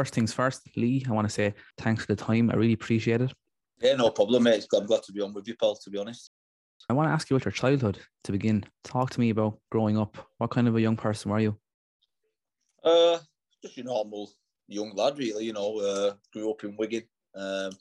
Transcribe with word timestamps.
first 0.00 0.14
things 0.14 0.32
first, 0.32 0.62
Lee, 0.78 1.04
I 1.06 1.12
want 1.12 1.28
to 1.28 1.34
say 1.34 1.52
thanks 1.76 2.06
for 2.06 2.14
the 2.14 2.24
time. 2.24 2.50
I 2.50 2.54
really 2.54 2.72
appreciate 2.72 3.20
it. 3.20 3.30
Yeah, 3.82 3.96
no 3.96 4.08
problem, 4.08 4.44
mate. 4.44 4.64
I'm 4.74 4.86
glad 4.86 5.02
to 5.02 5.12
be 5.12 5.20
on 5.20 5.34
with 5.34 5.46
you, 5.46 5.54
Paul, 5.56 5.76
to 5.76 5.90
be 5.90 5.98
honest. 5.98 6.30
I 6.88 6.94
want 6.94 7.08
to 7.08 7.12
ask 7.12 7.28
you 7.28 7.36
about 7.36 7.44
your 7.44 7.52
childhood 7.52 7.98
to 8.24 8.32
begin. 8.32 8.64
Talk 8.82 9.10
to 9.10 9.20
me 9.20 9.28
about 9.28 9.58
growing 9.70 9.98
up. 9.98 10.16
What 10.38 10.50
kind 10.52 10.68
of 10.68 10.76
a 10.76 10.80
young 10.80 10.96
person 10.96 11.30
were 11.30 11.40
you? 11.40 11.58
Uh, 12.82 13.18
just 13.62 13.76
your 13.76 13.84
normal 13.84 14.30
young 14.68 14.94
lad, 14.94 15.18
really. 15.18 15.44
You 15.44 15.52
know, 15.52 15.76
uh, 15.76 16.14
grew 16.32 16.50
up 16.50 16.64
in 16.64 16.78
Wigan 16.78 17.02
um, 17.34 17.72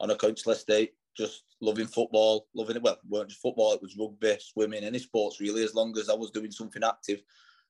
on 0.00 0.10
a 0.10 0.16
council 0.16 0.50
estate, 0.50 0.94
just 1.16 1.44
loving 1.60 1.86
football, 1.86 2.48
loving 2.56 2.74
it. 2.74 2.82
Well, 2.82 2.94
it 2.94 3.00
weren't 3.08 3.28
just 3.28 3.40
football; 3.40 3.74
it 3.74 3.82
was 3.82 3.96
rugby, 3.96 4.36
swimming, 4.40 4.82
any 4.82 4.98
sports 4.98 5.40
really. 5.40 5.62
As 5.62 5.76
long 5.76 5.96
as 5.96 6.10
I 6.10 6.14
was 6.14 6.32
doing 6.32 6.50
something 6.50 6.82
active, 6.82 7.22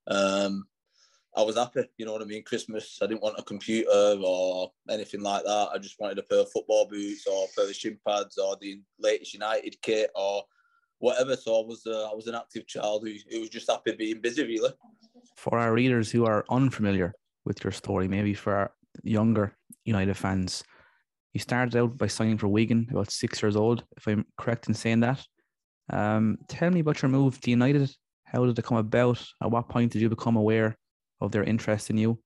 um, 0.06 0.64
I 1.36 1.42
was 1.42 1.56
happy. 1.56 1.84
You 1.96 2.06
know 2.06 2.12
what 2.12 2.22
I 2.22 2.24
mean? 2.24 2.42
Christmas, 2.42 2.98
I 3.02 3.06
didn't 3.06 3.22
want 3.22 3.38
a 3.38 3.42
computer 3.42 4.18
or 4.24 4.72
anything 4.88 5.20
like 5.20 5.44
that. 5.44 5.68
I 5.72 5.78
just 5.78 6.00
wanted 6.00 6.18
a 6.18 6.22
pair 6.22 6.40
of 6.40 6.50
football 6.50 6.86
boots 6.86 7.26
or 7.26 7.44
a 7.44 7.54
pair 7.54 7.68
of 7.68 7.74
shin 7.74 7.98
pads 8.06 8.38
or 8.38 8.56
the 8.60 8.80
latest 8.98 9.34
United 9.34 9.80
kit 9.82 10.10
or 10.14 10.44
whatever. 10.98 11.36
So 11.36 11.62
I 11.62 11.66
was 11.66 11.86
uh, 11.86 12.10
I 12.10 12.14
was 12.14 12.26
an 12.26 12.34
active 12.34 12.66
child 12.66 13.06
who, 13.06 13.14
who 13.30 13.40
was 13.40 13.50
just 13.50 13.70
happy 13.70 13.92
being 13.92 14.20
busy, 14.20 14.44
really. 14.44 14.70
For 15.36 15.58
our 15.58 15.72
readers 15.72 16.10
who 16.10 16.24
are 16.26 16.44
unfamiliar 16.50 17.14
with 17.44 17.62
your 17.62 17.72
story, 17.72 18.08
maybe 18.08 18.34
for 18.34 18.54
our 18.54 18.72
younger 19.02 19.56
United 19.84 20.16
fans, 20.16 20.64
you 21.34 21.40
started 21.40 21.76
out 21.76 21.96
by 21.96 22.06
signing 22.06 22.38
for 22.38 22.48
Wigan 22.48 22.88
about 22.90 23.12
six 23.12 23.42
years 23.42 23.54
old, 23.54 23.84
if 23.96 24.06
I'm 24.08 24.24
correct 24.38 24.68
in 24.68 24.74
saying 24.74 25.00
that. 25.00 25.24
Um, 25.90 26.38
tell 26.48 26.70
me 26.70 26.80
about 26.80 27.00
your 27.00 27.10
move 27.10 27.40
to 27.40 27.50
United. 27.50 27.90
How 28.24 28.44
did 28.44 28.58
it 28.58 28.64
come 28.64 28.76
about? 28.76 29.24
At 29.42 29.50
what 29.50 29.68
point 29.68 29.92
did 29.92 30.02
you 30.02 30.08
become 30.08 30.36
aware 30.36 30.76
of 31.20 31.32
their 31.32 31.44
interest 31.44 31.90
in 31.90 31.98
you? 31.98 32.18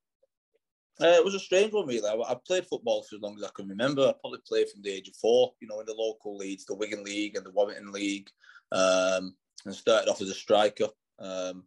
Uh, 1.01 1.07
it 1.07 1.25
was 1.25 1.35
a 1.35 1.41
strange 1.41 1.73
one, 1.73 1.87
really. 1.87 2.07
I, 2.07 2.15
I, 2.15 2.37
played 2.47 2.67
football 2.67 3.03
for 3.03 3.17
as 3.17 3.23
long 3.23 3.37
as 3.37 3.43
I 3.43 3.51
can 3.55 3.67
remember. 3.67 4.03
I 4.03 4.15
probably 4.21 4.41
played 4.47 4.69
from 4.69 4.83
the 4.83 4.91
age 4.91 5.09
of 5.09 5.17
four, 5.17 5.53
you 5.61 5.67
know, 5.67 5.81
in 5.81 5.87
the 5.87 5.95
local 5.95 6.37
leagues, 6.37 6.67
the 6.67 6.75
Wigan 6.75 7.03
League 7.03 7.37
and 7.37 7.45
the 7.45 7.51
Warrington 7.51 7.93
League. 7.93 8.29
Um, 8.71 9.35
and 9.65 9.75
started 9.75 10.11
off 10.11 10.21
as 10.21 10.29
a 10.29 10.35
striker, 10.35 10.89
um, 11.19 11.65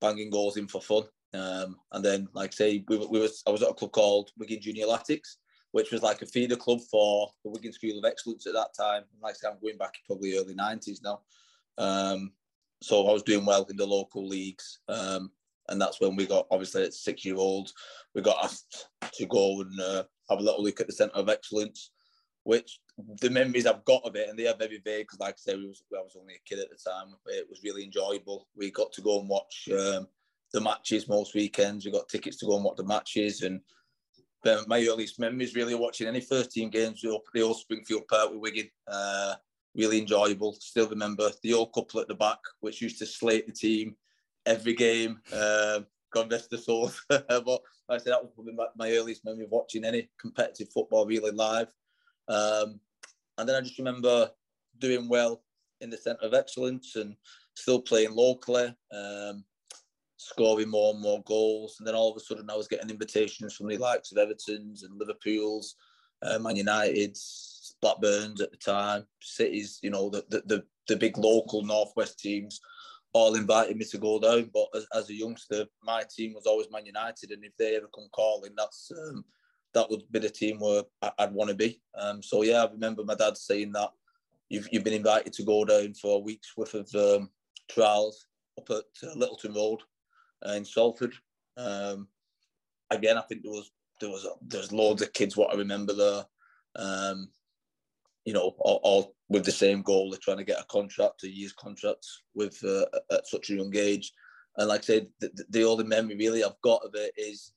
banging 0.00 0.30
goals 0.30 0.56
in 0.56 0.68
for 0.68 0.80
fun. 0.80 1.04
Um, 1.32 1.76
and 1.92 2.04
then, 2.04 2.28
like 2.32 2.50
I 2.50 2.54
say, 2.54 2.84
we, 2.88 2.98
we 2.98 3.18
was 3.18 3.42
I 3.46 3.50
was 3.50 3.62
at 3.62 3.70
a 3.70 3.74
club 3.74 3.92
called 3.92 4.30
Wigan 4.38 4.60
Junior 4.60 4.86
Latics, 4.86 5.36
which 5.72 5.90
was 5.90 6.02
like 6.02 6.22
a 6.22 6.26
feeder 6.26 6.56
club 6.56 6.80
for 6.90 7.30
the 7.44 7.50
Wigan 7.50 7.72
School 7.72 7.98
of 7.98 8.04
Excellence 8.04 8.46
at 8.46 8.52
that 8.52 8.74
time. 8.78 9.02
And 9.12 9.22
like 9.22 9.34
I 9.34 9.38
say, 9.38 9.48
I'm 9.48 9.60
going 9.60 9.78
back 9.78 9.94
probably 10.06 10.36
early 10.36 10.54
90s 10.54 11.02
now. 11.02 11.20
Um, 11.76 12.32
so 12.82 13.08
I 13.08 13.12
was 13.12 13.22
doing 13.22 13.44
well 13.44 13.64
in 13.64 13.76
the 13.76 13.86
local 13.86 14.28
leagues. 14.28 14.80
Um, 14.88 15.32
and 15.68 15.80
that's 15.80 16.00
when 16.00 16.16
we 16.16 16.26
got, 16.26 16.46
obviously, 16.50 16.84
at 16.84 16.94
six 16.94 17.24
year 17.24 17.36
old, 17.36 17.70
we 18.14 18.22
got 18.22 18.44
asked 18.44 18.88
to 19.14 19.26
go 19.26 19.60
and 19.60 19.80
uh, 19.80 20.04
have 20.30 20.38
a 20.38 20.42
little 20.42 20.62
look 20.62 20.80
at 20.80 20.86
the 20.86 20.92
Centre 20.92 21.14
of 21.14 21.28
Excellence, 21.28 21.90
which 22.44 22.80
the 23.20 23.30
memories 23.30 23.66
I've 23.66 23.84
got 23.84 24.04
of 24.04 24.16
it, 24.16 24.28
and 24.28 24.38
they 24.38 24.46
are 24.46 24.56
very 24.56 24.80
vague 24.84 25.06
because, 25.06 25.20
like 25.20 25.34
I 25.34 25.38
said, 25.38 25.56
was, 25.56 25.82
I 25.96 26.02
was 26.02 26.16
only 26.20 26.34
a 26.34 26.48
kid 26.48 26.60
at 26.60 26.70
the 26.70 26.90
time. 26.90 27.14
It 27.26 27.46
was 27.48 27.62
really 27.64 27.84
enjoyable. 27.84 28.48
We 28.56 28.70
got 28.70 28.92
to 28.92 29.02
go 29.02 29.20
and 29.20 29.28
watch 29.28 29.68
um, 29.72 30.06
the 30.52 30.60
matches 30.60 31.08
most 31.08 31.34
weekends. 31.34 31.84
We 31.84 31.92
got 31.92 32.08
tickets 32.08 32.36
to 32.38 32.46
go 32.46 32.56
and 32.56 32.64
watch 32.64 32.76
the 32.76 32.84
matches, 32.84 33.42
and 33.42 33.60
my 34.66 34.86
earliest 34.86 35.18
memories 35.18 35.54
really 35.54 35.74
watching 35.74 36.06
any 36.06 36.20
first 36.20 36.52
team 36.52 36.68
games 36.68 37.02
up 37.04 37.22
the 37.32 37.40
old 37.40 37.58
Springfield 37.58 38.06
Park 38.08 38.30
with 38.30 38.40
Wigan. 38.40 38.68
Uh, 38.86 39.34
really 39.74 39.98
enjoyable. 39.98 40.52
Still 40.60 40.88
remember 40.88 41.30
the 41.42 41.52
old 41.52 41.72
couple 41.72 42.00
at 42.00 42.08
the 42.08 42.14
back, 42.14 42.38
which 42.60 42.80
used 42.80 42.98
to 42.98 43.06
slate 43.06 43.46
the 43.46 43.52
team 43.52 43.96
every 44.46 44.74
game. 44.74 45.20
Um, 45.32 45.86
God 46.12 46.30
rest 46.30 46.50
their 46.50 46.58
souls. 46.58 47.04
but 47.08 47.46
like 47.46 47.60
I 47.90 47.98
said, 47.98 48.12
that 48.12 48.22
was 48.22 48.32
probably 48.34 48.54
my, 48.54 48.66
my, 48.76 48.92
earliest 48.92 49.24
memory 49.24 49.44
of 49.44 49.50
watching 49.50 49.84
any 49.84 50.08
competitive 50.18 50.68
football 50.72 51.06
really 51.06 51.32
live. 51.32 51.68
Um, 52.28 52.80
and 53.36 53.48
then 53.48 53.56
I 53.56 53.60
just 53.60 53.78
remember 53.78 54.30
doing 54.78 55.08
well 55.08 55.42
in 55.80 55.90
the 55.90 55.96
centre 55.96 56.24
of 56.24 56.34
excellence 56.34 56.96
and 56.96 57.16
still 57.54 57.80
playing 57.80 58.14
locally, 58.14 58.74
um, 58.92 59.44
scoring 60.16 60.70
more 60.70 60.94
and 60.94 61.02
more 61.02 61.22
goals. 61.24 61.76
And 61.78 61.86
then 61.86 61.94
all 61.94 62.12
of 62.12 62.16
a 62.16 62.20
sudden, 62.20 62.48
I 62.48 62.56
was 62.56 62.68
getting 62.68 62.90
invitations 62.90 63.54
from 63.54 63.68
the 63.68 63.76
likes 63.76 64.12
of 64.12 64.18
Everton's 64.18 64.84
and 64.84 64.98
Liverpool's, 64.98 65.74
uh, 66.22 66.38
Man 66.38 66.56
United's, 66.56 67.76
Blackburn's 67.82 68.40
at 68.40 68.50
the 68.50 68.56
time, 68.56 69.04
cities, 69.20 69.80
you 69.82 69.90
know, 69.90 70.08
the, 70.08 70.24
the, 70.30 70.42
the, 70.46 70.64
the 70.88 70.96
big 70.96 71.18
local 71.18 71.62
Northwest 71.62 72.18
teams 72.18 72.60
all 73.14 73.36
invited 73.36 73.76
me 73.76 73.84
to 73.86 73.98
go 73.98 74.18
down. 74.18 74.50
But 74.52 74.66
as, 74.74 74.86
as, 74.92 75.08
a 75.08 75.14
youngster, 75.14 75.64
my 75.82 76.02
team 76.14 76.34
was 76.34 76.46
always 76.46 76.66
Man 76.70 76.84
United, 76.84 77.30
and 77.30 77.44
if 77.44 77.56
they 77.56 77.76
ever 77.76 77.88
come 77.94 78.08
calling, 78.12 78.52
that's 78.56 78.90
um, 78.92 79.24
that 79.72 79.88
would 79.88 80.02
be 80.10 80.18
the 80.18 80.28
team 80.28 80.58
where 80.58 80.82
I'd 81.18 81.32
want 81.32 81.48
to 81.48 81.56
be. 81.56 81.80
Um, 81.96 82.22
so 82.22 82.42
yeah, 82.42 82.64
I 82.64 82.70
remember 82.70 83.04
my 83.04 83.14
dad 83.14 83.36
saying 83.36 83.72
that 83.72 83.90
you've 84.50 84.68
you've 84.70 84.84
been 84.84 84.92
invited 84.92 85.32
to 85.32 85.44
go 85.44 85.64
down 85.64 85.94
for 85.94 86.16
a 86.16 86.22
week's 86.22 86.56
worth 86.56 86.74
of 86.74 86.94
um, 86.94 87.30
trials 87.70 88.26
up 88.58 88.68
at 88.70 89.08
uh, 89.08 89.14
Littleton 89.16 89.54
Road 89.54 89.80
uh, 90.46 90.52
in 90.52 90.64
Salford. 90.64 91.14
Um, 91.56 92.08
again, 92.90 93.16
I 93.16 93.22
think 93.22 93.42
there 93.42 93.52
was 93.52 93.70
there 94.00 94.10
was 94.10 94.26
there's 94.42 94.72
loads 94.72 95.02
of 95.02 95.12
kids 95.12 95.36
what 95.36 95.54
I 95.54 95.58
remember 95.58 95.94
there. 95.94 96.24
You 98.24 98.32
know, 98.32 98.54
all, 98.58 98.80
all, 98.82 99.14
with 99.28 99.44
the 99.44 99.52
same 99.52 99.82
goal, 99.82 100.10
they're 100.10 100.18
trying 100.22 100.38
to 100.38 100.44
get 100.44 100.60
a 100.60 100.64
contract, 100.64 101.24
a 101.24 101.28
year's 101.28 101.52
contract 101.52 102.06
with 102.34 102.62
uh, 102.64 102.86
at 103.12 103.26
such 103.26 103.50
a 103.50 103.54
young 103.54 103.74
age. 103.76 104.12
And 104.56 104.68
like 104.68 104.80
I 104.80 104.84
said, 104.84 105.08
the, 105.20 105.44
the 105.50 105.64
only 105.64 105.84
memory 105.84 106.16
really 106.16 106.44
I've 106.44 106.60
got 106.62 106.84
of 106.84 106.94
it 106.94 107.12
is 107.16 107.52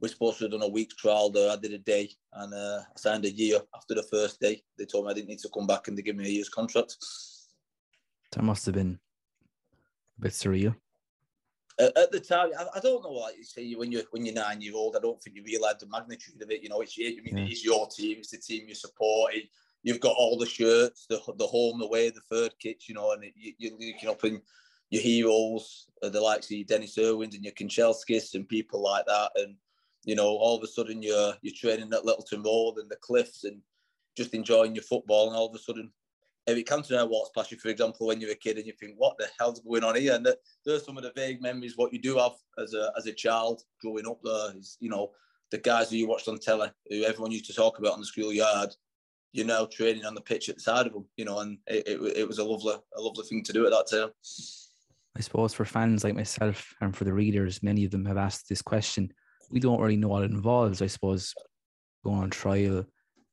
we're 0.00 0.08
supposed 0.08 0.38
to 0.38 0.44
have 0.44 0.52
done 0.52 0.62
a 0.62 0.68
week's 0.68 0.94
trial 0.94 1.30
there. 1.30 1.50
I 1.50 1.56
did 1.56 1.72
a 1.72 1.78
day 1.78 2.10
and 2.34 2.54
uh, 2.54 2.80
I 2.80 2.98
signed 2.98 3.24
a 3.24 3.30
year 3.30 3.60
after 3.74 3.94
the 3.94 4.02
first 4.04 4.40
day. 4.40 4.62
They 4.78 4.86
told 4.86 5.04
me 5.04 5.10
I 5.10 5.14
didn't 5.14 5.28
need 5.28 5.40
to 5.40 5.50
come 5.52 5.66
back 5.66 5.88
and 5.88 5.96
they 5.96 6.02
gave 6.02 6.16
me 6.16 6.26
a 6.26 6.30
year's 6.30 6.48
contract. 6.48 6.96
That 8.32 8.42
must 8.42 8.64
have 8.66 8.74
been 8.74 8.98
a 10.18 10.22
bit 10.22 10.32
surreal. 10.32 10.74
At, 11.78 11.96
at 11.96 12.12
the 12.12 12.20
time, 12.20 12.50
I, 12.58 12.66
I, 12.76 12.80
don't 12.80 13.02
know 13.02 13.10
what 13.10 13.36
you 13.36 13.44
say 13.44 13.72
when 13.72 13.90
you're 13.90 14.02
when 14.10 14.24
you're 14.24 14.34
nine 14.34 14.60
year 14.60 14.74
old. 14.74 14.96
I 14.96 15.00
don't 15.00 15.20
think 15.22 15.36
you 15.36 15.42
realise 15.42 15.76
the 15.80 15.88
magnitude 15.88 16.40
of 16.40 16.50
it. 16.50 16.62
You 16.62 16.68
know, 16.68 16.80
it's 16.80 16.96
I 16.98 17.16
mean, 17.22 17.38
yeah. 17.38 17.44
it's 17.44 17.64
your 17.64 17.88
team, 17.88 18.18
it's 18.18 18.30
the 18.30 18.38
team 18.38 18.64
you're 18.66 18.74
supporting. 18.74 19.42
You've 19.82 20.00
got 20.00 20.16
all 20.16 20.38
the 20.38 20.46
shirts, 20.46 21.06
the 21.08 21.20
the 21.36 21.46
home, 21.46 21.78
the 21.78 21.88
way, 21.88 22.10
the 22.10 22.20
third 22.30 22.52
kits, 22.58 22.88
you 22.88 22.94
know, 22.94 23.12
and 23.12 23.24
you, 23.34 23.54
you're 23.58 23.72
looking 23.72 24.08
up 24.08 24.24
in 24.24 24.42
your 24.90 25.02
heroes, 25.02 25.88
uh, 26.02 26.08
the 26.08 26.20
likes 26.20 26.50
of 26.50 26.66
Denis 26.66 26.98
Irwins 26.98 27.34
and 27.34 27.44
your 27.44 27.54
Kanchelskis 27.54 28.34
and 28.34 28.48
people 28.48 28.82
like 28.82 29.06
that, 29.06 29.30
and 29.36 29.56
you 30.04 30.14
know, 30.14 30.28
all 30.28 30.56
of 30.56 30.64
a 30.64 30.66
sudden 30.66 31.02
you're 31.02 31.34
you're 31.42 31.54
training 31.56 31.92
at 31.92 32.04
Littleton 32.04 32.42
Road 32.42 32.74
and 32.78 32.90
the 32.90 32.96
cliffs 32.96 33.44
and 33.44 33.60
just 34.16 34.34
enjoying 34.34 34.74
your 34.74 34.84
football, 34.84 35.28
and 35.28 35.36
all 35.36 35.48
of 35.48 35.54
a 35.54 35.58
sudden 35.58 35.90
Eric 36.46 36.66
Cantona 36.66 37.08
walks 37.08 37.30
past 37.34 37.52
you, 37.52 37.58
for 37.58 37.68
example, 37.68 38.06
when 38.06 38.20
you're 38.20 38.32
a 38.32 38.34
kid, 38.34 38.56
and 38.56 38.66
you 38.66 38.72
think, 38.72 38.94
"What 38.96 39.16
the 39.18 39.28
hell's 39.38 39.60
going 39.60 39.84
on 39.84 39.94
here?" 39.94 40.14
And 40.14 40.26
there's 40.64 40.84
some 40.84 40.96
of 40.96 41.02
the 41.04 41.12
vague 41.14 41.40
memories 41.40 41.76
what 41.76 41.92
you 41.92 42.00
do 42.00 42.16
have 42.16 42.32
as 42.58 42.74
a 42.74 42.92
as 42.96 43.06
a 43.06 43.12
child 43.12 43.62
growing 43.80 44.06
up. 44.06 44.20
There 44.22 44.56
is, 44.56 44.76
you 44.80 44.90
know, 44.90 45.12
the 45.50 45.58
guys 45.58 45.90
who 45.90 45.96
you 45.96 46.08
watched 46.08 46.28
on 46.28 46.38
telly, 46.38 46.70
who 46.88 47.04
everyone 47.04 47.30
used 47.30 47.46
to 47.46 47.54
talk 47.54 47.78
about 47.78 47.92
on 47.92 48.00
the 48.00 48.06
schoolyard. 48.06 48.74
You're 49.32 49.46
now 49.46 49.66
training 49.66 50.04
on 50.04 50.14
the 50.14 50.20
pitch 50.20 50.48
at 50.48 50.56
the 50.56 50.60
side 50.60 50.86
of 50.86 50.92
them, 50.92 51.06
you 51.16 51.24
know, 51.24 51.38
and 51.38 51.58
it, 51.66 51.86
it, 51.86 52.16
it 52.18 52.28
was 52.28 52.38
a 52.38 52.44
lovely 52.44 52.74
a 52.96 53.00
lovely 53.00 53.24
thing 53.24 53.44
to 53.44 53.52
do 53.52 53.64
at 53.64 53.70
that 53.70 53.88
time. 53.90 54.10
I 55.16 55.20
suppose 55.20 55.54
for 55.54 55.64
fans 55.64 56.04
like 56.04 56.14
myself 56.14 56.74
and 56.80 56.96
for 56.96 57.04
the 57.04 57.12
readers, 57.12 57.62
many 57.62 57.84
of 57.84 57.90
them 57.90 58.04
have 58.06 58.16
asked 58.16 58.48
this 58.48 58.62
question 58.62 59.12
we 59.50 59.60
don't 59.60 59.80
really 59.80 59.96
know 59.96 60.08
what 60.08 60.22
it 60.22 60.30
involves. 60.30 60.80
I 60.80 60.86
suppose 60.86 61.34
going 62.04 62.22
on 62.22 62.30
trial, 62.30 62.84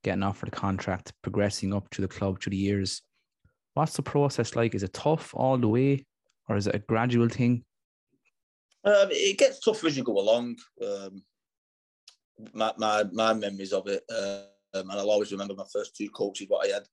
getting 0.03 0.23
offered 0.23 0.49
a 0.49 0.51
contract, 0.51 1.13
progressing 1.21 1.73
up 1.73 1.89
to 1.91 2.01
the 2.01 2.07
club 2.07 2.41
through 2.41 2.51
the 2.51 2.57
years. 2.57 3.01
What's 3.75 3.95
the 3.95 4.01
process 4.01 4.55
like? 4.55 4.73
Is 4.73 4.83
it 4.83 4.93
tough 4.93 5.33
all 5.35 5.57
the 5.57 5.67
way, 5.67 6.05
or 6.49 6.57
is 6.57 6.67
it 6.67 6.75
a 6.75 6.79
gradual 6.79 7.29
thing? 7.29 7.63
Um, 8.83 9.09
it 9.11 9.37
gets 9.37 9.59
tougher 9.59 9.87
as 9.87 9.97
you 9.97 10.03
go 10.03 10.17
along. 10.17 10.57
Um, 10.85 11.21
my, 12.53 12.73
my 12.77 13.03
my 13.11 13.33
memories 13.33 13.73
of 13.73 13.87
it, 13.87 14.03
um, 14.09 14.43
and 14.73 14.91
I'll 14.91 15.09
always 15.09 15.31
remember 15.31 15.55
my 15.55 15.65
first 15.71 15.95
two 15.95 16.09
coaches. 16.09 16.47
What 16.49 16.67
I 16.67 16.73
had, 16.73 16.83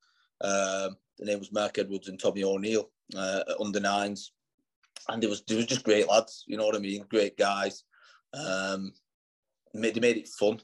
um, 0.40 0.96
the 1.18 1.26
name 1.26 1.38
was 1.38 1.52
Mark 1.52 1.78
Edwards 1.78 2.08
and 2.08 2.18
Tommy 2.18 2.44
O'Neill 2.44 2.90
uh, 3.16 3.42
under 3.60 3.80
nines, 3.80 4.32
and 5.08 5.22
it 5.22 5.30
was 5.30 5.42
they 5.46 5.56
was 5.56 5.66
just 5.66 5.84
great 5.84 6.08
lads. 6.08 6.44
You 6.46 6.56
know 6.56 6.66
what 6.66 6.76
I 6.76 6.80
mean? 6.80 7.04
Great 7.08 7.36
guys. 7.36 7.84
Um, 8.32 8.92
made, 9.72 9.94
they 9.94 10.00
made 10.00 10.16
it 10.16 10.28
fun. 10.28 10.60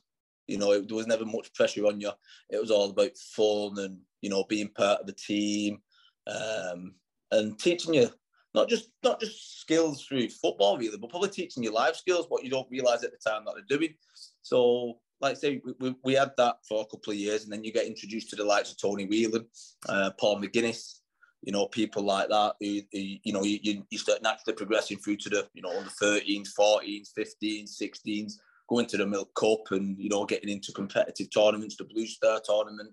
You 0.47 0.59
know, 0.59 0.73
it, 0.73 0.89
there 0.89 0.97
was 0.97 1.07
never 1.07 1.25
much 1.25 1.53
pressure 1.55 1.87
on 1.87 2.01
you. 2.01 2.11
It 2.49 2.61
was 2.61 2.71
all 2.71 2.91
about 2.91 3.17
fun 3.17 3.79
and 3.79 3.99
you 4.21 4.31
know 4.31 4.45
being 4.49 4.69
part 4.69 5.01
of 5.01 5.07
the 5.07 5.13
team 5.13 5.79
um, 6.27 6.95
and 7.31 7.59
teaching 7.59 7.95
you 7.95 8.11
not 8.55 8.69
just 8.69 8.91
not 9.03 9.21
just 9.21 9.61
skills 9.61 10.05
through 10.05 10.29
football 10.29 10.77
really, 10.77 10.99
but 10.99 11.11
probably 11.11 11.29
teaching 11.29 11.63
you 11.63 11.73
life 11.73 11.97
skills, 11.97 12.27
what 12.29 12.45
you 12.45 12.51
don't 12.51 12.71
realise 12.71 13.05
at 13.05 13.13
the 13.13 13.31
time 13.31 13.45
that 13.45 13.55
they're 13.55 13.79
doing. 13.79 13.95
So, 14.43 14.99
like 15.21 15.37
say, 15.37 15.61
we, 15.79 15.95
we, 16.03 16.15
had 16.15 16.33
that 16.39 16.57
for 16.69 16.83
a 16.83 16.87
couple 16.87 17.13
of 17.13 17.19
years, 17.19 17.45
and 17.45 17.53
then 17.53 17.63
you 17.63 17.73
get 17.73 17.87
introduced 17.87 18.31
to 18.31 18.37
the 18.37 18.45
likes 18.45 18.71
of 18.71 18.81
Tony 18.81 19.07
Whelan, 19.07 19.47
uh, 19.89 20.11
Paul 20.19 20.41
McGuinness, 20.41 21.01
you 21.43 21.53
know, 21.53 21.67
people 21.67 22.03
like 22.03 22.29
that 22.29 22.55
who, 22.61 22.81
who 22.93 23.17
you 23.23 23.33
know, 23.33 23.43
you, 23.43 23.85
you 23.91 23.99
start 23.99 24.23
naturally 24.23 24.57
progressing 24.57 24.99
through 24.99 25.17
to 25.17 25.29
the, 25.29 25.49
you 25.55 25.63
know, 25.63 25.77
under 25.77 25.91
13s, 25.91 26.49
14s, 26.59 27.09
15s, 27.19 27.71
16s, 27.81 28.33
going 28.69 28.87
to 28.87 28.97
the 28.97 29.07
Milk 29.07 29.35
Cup 29.35 29.73
and 29.73 29.99
you 29.99 30.09
know 30.09 30.25
getting 30.25 30.49
into 30.49 30.73
competitive 30.73 31.29
tournaments, 31.35 31.77
the 31.77 31.85
Blue 31.85 32.07
Star 32.07 32.41
tournament. 32.45 32.91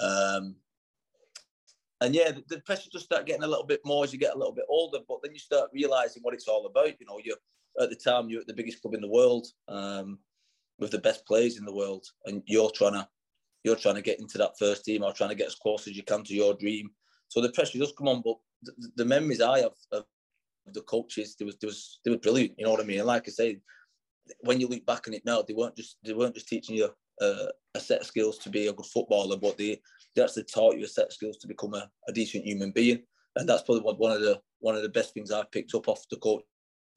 Um, 0.00 0.56
and 2.02 2.14
yeah, 2.14 2.32
the, 2.32 2.42
the 2.48 2.60
pressure 2.60 2.90
just 2.90 3.04
start 3.04 3.26
getting 3.26 3.44
a 3.44 3.48
little 3.48 3.66
bit 3.66 3.80
more 3.84 4.04
as 4.04 4.12
you 4.12 4.18
get 4.18 4.34
a 4.34 4.38
little 4.38 4.54
bit 4.54 4.64
older. 4.68 4.98
But 5.06 5.18
then 5.22 5.32
you 5.32 5.38
start 5.38 5.70
realizing 5.72 6.22
what 6.22 6.34
it's 6.34 6.48
all 6.48 6.66
about. 6.66 6.98
You 6.98 7.06
know, 7.06 7.20
you're 7.22 7.36
at 7.80 7.90
the 7.90 7.96
time 7.96 8.28
you're 8.28 8.40
at 8.40 8.46
the 8.46 8.54
biggest 8.54 8.82
club 8.82 8.94
in 8.94 9.00
the 9.00 9.08
world 9.08 9.46
um, 9.68 10.18
with 10.80 10.90
the 10.90 10.98
best 10.98 11.26
players 11.26 11.58
in 11.58 11.64
the 11.64 11.74
world, 11.74 12.06
and 12.26 12.42
you're 12.46 12.70
trying 12.70 12.94
to 12.94 13.08
you're 13.62 13.76
trying 13.76 13.94
to 13.96 14.02
get 14.02 14.20
into 14.20 14.38
that 14.38 14.58
first 14.58 14.84
team 14.84 15.02
or 15.02 15.12
trying 15.12 15.30
to 15.30 15.36
get 15.36 15.46
as 15.46 15.54
close 15.54 15.86
as 15.86 15.96
you 15.96 16.02
can 16.02 16.24
to 16.24 16.34
your 16.34 16.54
dream. 16.54 16.90
So 17.28 17.40
the 17.40 17.52
pressure 17.52 17.78
does 17.78 17.92
come 17.96 18.08
on, 18.08 18.22
but 18.24 18.36
the, 18.62 18.90
the 18.96 19.04
memories 19.04 19.42
I 19.42 19.60
have 19.60 19.72
of 19.92 20.04
the 20.72 20.82
coaches, 20.82 21.36
they 21.38 21.44
was 21.44 21.56
they 21.58 21.66
was 21.66 22.00
they 22.04 22.10
were 22.10 22.18
brilliant. 22.18 22.54
You 22.56 22.64
know 22.64 22.72
what 22.72 22.80
I 22.80 22.84
mean? 22.84 22.98
And 22.98 23.06
like 23.06 23.24
I 23.28 23.30
say, 23.30 23.60
when 24.40 24.60
you 24.60 24.68
look 24.68 24.86
back 24.86 25.06
on 25.06 25.14
it 25.14 25.24
now, 25.24 25.42
they 25.42 25.54
weren't 25.54 25.76
just 25.76 25.98
they 26.04 26.14
weren't 26.14 26.34
just 26.34 26.48
teaching 26.48 26.76
you 26.76 26.90
uh, 27.20 27.46
a 27.74 27.80
set 27.80 28.00
of 28.00 28.06
skills 28.06 28.38
to 28.38 28.50
be 28.50 28.66
a 28.66 28.72
good 28.72 28.86
footballer, 28.86 29.36
but 29.36 29.58
they 29.58 29.80
they 30.14 30.22
actually 30.22 30.44
taught 30.44 30.76
you 30.76 30.84
a 30.84 30.88
set 30.88 31.06
of 31.06 31.12
skills 31.12 31.36
to 31.38 31.48
become 31.48 31.74
a, 31.74 31.88
a 32.08 32.12
decent 32.12 32.44
human 32.44 32.72
being. 32.72 33.02
And 33.36 33.48
that's 33.48 33.62
probably 33.62 33.82
one 33.82 34.12
of 34.12 34.20
the 34.20 34.40
one 34.60 34.74
of 34.74 34.82
the 34.82 34.88
best 34.88 35.14
things 35.14 35.30
I've 35.30 35.52
picked 35.52 35.74
up 35.74 35.88
off 35.88 36.08
the 36.10 36.16
coaches 36.16 36.46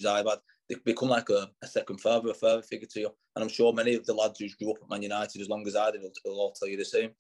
I've 0.07 0.27
had. 0.27 0.39
They 0.69 0.75
become 0.86 1.10
like 1.10 1.30
a, 1.30 1.50
a 1.62 1.68
second 1.68 2.00
father, 2.00 2.30
a 2.30 2.33
father 2.33 2.62
figure 2.62 2.88
to 2.92 3.00
you. 3.01 3.10
And 3.36 3.44
I'm 3.44 3.50
sure 3.50 3.74
many 3.74 3.95
of 3.95 4.06
the 4.06 4.13
lads 4.13 4.39
who 4.39 4.48
grew 4.60 4.71
up 4.71 4.81
at 4.81 4.89
Man 4.89 5.01
United 5.01 5.42
as 5.42 5.50
long 5.50 5.68
as 5.68 5.75
I 5.75 5.92
did 5.92 6.01
will, 6.01 6.12
will 6.25 6.39
all 6.39 6.54
tell 6.54 6.69
you 6.69 6.77
the 6.77 6.86
same. 6.86 7.12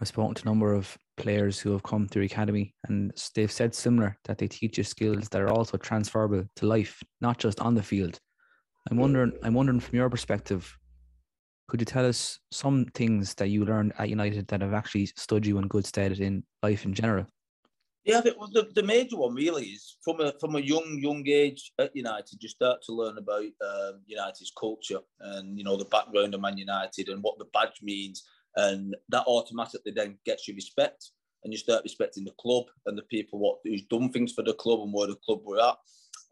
I've 0.00 0.08
spoken 0.08 0.34
to 0.34 0.42
a 0.42 0.46
number 0.46 0.74
of 0.74 0.96
players 1.16 1.58
who 1.58 1.72
have 1.72 1.82
come 1.82 2.06
through 2.06 2.24
academy, 2.24 2.74
and 2.86 3.12
they've 3.34 3.50
said 3.50 3.74
similar 3.74 4.16
that 4.24 4.38
they 4.38 4.46
teach 4.46 4.78
you 4.78 4.84
skills 4.84 5.28
that 5.28 5.42
are 5.42 5.50
also 5.50 5.76
transferable 5.76 6.44
to 6.56 6.66
life, 6.66 7.02
not 7.20 7.38
just 7.38 7.60
on 7.60 7.74
the 7.74 7.82
field. 7.82 8.20
I'm 8.90 8.96
wondering, 8.96 9.32
I'm 9.42 9.54
wondering 9.54 9.80
from 9.80 9.96
your 9.96 10.08
perspective, 10.08 10.76
could 11.68 11.80
you 11.80 11.84
tell 11.84 12.06
us 12.06 12.38
some 12.50 12.86
things 12.94 13.34
that 13.34 13.48
you 13.48 13.64
learned 13.64 13.92
at 13.98 14.08
United 14.08 14.46
that 14.48 14.62
have 14.62 14.72
actually 14.72 15.06
stood 15.16 15.44
you 15.44 15.58
in 15.58 15.68
good 15.68 15.84
stead 15.84 16.12
in 16.20 16.44
life 16.62 16.84
in 16.84 16.94
general? 16.94 17.26
Yeah, 18.08 18.18
I 18.18 18.20
think 18.22 18.40
well, 18.40 18.48
the, 18.50 18.66
the 18.74 18.82
major 18.82 19.18
one 19.18 19.34
really 19.34 19.64
is 19.66 19.98
from 20.02 20.18
a 20.20 20.32
from 20.40 20.56
a 20.56 20.60
young 20.60 20.98
young 20.98 21.22
age 21.28 21.72
at 21.78 21.94
United, 21.94 22.42
you 22.42 22.48
start 22.48 22.78
to 22.86 22.94
learn 22.94 23.18
about 23.18 23.42
um, 23.42 24.00
United's 24.06 24.50
culture 24.58 25.00
and 25.20 25.58
you 25.58 25.62
know 25.62 25.76
the 25.76 25.84
background 25.84 26.34
of 26.34 26.40
Man 26.40 26.56
United 26.56 27.10
and 27.10 27.22
what 27.22 27.38
the 27.38 27.44
badge 27.52 27.82
means 27.82 28.26
and 28.56 28.96
that 29.10 29.26
automatically 29.26 29.92
then 29.94 30.16
gets 30.24 30.48
you 30.48 30.54
respect 30.54 31.10
and 31.44 31.52
you 31.52 31.58
start 31.58 31.84
respecting 31.84 32.24
the 32.24 32.32
club 32.40 32.64
and 32.86 32.96
the 32.96 33.02
people 33.02 33.38
what 33.40 33.58
who's 33.62 33.82
done 33.82 34.10
things 34.10 34.32
for 34.32 34.42
the 34.42 34.54
club 34.54 34.80
and 34.80 34.92
where 34.94 35.08
the 35.08 35.16
club 35.26 35.40
were 35.44 35.60
at. 35.60 35.76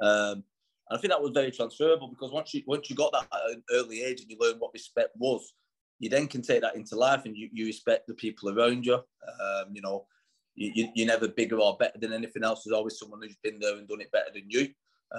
Um, 0.00 0.44
and 0.88 0.96
I 0.96 0.98
think 0.98 1.10
that 1.10 1.20
was 1.20 1.32
very 1.32 1.50
transferable 1.50 2.08
because 2.08 2.32
once 2.32 2.54
you 2.54 2.62
once 2.66 2.88
you 2.88 2.96
got 2.96 3.12
that 3.12 3.28
at 3.30 3.50
an 3.50 3.62
early 3.72 4.02
age 4.02 4.22
and 4.22 4.30
you 4.30 4.38
learn 4.40 4.56
what 4.60 4.72
respect 4.72 5.10
was, 5.16 5.52
you 5.98 6.08
then 6.08 6.26
can 6.26 6.40
take 6.40 6.62
that 6.62 6.74
into 6.76 6.96
life 6.96 7.26
and 7.26 7.36
you, 7.36 7.50
you 7.52 7.66
respect 7.66 8.06
the 8.06 8.14
people 8.14 8.48
around 8.48 8.86
you. 8.86 8.94
Um, 8.94 9.74
you 9.74 9.82
know, 9.82 10.06
you, 10.56 10.88
you, 10.94 11.04
are 11.04 11.06
never 11.06 11.28
bigger 11.28 11.58
or 11.58 11.76
better 11.76 11.98
than 11.98 12.12
anything 12.12 12.42
else. 12.42 12.64
There's 12.64 12.76
always 12.76 12.98
someone 12.98 13.20
who's 13.22 13.36
been 13.42 13.58
there 13.60 13.76
and 13.76 13.86
done 13.86 14.00
it 14.00 14.10
better 14.10 14.30
than 14.34 14.44
you. 14.48 14.68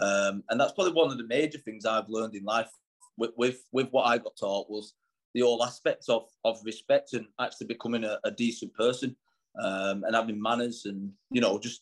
Um, 0.01 0.43
and 0.49 0.59
that's 0.59 0.73
probably 0.73 0.93
one 0.93 1.11
of 1.11 1.17
the 1.17 1.27
major 1.27 1.59
things 1.59 1.85
I've 1.85 2.09
learned 2.09 2.35
in 2.35 2.43
life 2.43 2.69
with, 3.17 3.31
with, 3.37 3.59
with 3.71 3.87
what 3.91 4.03
I 4.03 4.17
got 4.17 4.35
taught 4.37 4.69
was 4.69 4.93
the 5.33 5.43
all 5.43 5.63
aspects 5.63 6.09
of 6.09 6.23
of 6.45 6.59
respect 6.65 7.13
and 7.13 7.27
actually 7.39 7.67
becoming 7.67 8.03
a, 8.03 8.19
a 8.23 8.31
decent 8.31 8.73
person 8.73 9.15
um, 9.61 10.03
and 10.05 10.15
having 10.15 10.41
manners 10.41 10.85
and 10.85 11.11
you 11.29 11.41
know 11.41 11.59
just 11.59 11.81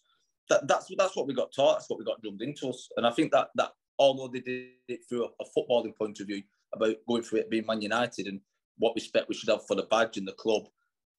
that, 0.50 0.68
that's 0.68 0.92
that's 0.98 1.16
what 1.16 1.28
we 1.28 1.34
got 1.34 1.54
taught. 1.54 1.76
That's 1.76 1.90
what 1.90 2.00
we 2.00 2.06
got 2.06 2.22
drummed 2.22 2.42
into 2.42 2.70
us. 2.70 2.90
And 2.98 3.08
I 3.08 3.12
think 3.12 3.32
that 3.32 3.50
that 3.56 3.72
although 3.98 4.28
they 4.28 4.42
did 4.42 4.68
it 4.88 5.00
through 5.08 5.26
a, 5.26 5.30
a 5.42 5.46
footballing 5.58 5.96
point 5.96 6.20
of 6.20 6.28
view 6.28 6.44
about 6.74 6.96
going 7.08 7.24
through 7.24 7.40
it 7.40 7.50
being 7.50 7.66
Man 7.66 7.82
United 7.82 8.28
and 8.28 8.42
what 8.78 8.96
respect 8.96 9.30
we 9.30 9.36
should 9.36 9.50
have 9.50 9.66
for 9.66 9.76
the 9.76 9.84
badge 9.84 10.18
and 10.18 10.28
the 10.28 10.34
club, 10.34 10.68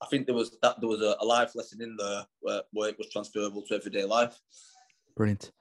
I 0.03 0.07
think 0.07 0.27
there 0.27 0.35
was 0.35 0.57
that 0.63 0.81
there 0.81 0.89
was 0.89 1.01
a, 1.01 1.17
a 1.21 1.25
life 1.25 1.55
lesson 1.55 1.81
in 1.83 1.97
there 1.97 2.25
where, 2.41 2.63
where 2.73 2.91
it 2.91 2.99
was 2.99 3.09
transferable 3.11 3.63
to 3.63 3.75
everyday 3.75 4.05
life. 4.05 4.39
Brilliant. 5.17 5.53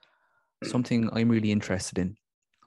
Something 0.63 1.09
I'm 1.13 1.29
really 1.29 1.51
interested 1.51 1.97
in 1.99 2.17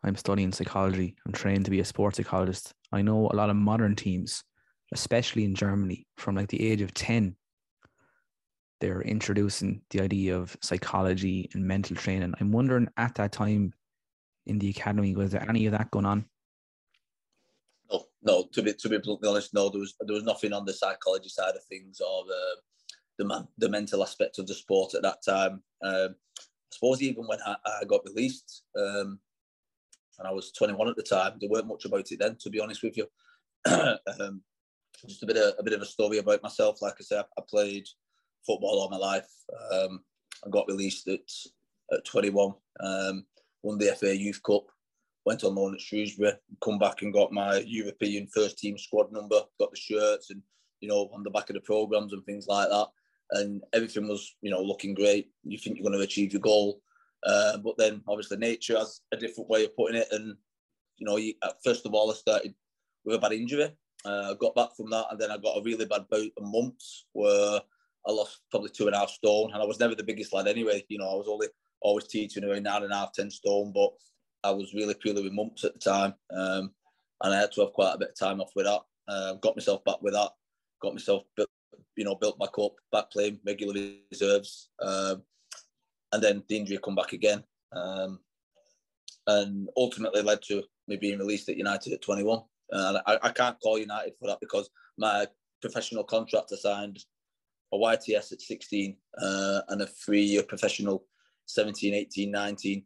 I'm 0.05 0.17
studying 0.17 0.53
psychology. 0.53 1.17
I'm 1.26 1.32
trained 1.32 1.65
to 1.65 1.70
be 1.70 1.81
a 1.81 1.85
sports 1.85 2.17
psychologist. 2.17 2.73
I 2.93 3.03
know 3.03 3.29
a 3.29 3.37
lot 3.37 3.50
of 3.50 3.56
modern 3.56 3.97
teams, 3.97 4.44
especially 4.93 5.44
in 5.44 5.55
Germany, 5.55 6.06
from 6.17 6.37
like 6.37 6.49
the 6.49 6.70
age 6.70 6.82
of 6.82 6.94
10, 6.94 7.35
they're 8.81 9.03
introducing 9.03 9.82
the 9.91 10.00
idea 10.00 10.37
of 10.37 10.56
psychology 10.62 11.50
and 11.53 11.65
mental 11.65 11.97
training. 11.97 12.35
I'm 12.41 12.53
wondering 12.53 12.88
at 12.97 13.17
that 13.17 13.32
time 13.32 13.73
in 14.47 14.59
the 14.59 14.70
academy, 14.70 15.17
was 15.17 15.32
there 15.32 15.49
any 15.49 15.67
of 15.67 15.73
that 15.73 15.91
going 15.91 16.06
on? 16.06 16.26
No. 18.23 18.49
To 18.53 18.62
be 18.62 18.75
to 18.75 18.88
be 18.88 18.99
bluntly 18.99 19.29
honest, 19.29 19.55
no. 19.55 19.69
There 19.69 19.81
was 19.81 19.94
there 20.00 20.15
was 20.15 20.25
nothing 20.25 20.53
on 20.53 20.65
the 20.65 20.73
psychology 20.73 21.29
side 21.29 21.55
of 21.56 21.65
things 21.65 22.00
or 22.00 22.25
the 22.26 22.56
the 23.19 23.25
man, 23.25 23.49
the 23.59 23.69
mental 23.69 24.03
aspect 24.03 24.38
of 24.38 24.47
the 24.47 24.55
sport 24.55 24.94
at 24.94 25.03
that 25.03 25.23
time. 25.25 25.62
Um, 25.82 26.15
I 26.38 26.75
suppose 26.75 27.03
even 27.03 27.26
when 27.26 27.38
I, 27.44 27.56
I 27.81 27.85
got 27.85 28.05
released, 28.05 28.62
um, 28.76 29.19
and 30.19 30.29
I 30.29 30.32
was 30.32 30.53
21 30.53 30.88
at 30.88 30.97
the 30.97 31.03
time. 31.03 31.35
There 31.41 31.49
weren't 31.50 31.67
much 31.67 31.85
about 31.85 32.11
it 32.11 32.19
then, 32.19 32.37
to 32.41 32.50
be 32.50 32.61
honest 32.61 32.82
with 32.82 32.97
you. 32.97 33.06
um, 34.20 34.43
just 35.06 35.23
a 35.23 35.26
bit 35.26 35.37
of 35.37 35.55
a 35.59 35.62
bit 35.62 35.75
of 35.75 35.82
a 35.82 35.87
story 35.87 36.19
about 36.19 36.43
myself. 36.43 36.82
Like 36.82 36.94
I 37.00 37.03
said, 37.03 37.25
I 37.37 37.43
played 37.49 37.87
football 38.47 38.81
all 38.81 38.91
my 38.91 38.97
life. 38.97 39.29
Um, 39.73 40.00
I 40.44 40.50
got 40.50 40.69
released 40.69 41.09
at 41.09 41.20
at 41.93 42.05
21. 42.05 42.55
Um, 42.81 43.25
won 43.62 43.79
the 43.79 43.97
FA 43.99 44.17
Youth 44.17 44.43
Cup. 44.43 44.67
Went 45.29 45.45
on 45.45 45.55
loan 45.55 45.75
at 45.75 45.81
Shrewsbury. 45.83 46.33
Come 46.65 46.79
back 46.79 47.03
and 47.03 47.13
got 47.13 47.33
my 47.33 47.59
European 47.67 48.29
first 48.29 48.57
team 48.57 48.79
squad 48.79 49.13
number. 49.13 49.39
Got 49.61 49.73
the 49.73 49.77
shirts 49.77 50.31
and 50.31 50.41
you 50.81 50.89
know 50.89 51.11
on 51.13 51.23
the 51.23 51.29
back 51.29 51.51
of 51.51 51.55
the 51.55 51.61
programs 51.61 52.15
and 52.15 52.25
things 52.25 52.47
like 52.47 52.71
that. 52.71 52.87
And 53.33 53.63
everything 53.75 54.09
was 54.09 54.35
you 54.41 54.51
know 54.51 54.63
looking 54.63 54.95
great. 54.95 55.31
You 55.45 55.59
think 55.59 55.77
you're 55.77 55.87
going 55.87 55.99
to 55.99 56.03
achieve 56.03 56.33
your 56.33 56.41
goal. 56.41 56.81
Uh, 57.27 57.59
but 57.59 57.77
then 57.77 58.01
obviously 58.09 58.39
nature 58.39 58.79
has 58.79 59.03
a 59.13 59.19
different 59.19 59.51
way 59.51 59.67
of 59.67 59.77
putting 59.77 60.01
it. 60.01 60.09
And, 60.13 60.35
you 60.97 61.07
know, 61.07 61.17
you, 61.17 61.35
first 61.63 61.85
of 61.85 61.93
all, 61.93 62.11
I 62.11 62.15
started 62.15 62.55
with 63.05 63.17
a 63.17 63.19
bad 63.19 63.33
injury. 63.33 63.71
Uh, 64.05 64.33
got 64.35 64.55
back 64.55 64.71
from 64.77 64.89
that 64.91 65.07
and 65.11 65.21
then 65.21 65.31
I 65.31 65.37
got 65.37 65.59
a 65.59 65.63
really 65.63 65.85
bad 65.85 66.07
bout 66.09 66.31
of 66.37 66.43
mumps 66.43 67.07
where 67.13 67.61
I 68.07 68.13
lost 68.13 68.41
probably 68.51 68.71
two 68.71 68.87
and 68.87 68.95
a 68.95 69.01
half 69.01 69.11
stone. 69.11 69.51
And 69.53 69.63
I 69.63 69.67
was 69.67 69.81
never 69.81 69.95
the 69.95 70.05
biggest 70.05 70.33
lad 70.33 70.47
anyway. 70.47 70.85
You 70.89 70.99
know, 70.99 71.11
I 71.11 71.17
was 71.17 71.29
only 71.29 71.49
always 71.83 72.07
teaching 72.07 72.45
around 72.45 72.63
nine 72.63 72.85
and 72.85 72.93
a 72.93 72.97
half, 72.97 73.13
ten 73.13 73.31
stone, 73.31 73.73
but 73.75 73.91
I 74.45 74.51
was 74.51 74.75
really 74.75 74.95
poorly 74.95 75.23
with 75.23 75.33
mumps 75.33 75.65
at 75.65 75.75
the 75.75 75.81
time. 75.81 76.15
Um, 76.31 76.73
and 77.23 77.35
I 77.35 77.41
had 77.41 77.53
to 77.53 77.63
have 77.63 77.73
quite 77.73 77.95
a 77.95 77.99
bit 77.99 78.11
of 78.11 78.19
time 78.19 78.41
off 78.41 78.53
with 78.55 78.67
that. 78.67 78.81
Uh, 79.09 79.35
got 79.35 79.57
myself 79.57 79.85
back 79.85 80.01
with 80.03 80.15
that. 80.15 80.31
Got 80.81 80.95
myself, 80.95 81.25
built, 81.37 81.51
you 81.97 82.05
know, 82.05 82.15
built 82.15 82.39
back 82.39 82.59
up, 82.59 82.75
back 82.93 83.11
playing 83.11 83.41
regular 83.45 83.75
reserves. 84.11 84.71
Um, 84.81 85.23
and 86.13 86.23
then 86.23 86.43
the 86.49 86.57
injury 86.57 86.79
come 86.83 86.95
back 86.95 87.13
again, 87.13 87.43
um, 87.73 88.21
and 89.27 89.69
ultimately 89.77 90.23
led 90.23 90.41
to 90.43 90.63
me 90.87 90.97
being 90.97 91.19
released 91.19 91.49
at 91.49 91.57
United 91.57 91.93
at 91.93 92.03
21. 92.03 92.41
And 92.71 92.99
I, 93.07 93.19
I 93.23 93.31
can't 93.31 93.61
call 93.61 93.79
United 93.79 94.15
for 94.19 94.29
that 94.29 94.41
because 94.41 94.71
my 94.97 95.27
professional 95.61 96.05
contract 96.05 96.53
I 96.53 96.57
signed 96.57 96.99
a 97.73 97.77
YTS 97.77 98.33
at 98.33 98.41
16 98.41 98.97
uh, 99.21 99.61
and 99.69 99.83
a 99.83 99.87
three-year 99.87 100.45
professional 100.45 101.05
17, 101.47 101.95
18, 101.95 102.31
19 102.31 102.85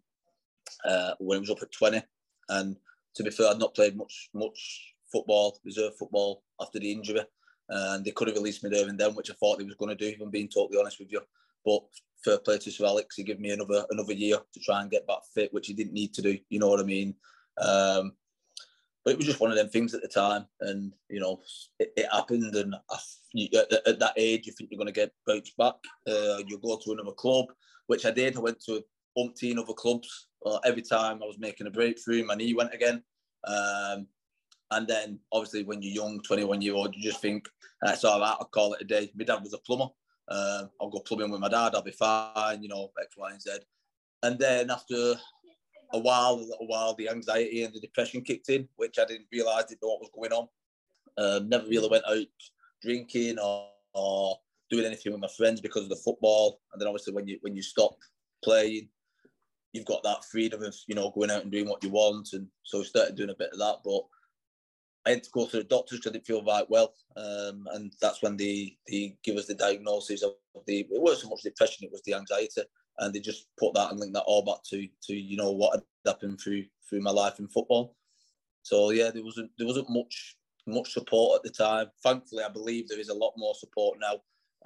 uh, 0.84 1.14
when 1.18 1.36
it 1.36 1.40
was 1.40 1.50
up 1.50 1.62
at 1.62 1.72
20. 1.72 2.02
And 2.48 2.76
to 3.14 3.22
be 3.22 3.30
fair, 3.30 3.50
I'd 3.50 3.58
not 3.58 3.74
played 3.74 3.96
much 3.96 4.30
much 4.34 4.94
football, 5.10 5.58
reserve 5.64 5.96
football 5.98 6.42
after 6.60 6.78
the 6.78 6.90
injury. 6.90 7.20
And 7.68 8.04
they 8.04 8.10
could 8.10 8.28
have 8.28 8.36
released 8.36 8.64
me 8.64 8.70
there 8.70 8.88
and 8.88 8.98
then, 8.98 9.14
which 9.14 9.30
I 9.30 9.34
thought 9.34 9.58
they 9.58 9.64
was 9.64 9.74
going 9.74 9.96
to 9.96 10.04
do, 10.04 10.10
if 10.10 10.20
I'm 10.20 10.30
being 10.30 10.48
totally 10.48 10.78
honest 10.78 10.98
with 10.98 11.10
you. 11.10 11.20
But 11.64 11.82
fair 12.24 12.38
play 12.38 12.58
to 12.58 12.70
Sir 12.70 12.86
Alex. 12.86 13.16
He 13.16 13.22
gave 13.22 13.40
me 13.40 13.50
another 13.50 13.84
another 13.90 14.12
year 14.12 14.38
to 14.52 14.60
try 14.60 14.82
and 14.82 14.90
get 14.90 15.06
back 15.06 15.20
fit, 15.34 15.52
which 15.52 15.66
he 15.66 15.74
didn't 15.74 15.92
need 15.92 16.14
to 16.14 16.22
do. 16.22 16.38
You 16.48 16.58
know 16.58 16.68
what 16.68 16.80
I 16.80 16.84
mean? 16.84 17.14
Um, 17.58 18.12
but 19.04 19.12
it 19.12 19.16
was 19.16 19.26
just 19.26 19.40
one 19.40 19.50
of 19.50 19.56
them 19.56 19.68
things 19.68 19.94
at 19.94 20.02
the 20.02 20.08
time, 20.08 20.46
and 20.60 20.92
you 21.08 21.20
know 21.20 21.40
it, 21.78 21.92
it 21.96 22.06
happened. 22.12 22.54
And 22.54 22.74
I, 22.74 22.98
at, 23.56 23.86
at, 23.86 23.98
that 23.98 24.14
age, 24.16 24.46
you 24.46 24.52
think 24.52 24.70
you're 24.70 24.78
going 24.78 24.86
to 24.86 24.92
get 24.92 25.12
bounced 25.26 25.56
back. 25.56 25.74
Uh, 26.06 26.38
you 26.46 26.58
go 26.62 26.76
to 26.76 26.92
another 26.92 27.12
club, 27.12 27.46
which 27.86 28.06
I 28.06 28.10
did. 28.10 28.36
I 28.36 28.40
went 28.40 28.60
to 28.66 28.82
umpteen 29.18 29.58
other 29.58 29.72
clubs. 29.72 30.28
Uh, 30.44 30.58
every 30.64 30.82
time 30.82 31.22
I 31.22 31.26
was 31.26 31.38
making 31.38 31.66
a 31.66 31.70
breakthrough, 31.70 32.24
my 32.24 32.34
knee 32.34 32.54
went 32.54 32.74
again. 32.74 33.02
Um, 33.44 34.06
and 34.70 34.88
then 34.88 35.20
obviously 35.32 35.64
when 35.64 35.82
you're 35.82 36.04
young, 36.04 36.20
21 36.20 36.62
year 36.62 36.74
old, 36.74 36.94
you 36.94 37.02
just 37.02 37.20
think, 37.20 37.48
that's 37.82 38.04
all 38.04 38.20
right, 38.20 38.36
I'll 38.40 38.46
call 38.46 38.72
it 38.74 38.82
a 38.82 38.84
day. 38.84 39.12
My 39.14 39.24
dad 39.24 39.42
was 39.42 39.52
a 39.52 39.58
plumber. 39.58 39.88
Uh, 40.28 40.64
I'll 40.80 40.90
go 40.90 41.00
plumbing 41.00 41.30
with 41.30 41.40
my 41.40 41.48
dad. 41.48 41.74
I'll 41.74 41.82
be 41.82 41.92
fine. 41.92 42.62
You 42.62 42.68
know, 42.68 42.90
X, 43.00 43.14
Y, 43.16 43.30
and 43.30 43.42
Z. 43.42 43.50
And 44.22 44.38
then 44.38 44.70
after 44.70 45.14
a 45.92 45.98
while, 45.98 46.34
a 46.34 46.36
little 46.36 46.66
while, 46.66 46.94
the 46.94 47.08
anxiety 47.08 47.64
and 47.64 47.74
the 47.74 47.80
depression 47.80 48.22
kicked 48.22 48.48
in, 48.48 48.68
which 48.76 48.98
I 48.98 49.04
didn't 49.04 49.26
realise 49.32 49.66
didn't 49.66 49.82
know 49.82 49.88
what 49.88 50.00
was 50.00 50.10
going 50.14 50.32
on. 50.32 50.48
Uh, 51.18 51.40
never 51.44 51.66
really 51.66 51.88
went 51.88 52.04
out 52.08 52.26
drinking 52.80 53.38
or, 53.38 53.68
or 53.94 54.38
doing 54.70 54.86
anything 54.86 55.12
with 55.12 55.20
my 55.20 55.28
friends 55.36 55.60
because 55.60 55.82
of 55.82 55.90
the 55.90 55.96
football. 55.96 56.60
And 56.72 56.80
then 56.80 56.88
obviously 56.88 57.12
when 57.12 57.28
you 57.28 57.38
when 57.42 57.54
you 57.54 57.62
stop 57.62 57.96
playing, 58.42 58.88
you've 59.72 59.86
got 59.86 60.02
that 60.02 60.24
freedom 60.24 60.62
of 60.62 60.74
you 60.86 60.94
know 60.94 61.10
going 61.10 61.30
out 61.30 61.42
and 61.42 61.52
doing 61.52 61.68
what 61.68 61.82
you 61.82 61.90
want, 61.90 62.30
and 62.32 62.46
so 62.62 62.80
I 62.80 62.84
started 62.84 63.16
doing 63.16 63.30
a 63.30 63.34
bit 63.34 63.50
of 63.52 63.58
that. 63.58 63.78
But 63.84 64.02
I 65.06 65.10
had 65.10 65.24
to 65.24 65.30
go 65.30 65.46
to 65.46 65.56
the 65.58 65.64
doctors 65.64 65.98
because 65.98 66.10
I 66.10 66.12
didn't 66.14 66.26
feel 66.26 66.44
right 66.44 66.68
well, 66.68 66.94
um, 67.16 67.66
and 67.72 67.92
that's 68.00 68.22
when 68.22 68.36
they 68.36 68.76
they 68.88 69.16
give 69.24 69.36
us 69.36 69.46
the 69.46 69.54
diagnosis 69.54 70.22
of 70.22 70.34
the 70.66 70.80
it 70.80 70.86
wasn't 70.90 71.22
so 71.22 71.28
much 71.28 71.42
depression, 71.42 71.84
it 71.84 71.92
was 71.92 72.02
the 72.04 72.14
anxiety, 72.14 72.62
and 72.98 73.14
they 73.14 73.20
just 73.20 73.48
put 73.58 73.74
that 73.74 73.90
and 73.90 73.98
link 73.98 74.14
that 74.14 74.24
all 74.26 74.44
back 74.44 74.62
to 74.70 74.86
to 75.04 75.14
you 75.14 75.36
know 75.36 75.50
what 75.50 75.74
had 75.74 76.12
happened 76.12 76.40
through 76.40 76.64
through 76.88 77.00
my 77.00 77.10
life 77.10 77.38
in 77.38 77.48
football. 77.48 77.96
So 78.62 78.90
yeah, 78.90 79.10
there 79.10 79.24
wasn't 79.24 79.50
there 79.58 79.66
wasn't 79.66 79.90
much 79.90 80.36
much 80.66 80.92
support 80.92 81.36
at 81.36 81.42
the 81.42 81.50
time. 81.50 81.88
Thankfully, 82.02 82.44
I 82.44 82.48
believe 82.48 82.88
there 82.88 83.00
is 83.00 83.08
a 83.08 83.14
lot 83.14 83.32
more 83.36 83.54
support 83.54 83.98
now. 84.00 84.20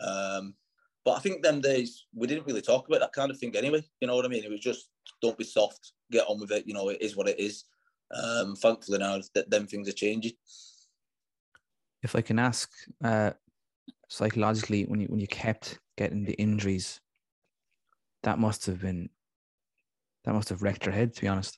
Um, 0.07 0.55
but 1.07 1.17
I 1.17 1.21
think 1.21 1.41
them 1.41 1.61
days 1.61 2.05
we 2.13 2.27
didn't 2.27 2.49
really 2.49 2.61
talk 2.61 2.89
about 2.89 2.99
that 2.99 3.13
kind 3.13 3.31
of 3.31 3.39
thing 3.39 3.55
anyway. 3.57 3.81
You 4.01 4.09
know 4.09 4.17
what 4.17 4.25
I 4.25 4.29
mean? 4.29 4.43
It 4.43 4.51
was 4.51 4.59
just 4.59 4.89
don't 5.23 5.39
be 5.39 5.45
soft, 5.45 5.93
get 6.11 6.27
on 6.29 6.41
with 6.41 6.51
it. 6.51 6.67
You 6.67 6.75
know, 6.75 6.89
it 6.89 7.01
is 7.01 7.17
what 7.17 7.29
it 7.29 7.39
is. 7.39 7.63
Um, 8.13 8.57
thankfully 8.57 8.99
now 8.99 9.21
that 9.35 9.49
them 9.49 9.69
things 9.69 9.89
are 9.89 9.93
changing. 9.93 10.33
If 12.03 12.17
I 12.17 12.23
can 12.23 12.41
ask, 12.41 12.69
uh, 13.05 13.31
psychologically, 14.09 14.83
when 14.85 15.01
you 15.01 15.07
when 15.07 15.21
you 15.21 15.29
kept 15.29 15.79
getting 15.97 16.25
the 16.25 16.35
injuries, 16.35 17.01
that 18.25 18.41
must 18.41 18.67
have 18.67 18.81
been 18.81 19.09
that 20.25 20.35
must 20.35 20.49
have 20.49 20.63
wrecked 20.63 20.87
your 20.87 20.95
head. 20.95 21.15
To 21.15 21.21
be 21.21 21.29
honest. 21.29 21.57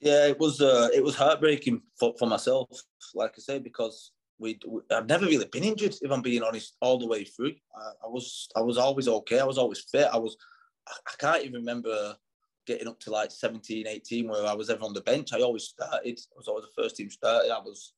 Yeah, 0.00 0.26
it 0.26 0.38
was 0.40 0.60
uh, 0.60 0.88
it 0.92 1.04
was 1.04 1.14
heartbreaking 1.14 1.80
for, 1.96 2.12
for 2.18 2.26
myself, 2.26 2.68
like 3.14 3.34
I 3.36 3.40
say, 3.40 3.60
because 3.60 4.10
we, 4.38 4.58
we 4.66 4.80
I've 4.90 5.08
never 5.08 5.26
really 5.26 5.46
been 5.46 5.64
injured, 5.64 5.94
if 6.00 6.10
I'm 6.10 6.22
being 6.22 6.42
honest, 6.42 6.76
all 6.80 6.98
the 6.98 7.06
way 7.06 7.24
through. 7.24 7.54
I, 7.76 8.06
I 8.06 8.08
was 8.08 8.48
I 8.56 8.60
was 8.60 8.78
always 8.78 9.08
okay. 9.08 9.40
I 9.40 9.44
was 9.44 9.58
always 9.58 9.80
fit. 9.80 10.08
I 10.12 10.18
was 10.18 10.36
I, 10.86 10.92
I 11.06 11.12
can't 11.18 11.44
even 11.44 11.60
remember 11.60 12.16
getting 12.66 12.88
up 12.88 13.00
to 13.00 13.10
like 13.10 13.30
17, 13.30 13.86
18 13.86 14.28
where 14.28 14.46
I 14.46 14.52
was 14.52 14.68
ever 14.68 14.84
on 14.84 14.92
the 14.92 15.00
bench. 15.00 15.32
I 15.32 15.40
always 15.40 15.64
started. 15.64 16.18
I 16.18 16.36
was 16.36 16.48
always 16.48 16.64
the 16.64 16.82
first 16.82 16.96
team 16.96 17.10
started. 17.10 17.50
I 17.50 17.58
was 17.58 17.94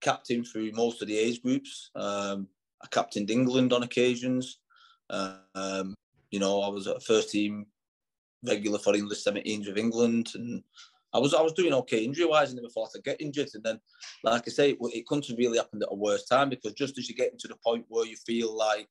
captain 0.00 0.44
through 0.44 0.72
most 0.72 1.00
of 1.00 1.08
the 1.08 1.18
age 1.18 1.42
groups. 1.42 1.90
Um, 1.94 2.48
I 2.82 2.88
captained 2.88 3.30
England 3.30 3.72
on 3.72 3.82
occasions. 3.82 4.58
Um, 5.10 5.94
you 6.30 6.40
know, 6.40 6.60
I 6.62 6.68
was 6.68 6.86
a 6.86 7.00
first 7.00 7.30
team 7.30 7.66
regular 8.44 8.78
for 8.78 8.94
English 8.94 9.24
17s 9.24 9.66
with 9.66 9.78
England, 9.78 10.30
and 10.34 10.62
I 11.14 11.18
was 11.18 11.34
I 11.34 11.42
was 11.42 11.52
doing 11.52 11.72
okay 11.74 12.04
injury 12.04 12.26
wise. 12.26 12.52
I 12.52 12.54
never 12.54 12.68
thought 12.68 12.90
I'd 12.96 13.04
get 13.04 13.20
injured, 13.20 13.48
and 13.54 13.62
then, 13.62 13.80
like 14.24 14.44
I 14.46 14.50
say, 14.50 14.70
it, 14.70 14.78
it 14.80 15.06
couldn't 15.06 15.26
have 15.26 15.38
really 15.38 15.58
happened 15.58 15.82
at 15.82 15.92
a 15.92 15.94
worse 15.94 16.24
time 16.26 16.48
because 16.48 16.72
just 16.72 16.98
as 16.98 17.08
you're 17.08 17.16
getting 17.16 17.38
to 17.38 17.48
the 17.48 17.56
point 17.64 17.84
where 17.88 18.06
you 18.06 18.16
feel 18.16 18.56
like 18.56 18.88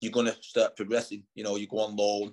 you're 0.00 0.12
going 0.12 0.26
to 0.26 0.36
start 0.40 0.76
progressing, 0.76 1.24
you 1.34 1.42
know, 1.42 1.56
you 1.56 1.66
go 1.66 1.80
on 1.80 1.96
loan, 1.96 2.32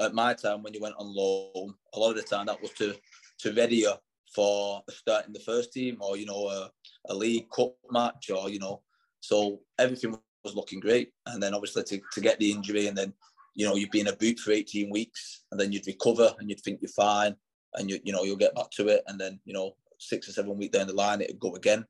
at 0.00 0.14
my 0.14 0.34
time 0.34 0.62
when 0.62 0.74
you 0.74 0.80
went 0.80 0.94
on 0.98 1.14
loan, 1.14 1.74
a 1.94 1.98
lot 1.98 2.10
of 2.10 2.16
the 2.16 2.22
time 2.22 2.46
that 2.46 2.60
was 2.60 2.72
to 2.72 2.94
to 3.40 3.52
ready 3.52 3.76
you 3.76 3.92
for 4.34 4.82
starting 4.88 5.32
the 5.32 5.40
first 5.40 5.72
team 5.72 5.98
or 6.00 6.16
you 6.16 6.26
know 6.26 6.48
a, 6.48 6.70
a 7.10 7.14
league 7.14 7.48
cup 7.50 7.74
match 7.90 8.30
or 8.30 8.48
you 8.48 8.58
know 8.58 8.80
so 9.20 9.60
everything 9.78 10.16
was 10.44 10.54
looking 10.54 10.80
great 10.80 11.12
and 11.26 11.42
then 11.42 11.54
obviously 11.54 11.82
to, 11.82 12.00
to 12.12 12.20
get 12.20 12.38
the 12.38 12.50
injury 12.50 12.86
and 12.86 12.96
then 12.96 13.12
you 13.54 13.66
know 13.66 13.74
you'd 13.74 13.90
be 13.90 14.00
in 14.00 14.08
a 14.08 14.16
boot 14.16 14.38
for 14.38 14.52
18 14.52 14.90
weeks 14.90 15.44
and 15.50 15.60
then 15.60 15.70
you'd 15.70 15.86
recover 15.86 16.32
and 16.38 16.48
you'd 16.48 16.60
think 16.60 16.80
you're 16.80 16.88
fine 16.90 17.34
and 17.74 17.90
you 17.90 17.98
you 18.04 18.12
know 18.12 18.24
you'll 18.24 18.36
get 18.36 18.54
back 18.54 18.70
to 18.70 18.88
it 18.88 19.02
and 19.06 19.20
then 19.20 19.38
you 19.44 19.52
know 19.52 19.74
six 19.98 20.28
or 20.28 20.32
seven 20.32 20.56
weeks 20.56 20.76
down 20.76 20.86
the 20.86 20.92
line 20.92 21.20
it'd 21.20 21.38
go 21.38 21.54
again 21.54 21.86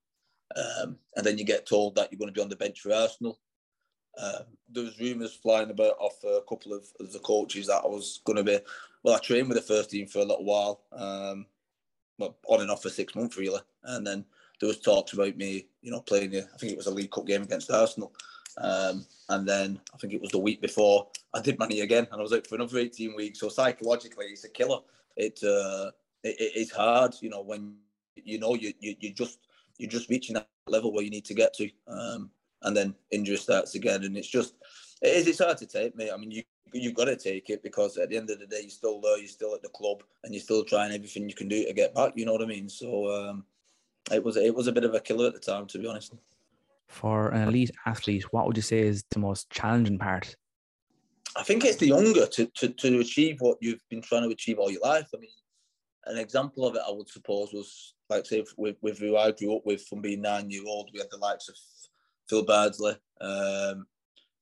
um, 0.57 0.97
and 1.17 1.25
then 1.25 1.39
you 1.39 1.45
get 1.45 1.67
told 1.67 1.95
that 1.95 2.11
you're 2.11 2.19
going 2.19 2.29
to 2.29 2.35
be 2.35 2.43
on 2.43 2.49
the 2.49 2.57
bench 2.57 2.81
for 2.81 2.93
Arsenal 2.93 3.39
um, 4.21 4.43
there 4.69 4.85
was 4.85 5.01
rumours 5.01 5.35
flying 5.35 5.71
about 5.71 5.97
off 5.99 6.23
a 6.25 6.41
couple 6.49 6.73
of, 6.73 6.85
of 7.01 7.13
the 7.13 7.19
coaches 7.21 7.67
that 7.67 7.83
I 7.85 7.87
was 7.87 8.21
going 8.25 8.37
to 8.37 8.45
be. 8.45 8.59
Well, 9.03 9.15
I 9.15 9.19
trained 9.19 9.49
with 9.49 9.57
the 9.57 9.63
first 9.63 9.91
team 9.91 10.07
for 10.07 10.19
a 10.19 10.25
little 10.25 10.45
while, 10.45 10.83
um, 10.93 11.47
well, 12.19 12.37
on 12.47 12.61
and 12.61 12.71
off 12.71 12.83
for 12.83 12.91
six 12.91 13.15
months 13.15 13.37
really, 13.37 13.61
and 13.85 14.07
then 14.07 14.25
there 14.61 14.69
was 14.69 14.79
talks 14.79 15.13
about 15.13 15.37
me, 15.37 15.67
you 15.81 15.91
know, 15.91 16.01
playing. 16.01 16.37
I 16.37 16.57
think 16.59 16.73
it 16.73 16.77
was 16.77 16.87
a 16.87 16.95
League 16.95 17.11
Cup 17.11 17.27
game 17.27 17.43
against 17.43 17.71
Arsenal, 17.71 18.13
um, 18.59 19.07
and 19.31 19.49
then 19.49 19.81
I 19.93 19.97
think 19.97 20.13
it 20.13 20.21
was 20.21 20.31
the 20.31 20.39
week 20.39 20.61
before 20.61 21.09
I 21.35 21.41
did 21.41 21.59
money 21.59 21.81
again, 21.81 22.07
and 22.13 22.21
I 22.21 22.23
was 22.23 22.33
out 22.33 22.47
for 22.47 22.55
another 22.55 22.79
eighteen 22.79 23.17
weeks. 23.17 23.41
So 23.41 23.49
psychologically, 23.49 24.27
it's 24.27 24.45
a 24.45 24.51
killer. 24.51 24.79
It, 25.17 25.41
uh, 25.43 25.91
it 26.23 26.37
it's 26.39 26.73
hard, 26.73 27.15
you 27.21 27.31
know, 27.31 27.43
when 27.43 27.77
you 28.17 28.39
know 28.39 28.55
you 28.55 28.73
you 28.81 28.95
you 29.01 29.13
just 29.13 29.39
you're 29.79 29.91
just 29.91 30.09
reaching 30.09 30.35
that 30.35 30.49
level 30.67 30.93
where 30.93 31.05
you 31.05 31.11
need 31.11 31.25
to 31.27 31.35
get 31.35 31.55
to. 31.55 31.71
Um, 31.89 32.31
and 32.63 32.77
then 32.77 32.95
injury 33.11 33.37
starts 33.37 33.75
again, 33.75 34.05
and 34.05 34.17
it's 34.17 34.29
just 34.29 34.55
it 35.01 35.17
is. 35.17 35.27
It's 35.27 35.41
hard 35.41 35.59
to 35.59 35.67
take, 35.67 35.97
mate. 35.97 36.11
I 36.13 36.17
mean, 36.17 36.31
you 36.31 36.43
you've 36.73 36.95
got 36.95 37.07
to 37.07 37.17
take 37.17 37.51
it 37.51 37.63
because 37.63 37.99
at 37.99 38.09
the 38.09 38.17
end 38.17 38.31
of 38.31 38.39
the 38.39 38.47
day, 38.47 38.61
you're 38.61 38.71
still 38.71 39.01
there, 39.01 39.19
you're 39.19 39.29
still 39.29 39.55
at 39.55 39.63
the 39.63 39.69
club, 39.69 40.03
and 40.25 40.33
you're 40.33 40.43
still 40.43 40.65
trying 40.65 40.93
everything 40.93 41.29
you 41.29 41.35
can 41.35 41.49
do 41.49 41.65
to 41.65 41.73
get 41.73 41.95
back. 41.95 42.13
You 42.17 42.25
know 42.25 42.33
what 42.33 42.43
I 42.43 42.47
mean? 42.47 42.69
So 42.69 43.11
um, 43.11 43.45
it 44.11 44.23
was 44.23 44.37
it 44.37 44.55
was 44.55 44.67
a 44.67 44.73
bit 44.73 44.85
of 44.85 44.95
a 44.95 45.01
killer 45.01 45.27
at 45.27 45.35
the 45.35 45.41
time, 45.41 45.67
to 45.67 45.79
be 45.79 45.87
honest. 45.87 46.15
For 46.89 47.29
an 47.31 47.49
elite 47.49 47.71
athlete, 47.87 48.33
what 48.33 48.47
would 48.47 48.57
you 48.57 48.63
say 48.63 48.81
is 48.81 49.05
the 49.11 49.19
most 49.19 49.49
challenging 49.51 49.99
part? 49.99 50.37
I 51.37 51.43
think 51.43 51.65
it's 51.65 51.79
the 51.79 51.89
younger 51.89 52.27
to, 52.27 52.47
to, 52.47 52.69
to 52.69 53.01
achieve 53.01 53.37
what 53.41 53.59
you've 53.61 53.83
been 53.89 54.03
trying 54.03 54.23
to 54.23 54.29
achieve 54.29 54.59
all 54.59 54.71
your 54.71 54.83
life. 54.83 55.09
I 55.15 55.19
mean, 55.19 55.31
an 56.07 56.19
example 56.19 56.67
of 56.67 56.75
it, 56.75 56.83
I 56.87 56.91
would 56.93 57.09
suppose, 57.09 57.53
was 57.53 57.95
like 58.11 58.27
say 58.27 58.45
with, 58.57 58.77
with 58.83 58.99
who 58.99 59.17
I 59.17 59.31
grew 59.31 59.57
up 59.57 59.63
with 59.65 59.83
from 59.87 60.01
being 60.01 60.21
nine 60.21 60.51
year 60.51 60.63
old. 60.67 60.91
We 60.93 60.99
had 60.99 61.09
the 61.11 61.19
likes 61.19 61.49
of 61.49 61.57
Phil 62.29 62.45
Bardsley, 62.45 62.97
um, 63.21 63.87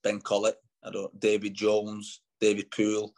Ben 0.02 0.20
Collett, 0.20 0.56
I 0.85 0.90
don't, 0.90 1.18
David 1.20 1.54
Jones, 1.54 2.23
David 2.40 2.70
Poole, 2.70 3.12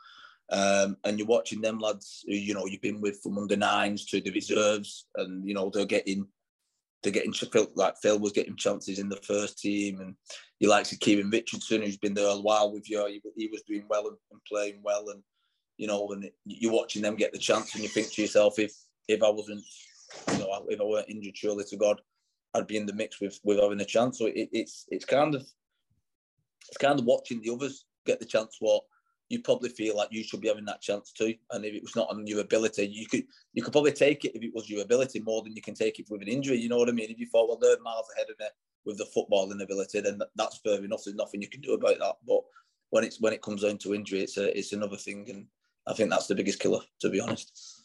um, 0.50 0.96
and 1.04 1.18
you're 1.18 1.26
watching 1.26 1.60
them 1.60 1.78
lads 1.78 2.24
who 2.26 2.34
you 2.34 2.54
know 2.54 2.66
you've 2.66 2.82
been 2.82 3.00
with 3.00 3.20
from 3.22 3.38
under 3.38 3.56
nines 3.56 4.04
to 4.06 4.20
the 4.20 4.32
reserves, 4.32 5.06
and 5.16 5.46
you 5.46 5.54
know 5.54 5.70
they're 5.72 5.86
getting 5.86 6.26
they're 7.02 7.12
getting 7.12 7.34
like 7.74 7.94
Phil 8.00 8.18
was 8.18 8.32
getting 8.32 8.56
chances 8.56 8.98
in 8.98 9.08
the 9.08 9.16
first 9.16 9.58
team, 9.58 10.00
and 10.00 10.14
you 10.60 10.68
like 10.68 10.84
to 10.86 10.96
Kieran 10.96 11.30
Richardson 11.30 11.82
who's 11.82 11.96
been 11.96 12.14
there 12.14 12.28
a 12.28 12.36
while 12.36 12.72
with 12.72 12.88
you. 12.88 13.04
He, 13.06 13.20
he 13.36 13.48
was 13.48 13.62
doing 13.62 13.84
well 13.88 14.06
and, 14.06 14.16
and, 14.30 14.40
playing 14.48 14.80
well, 14.84 15.08
and 15.08 15.22
you 15.78 15.86
know, 15.86 16.08
and 16.12 16.30
you're 16.44 16.72
watching 16.72 17.02
them 17.02 17.16
get 17.16 17.32
the 17.32 17.38
chance, 17.38 17.74
and 17.74 17.82
you 17.82 17.88
think 17.88 18.12
to 18.12 18.22
yourself, 18.22 18.58
if 18.58 18.72
if 19.08 19.22
I 19.22 19.30
wasn't, 19.30 19.62
you 20.32 20.38
know, 20.38 20.64
if 20.68 20.80
I 20.80 20.84
weren't 20.84 21.10
injured, 21.10 21.36
surely 21.36 21.64
to 21.64 21.76
God, 21.76 22.00
I'd 22.54 22.68
be 22.68 22.76
in 22.76 22.86
the 22.86 22.94
mix 22.94 23.20
with 23.20 23.38
with 23.42 23.60
having 23.60 23.80
a 23.80 23.84
chance. 23.84 24.18
So 24.18 24.26
it, 24.26 24.48
it's 24.52 24.86
it's 24.88 25.04
kind 25.04 25.34
of 25.34 25.42
it's 26.68 26.78
kind 26.78 27.00
of 27.00 27.04
watching 27.04 27.40
the 27.42 27.52
others 27.52 27.84
get 28.06 28.20
the 28.20 28.26
chance. 28.26 28.56
What 28.60 28.84
you 29.32 29.40
probably 29.40 29.70
feel 29.70 29.96
like 29.96 30.08
you 30.10 30.22
should 30.22 30.40
be 30.40 30.48
having 30.48 30.66
that 30.66 30.82
chance 30.82 31.10
too. 31.12 31.34
And 31.50 31.64
if 31.64 31.74
it 31.74 31.82
was 31.82 31.96
not 31.96 32.10
on 32.10 32.26
your 32.26 32.40
ability, 32.40 32.86
you 32.86 33.06
could 33.06 33.24
you 33.54 33.62
could 33.62 33.72
probably 33.72 33.92
take 33.92 34.24
it 34.24 34.36
if 34.36 34.42
it 34.42 34.54
was 34.54 34.68
your 34.68 34.82
ability 34.82 35.20
more 35.20 35.42
than 35.42 35.56
you 35.56 35.62
can 35.62 35.74
take 35.74 35.98
it 35.98 36.06
with 36.10 36.22
an 36.22 36.28
injury. 36.28 36.58
You 36.58 36.68
know 36.68 36.76
what 36.76 36.88
I 36.88 36.92
mean? 36.92 37.10
If 37.10 37.18
you 37.18 37.26
thought, 37.26 37.48
well, 37.48 37.58
they're 37.60 37.80
miles 37.80 38.06
ahead 38.14 38.28
of 38.30 38.38
me 38.38 38.46
with 38.84 38.98
the 38.98 39.06
footballing 39.16 39.62
ability, 39.62 40.00
then 40.00 40.20
that's 40.36 40.58
fair 40.58 40.84
enough. 40.84 41.02
There's 41.04 41.16
nothing 41.16 41.40
you 41.40 41.48
can 41.48 41.60
do 41.60 41.74
about 41.74 41.98
that. 41.98 42.16
But 42.26 42.40
when 42.90 43.04
it's 43.04 43.20
when 43.20 43.32
it 43.32 43.42
comes 43.42 43.62
down 43.62 43.78
to 43.78 43.94
injury, 43.94 44.20
it's 44.20 44.36
a, 44.36 44.56
it's 44.56 44.72
another 44.72 44.96
thing, 44.96 45.26
and 45.30 45.46
I 45.86 45.94
think 45.94 46.10
that's 46.10 46.26
the 46.26 46.34
biggest 46.34 46.60
killer, 46.60 46.80
to 47.00 47.08
be 47.08 47.20
honest. 47.20 47.84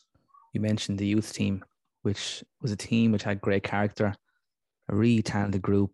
You 0.54 0.62
mentioned 0.62 0.98
the 0.98 1.08
youth 1.08 1.34
team, 1.34 1.64
which 2.02 2.44
was 2.62 2.72
a 2.72 2.76
team 2.78 3.12
which 3.12 3.24
had 3.24 3.42
great 3.42 3.64
character 3.64 4.14
a 4.90 4.96
really 4.96 5.22
talented 5.22 5.62
group. 5.62 5.92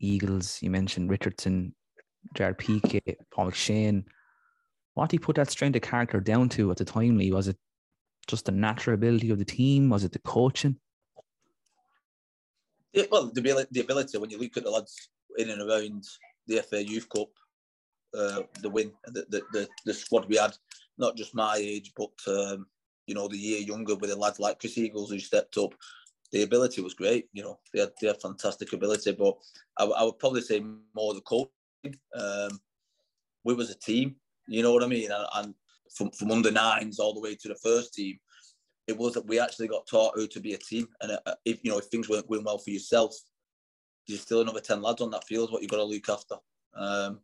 Eagles, 0.00 0.58
you 0.62 0.70
mentioned 0.70 1.10
Richardson, 1.10 1.74
Gerard 2.34 2.58
Piqué, 2.58 3.16
Paul 3.30 3.50
McShane. 3.50 4.04
What 4.98 5.12
he 5.12 5.18
put 5.20 5.36
that 5.36 5.48
strength 5.48 5.76
of 5.76 5.82
character 5.82 6.18
down 6.18 6.48
to 6.50 6.72
at 6.72 6.76
the 6.76 6.84
time, 6.84 7.18
Lee? 7.18 7.30
Was 7.30 7.46
it 7.46 7.56
just 8.26 8.46
the 8.46 8.50
natural 8.50 8.94
ability 8.94 9.30
of 9.30 9.38
the 9.38 9.44
team? 9.44 9.90
Was 9.90 10.02
it 10.02 10.10
the 10.10 10.18
coaching? 10.18 10.74
Yeah, 12.92 13.04
well, 13.08 13.30
the 13.32 13.38
ability, 13.38 13.68
the 13.70 13.82
ability 13.82 14.18
when 14.18 14.30
you 14.30 14.38
look 14.38 14.56
at 14.56 14.64
the 14.64 14.70
lads 14.72 15.08
in 15.36 15.50
and 15.50 15.62
around 15.62 16.02
the 16.48 16.62
FA 16.62 16.84
Youth 16.84 17.08
Cup, 17.10 17.28
uh, 18.12 18.42
the 18.60 18.68
win, 18.68 18.90
the, 19.06 19.24
the, 19.28 19.42
the, 19.52 19.68
the 19.84 19.94
squad 19.94 20.28
we 20.28 20.34
had, 20.34 20.56
not 20.98 21.16
just 21.16 21.32
my 21.32 21.54
age, 21.60 21.92
but 21.96 22.10
um, 22.26 22.66
you 23.06 23.14
know 23.14 23.28
the 23.28 23.38
year 23.38 23.60
younger 23.60 23.94
with 23.94 24.10
the 24.10 24.16
lads 24.16 24.40
like 24.40 24.58
Chris 24.58 24.78
Eagles 24.78 25.10
who 25.10 25.20
stepped 25.20 25.56
up, 25.58 25.76
the 26.32 26.42
ability 26.42 26.80
was 26.80 26.94
great. 26.94 27.28
You 27.32 27.44
know, 27.44 27.60
they 27.72 27.82
had, 27.82 27.92
they 28.00 28.08
had 28.08 28.20
fantastic 28.20 28.72
ability, 28.72 29.12
but 29.12 29.36
I, 29.78 29.84
I 29.84 30.02
would 30.02 30.18
probably 30.18 30.40
say 30.40 30.58
more 30.92 31.14
the 31.14 31.20
coaching. 31.20 31.52
Um, 32.16 32.58
we 33.44 33.54
was 33.54 33.70
a 33.70 33.78
team, 33.78 34.16
you 34.48 34.62
know 34.62 34.72
what 34.72 34.82
I 34.82 34.86
mean? 34.86 35.10
And, 35.10 35.26
and, 35.34 35.54
from, 35.94 36.10
from 36.10 36.30
under 36.30 36.50
nines 36.50 36.98
all 36.98 37.14
the 37.14 37.20
way 37.20 37.34
to 37.34 37.48
the 37.48 37.54
first 37.56 37.94
team, 37.94 38.18
it 38.86 38.96
was 38.96 39.14
that 39.14 39.26
we 39.26 39.40
actually 39.40 39.68
got 39.68 39.86
taught 39.86 40.18
how 40.18 40.26
to 40.26 40.40
be 40.40 40.54
a 40.54 40.58
team. 40.58 40.86
And 41.00 41.12
uh, 41.12 41.34
if 41.44 41.60
you 41.62 41.70
know 41.70 41.78
if 41.78 41.86
things 41.86 42.08
weren't 42.08 42.28
going 42.28 42.44
well 42.44 42.58
for 42.58 42.70
yourself, 42.70 43.14
there's 44.06 44.20
still 44.20 44.40
another 44.40 44.60
ten 44.60 44.82
lads 44.82 45.00
on 45.00 45.10
that 45.10 45.26
field. 45.26 45.52
What 45.52 45.62
you 45.62 45.68
got 45.68 45.78
to 45.78 45.84
look 45.84 46.08
after. 46.08 46.36
Um, 46.74 47.20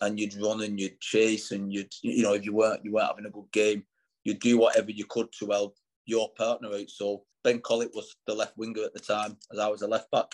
and 0.00 0.18
you'd 0.18 0.40
run 0.40 0.62
and 0.62 0.78
you'd 0.78 1.00
chase 1.00 1.50
and 1.50 1.72
you'd 1.72 1.92
you 2.02 2.22
know 2.22 2.34
if 2.34 2.44
you 2.44 2.54
weren't 2.54 2.84
you 2.84 2.92
weren't 2.92 3.08
having 3.08 3.26
a 3.26 3.30
good 3.30 3.50
game, 3.52 3.84
you'd 4.24 4.40
do 4.40 4.58
whatever 4.58 4.90
you 4.90 5.04
could 5.06 5.30
to 5.38 5.50
help 5.50 5.76
your 6.06 6.30
partner 6.36 6.68
out. 6.68 6.90
So 6.90 7.24
Ben 7.44 7.60
Collett 7.60 7.94
was 7.94 8.14
the 8.26 8.34
left 8.34 8.56
winger 8.56 8.84
at 8.84 8.94
the 8.94 9.00
time, 9.00 9.36
as 9.52 9.58
I 9.58 9.68
was 9.68 9.82
a 9.82 9.88
left 9.88 10.10
back. 10.10 10.30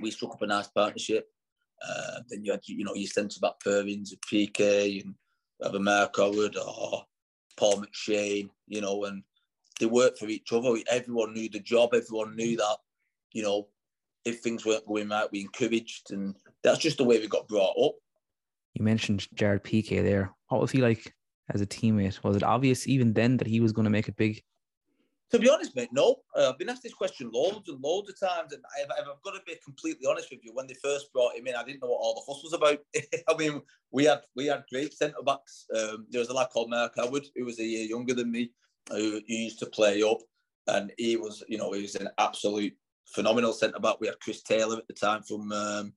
We 0.00 0.10
struck 0.10 0.32
up 0.32 0.42
a 0.42 0.46
nice 0.46 0.68
partnership. 0.68 1.26
Uh, 1.86 2.20
then 2.28 2.44
you 2.44 2.52
had, 2.52 2.60
you 2.66 2.84
know, 2.84 2.94
your 2.94 3.08
centre 3.08 3.40
back 3.40 3.54
pairings 3.64 4.12
of 4.12 4.20
Piqué 4.20 5.02
and 5.02 5.14
either 5.64 5.80
Mark 5.80 6.16
Howard 6.16 6.56
or 6.56 7.04
Paul 7.56 7.82
McShane, 7.82 8.50
you 8.66 8.80
know, 8.80 9.04
and 9.04 9.22
they 9.78 9.86
worked 9.86 10.18
for 10.18 10.28
each 10.28 10.52
other. 10.52 10.74
Everyone 10.90 11.32
knew 11.32 11.48
the 11.48 11.60
job. 11.60 11.90
Everyone 11.94 12.36
knew 12.36 12.56
that, 12.56 12.76
you 13.32 13.42
know, 13.42 13.68
if 14.24 14.40
things 14.40 14.66
weren't 14.66 14.86
going 14.86 15.08
right, 15.08 15.30
we 15.32 15.40
encouraged, 15.40 16.12
and 16.12 16.34
that's 16.62 16.78
just 16.78 16.98
the 16.98 17.04
way 17.04 17.18
we 17.18 17.26
got 17.26 17.48
brought 17.48 17.76
up. 17.82 17.94
You 18.74 18.84
mentioned 18.84 19.26
Gerard 19.34 19.64
Piqué 19.64 20.02
there. 20.02 20.32
What 20.48 20.60
was 20.60 20.70
he 20.70 20.80
like 20.80 21.14
as 21.52 21.60
a 21.60 21.66
teammate? 21.66 22.22
Was 22.22 22.36
it 22.36 22.42
obvious 22.42 22.86
even 22.86 23.12
then 23.12 23.36
that 23.38 23.46
he 23.46 23.60
was 23.60 23.72
going 23.72 23.84
to 23.84 23.90
make 23.90 24.08
it 24.08 24.16
big? 24.16 24.42
To 25.30 25.38
be 25.38 25.48
honest, 25.48 25.76
mate, 25.76 25.90
no. 25.92 26.16
Uh, 26.36 26.50
I've 26.50 26.58
been 26.58 26.68
asked 26.68 26.82
this 26.82 26.92
question 26.92 27.30
loads 27.32 27.68
and 27.68 27.80
loads 27.80 28.10
of 28.10 28.18
times, 28.18 28.52
and 28.52 28.62
I've, 28.76 28.90
I've, 28.98 29.22
got 29.22 29.32
to 29.32 29.40
be 29.46 29.54
completely 29.64 30.06
honest 30.08 30.28
with 30.30 30.40
you. 30.42 30.52
When 30.52 30.66
they 30.66 30.74
first 30.82 31.12
brought 31.12 31.36
him 31.36 31.46
in, 31.46 31.54
I 31.54 31.62
didn't 31.62 31.82
know 31.82 31.88
what 31.88 32.00
all 32.00 32.14
the 32.14 32.32
fuss 32.32 32.42
was 32.42 32.52
about. 32.52 32.78
I 33.28 33.36
mean, 33.36 33.62
we 33.92 34.04
had 34.06 34.22
we 34.34 34.46
had 34.46 34.64
great 34.70 34.92
centre 34.92 35.22
backs. 35.24 35.66
Um, 35.76 36.06
there 36.10 36.18
was 36.18 36.30
a 36.30 36.34
lad 36.34 36.48
called 36.52 36.70
Mark 36.70 36.94
Howard, 36.96 37.26
who 37.36 37.44
was 37.44 37.60
a 37.60 37.64
year 37.64 37.84
younger 37.84 38.14
than 38.14 38.32
me, 38.32 38.50
who, 38.90 39.20
who 39.26 39.34
used 39.34 39.60
to 39.60 39.66
play 39.66 40.02
up, 40.02 40.18
and 40.66 40.90
he 40.98 41.16
was, 41.16 41.44
you 41.48 41.58
know, 41.58 41.72
he 41.72 41.82
was 41.82 41.94
an 41.94 42.08
absolute 42.18 42.74
phenomenal 43.06 43.52
centre 43.52 43.78
back. 43.78 44.00
We 44.00 44.08
had 44.08 44.18
Chris 44.20 44.42
Taylor 44.42 44.78
at 44.78 44.88
the 44.88 44.94
time 44.94 45.22
from 45.22 45.52
um, 45.52 45.92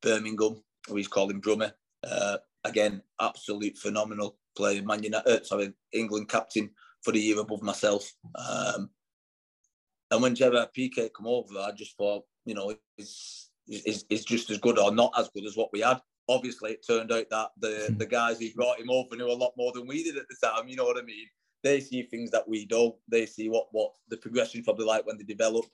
Birmingham. 0.00 0.62
We 0.90 1.04
called 1.04 1.32
him 1.32 1.40
Brummy. 1.40 1.72
Uh, 2.08 2.36
again, 2.62 3.02
absolute 3.20 3.76
phenomenal 3.78 4.38
player. 4.56 4.82
Man 4.82 5.02
United, 5.02 5.44
sorry, 5.44 5.72
England 5.92 6.28
captain 6.28 6.70
for 7.06 7.12
the 7.12 7.20
year 7.20 7.38
above 7.38 7.62
myself. 7.62 8.12
Um, 8.34 8.90
and 10.10 10.20
when 10.20 10.34
Gerard 10.34 10.70
Piqué 10.76 11.08
come 11.16 11.28
over, 11.28 11.56
I 11.60 11.70
just 11.70 11.96
thought, 11.96 12.24
you 12.44 12.54
know, 12.54 12.74
it's, 12.98 13.50
it's, 13.68 14.04
it's 14.10 14.24
just 14.24 14.50
as 14.50 14.58
good 14.58 14.76
or 14.76 14.92
not 14.92 15.12
as 15.16 15.28
good 15.28 15.46
as 15.46 15.56
what 15.56 15.70
we 15.72 15.80
had. 15.80 16.00
Obviously, 16.28 16.72
it 16.72 16.84
turned 16.84 17.12
out 17.12 17.26
that 17.30 17.50
the, 17.60 17.86
hmm. 17.88 17.98
the 17.98 18.06
guys 18.06 18.40
who 18.40 18.52
brought 18.56 18.80
him 18.80 18.90
over 18.90 19.14
knew 19.14 19.30
a 19.30 19.32
lot 19.32 19.52
more 19.56 19.70
than 19.72 19.86
we 19.86 20.02
did 20.02 20.16
at 20.16 20.24
the 20.28 20.48
time. 20.48 20.66
You 20.66 20.74
know 20.74 20.84
what 20.84 20.98
I 20.98 21.02
mean? 21.02 21.26
They 21.62 21.78
see 21.78 22.02
things 22.02 22.32
that 22.32 22.48
we 22.48 22.66
don't. 22.66 22.96
They 23.08 23.24
see 23.24 23.48
what 23.48 23.68
what 23.70 23.92
the 24.08 24.16
progression 24.16 24.62
probably 24.62 24.86
like 24.86 25.06
when 25.06 25.16
they 25.16 25.24
develop 25.24 25.64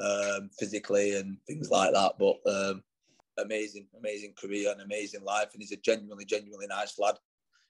um, 0.00 0.50
physically 0.58 1.16
and 1.16 1.36
things 1.46 1.70
like 1.70 1.92
that. 1.92 2.12
But 2.18 2.36
um, 2.50 2.82
amazing, 3.38 3.86
amazing 3.98 4.34
career 4.40 4.70
and 4.72 4.80
amazing 4.80 5.22
life, 5.24 5.48
and 5.52 5.62
he's 5.62 5.72
a 5.72 5.76
genuinely, 5.76 6.24
genuinely 6.24 6.66
nice 6.68 6.98
lad. 6.98 7.16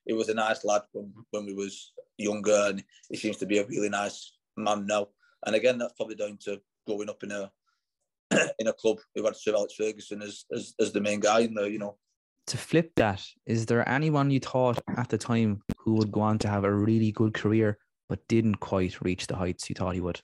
He 0.07 0.13
was 0.13 0.29
a 0.29 0.35
nice 0.35 0.65
lad 0.65 0.83
when 0.93 1.13
when 1.31 1.47
we 1.47 1.55
was 1.55 1.93
younger, 2.17 2.69
and 2.69 2.85
he 3.11 3.17
seems 3.17 3.37
to 3.39 3.47
be 3.47 3.59
a 3.59 3.67
really 3.67 3.89
nice 3.89 4.37
man 4.57 4.87
now. 4.87 5.09
And 5.45 5.55
again, 5.55 5.79
that's 5.79 5.95
probably 5.95 6.15
down 6.15 6.39
to 6.45 6.61
growing 6.87 7.11
up 7.11 7.23
in 7.23 7.33
a 7.33 7.51
in 8.59 8.69
a 8.69 8.73
club 8.73 8.99
who 9.15 9.25
had 9.25 9.37
Sir 9.37 9.55
Alex 9.55 9.75
Ferguson 9.75 10.23
as, 10.23 10.45
as 10.55 10.75
as 10.81 10.93
the 10.93 11.01
main 11.01 11.21
guy 11.21 11.41
in 11.41 11.55
there. 11.55 11.69
You 11.69 11.79
know. 11.79 11.97
To 12.49 12.57
flip 12.57 12.93
that, 12.95 13.27
is 13.45 13.67
there 13.67 13.89
anyone 13.89 14.31
you 14.31 14.39
thought 14.39 14.79
at 14.97 15.09
the 15.09 15.19
time 15.19 15.63
who 15.79 15.95
would 15.95 16.13
go 16.13 16.21
on 16.21 16.39
to 16.39 16.49
have 16.49 16.63
a 16.63 16.73
really 16.73 17.11
good 17.11 17.35
career 17.35 17.77
but 18.09 18.29
didn't 18.29 18.61
quite 18.61 19.01
reach 19.01 19.27
the 19.27 19.35
heights 19.35 19.69
you 19.69 19.75
thought 19.75 19.97
he 19.97 20.01
would? 20.01 20.21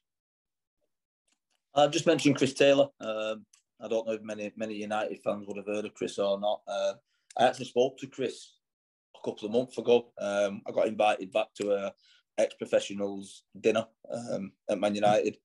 I've 1.74 1.90
just 1.90 2.06
mentioned 2.06 2.36
Chris 2.36 2.54
Taylor. 2.54 2.86
Um, 3.00 3.44
I 3.80 3.88
don't 3.88 4.06
know 4.06 4.12
if 4.12 4.22
many 4.22 4.52
many 4.56 4.74
United 4.74 5.18
fans 5.24 5.46
would 5.48 5.56
have 5.56 5.66
heard 5.66 5.84
of 5.84 5.94
Chris 5.94 6.18
or 6.18 6.38
not. 6.38 6.62
Uh, 6.68 6.92
I 7.36 7.46
actually 7.46 7.66
spoke 7.66 7.98
to 7.98 8.06
Chris 8.06 8.52
couple 9.24 9.46
of 9.46 9.52
months 9.52 9.78
ago. 9.78 10.08
Um, 10.18 10.62
I 10.66 10.72
got 10.72 10.88
invited 10.88 11.32
back 11.32 11.48
to 11.56 11.72
a 11.72 11.92
ex-professionals 12.38 13.42
dinner 13.60 13.86
um, 14.10 14.52
at 14.68 14.80
Man 14.80 14.94
United, 14.94 15.36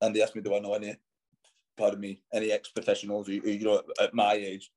and 0.00 0.14
they 0.14 0.22
asked 0.22 0.36
me, 0.36 0.42
"Do 0.42 0.54
I 0.54 0.60
know 0.60 0.74
any, 0.74 0.96
pardon 1.76 2.00
me, 2.00 2.22
any 2.32 2.50
ex-professionals 2.52 3.26
who, 3.26 3.40
who 3.40 3.50
you 3.50 3.64
know 3.64 3.82
at 4.00 4.14
my 4.14 4.34
age 4.34 4.70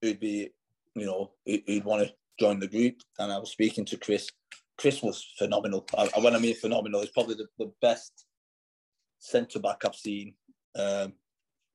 who'd 0.00 0.20
be, 0.20 0.50
you 0.94 1.06
know, 1.06 1.32
who'd 1.46 1.84
want 1.84 2.06
to 2.06 2.14
join 2.38 2.58
the 2.58 2.68
group?" 2.68 2.96
And 3.18 3.32
I 3.32 3.38
was 3.38 3.50
speaking 3.50 3.84
to 3.86 3.96
Chris. 3.96 4.28
Chris 4.78 5.02
was 5.02 5.24
phenomenal. 5.38 5.86
I, 5.96 6.08
when 6.20 6.34
I 6.34 6.38
mean 6.38 6.56
phenomenal, 6.56 7.00
he's 7.00 7.10
probably 7.10 7.34
the, 7.34 7.46
the 7.58 7.72
best 7.80 8.26
centre 9.18 9.60
back 9.60 9.84
I've 9.84 9.94
seen 9.94 10.34
um, 10.74 11.12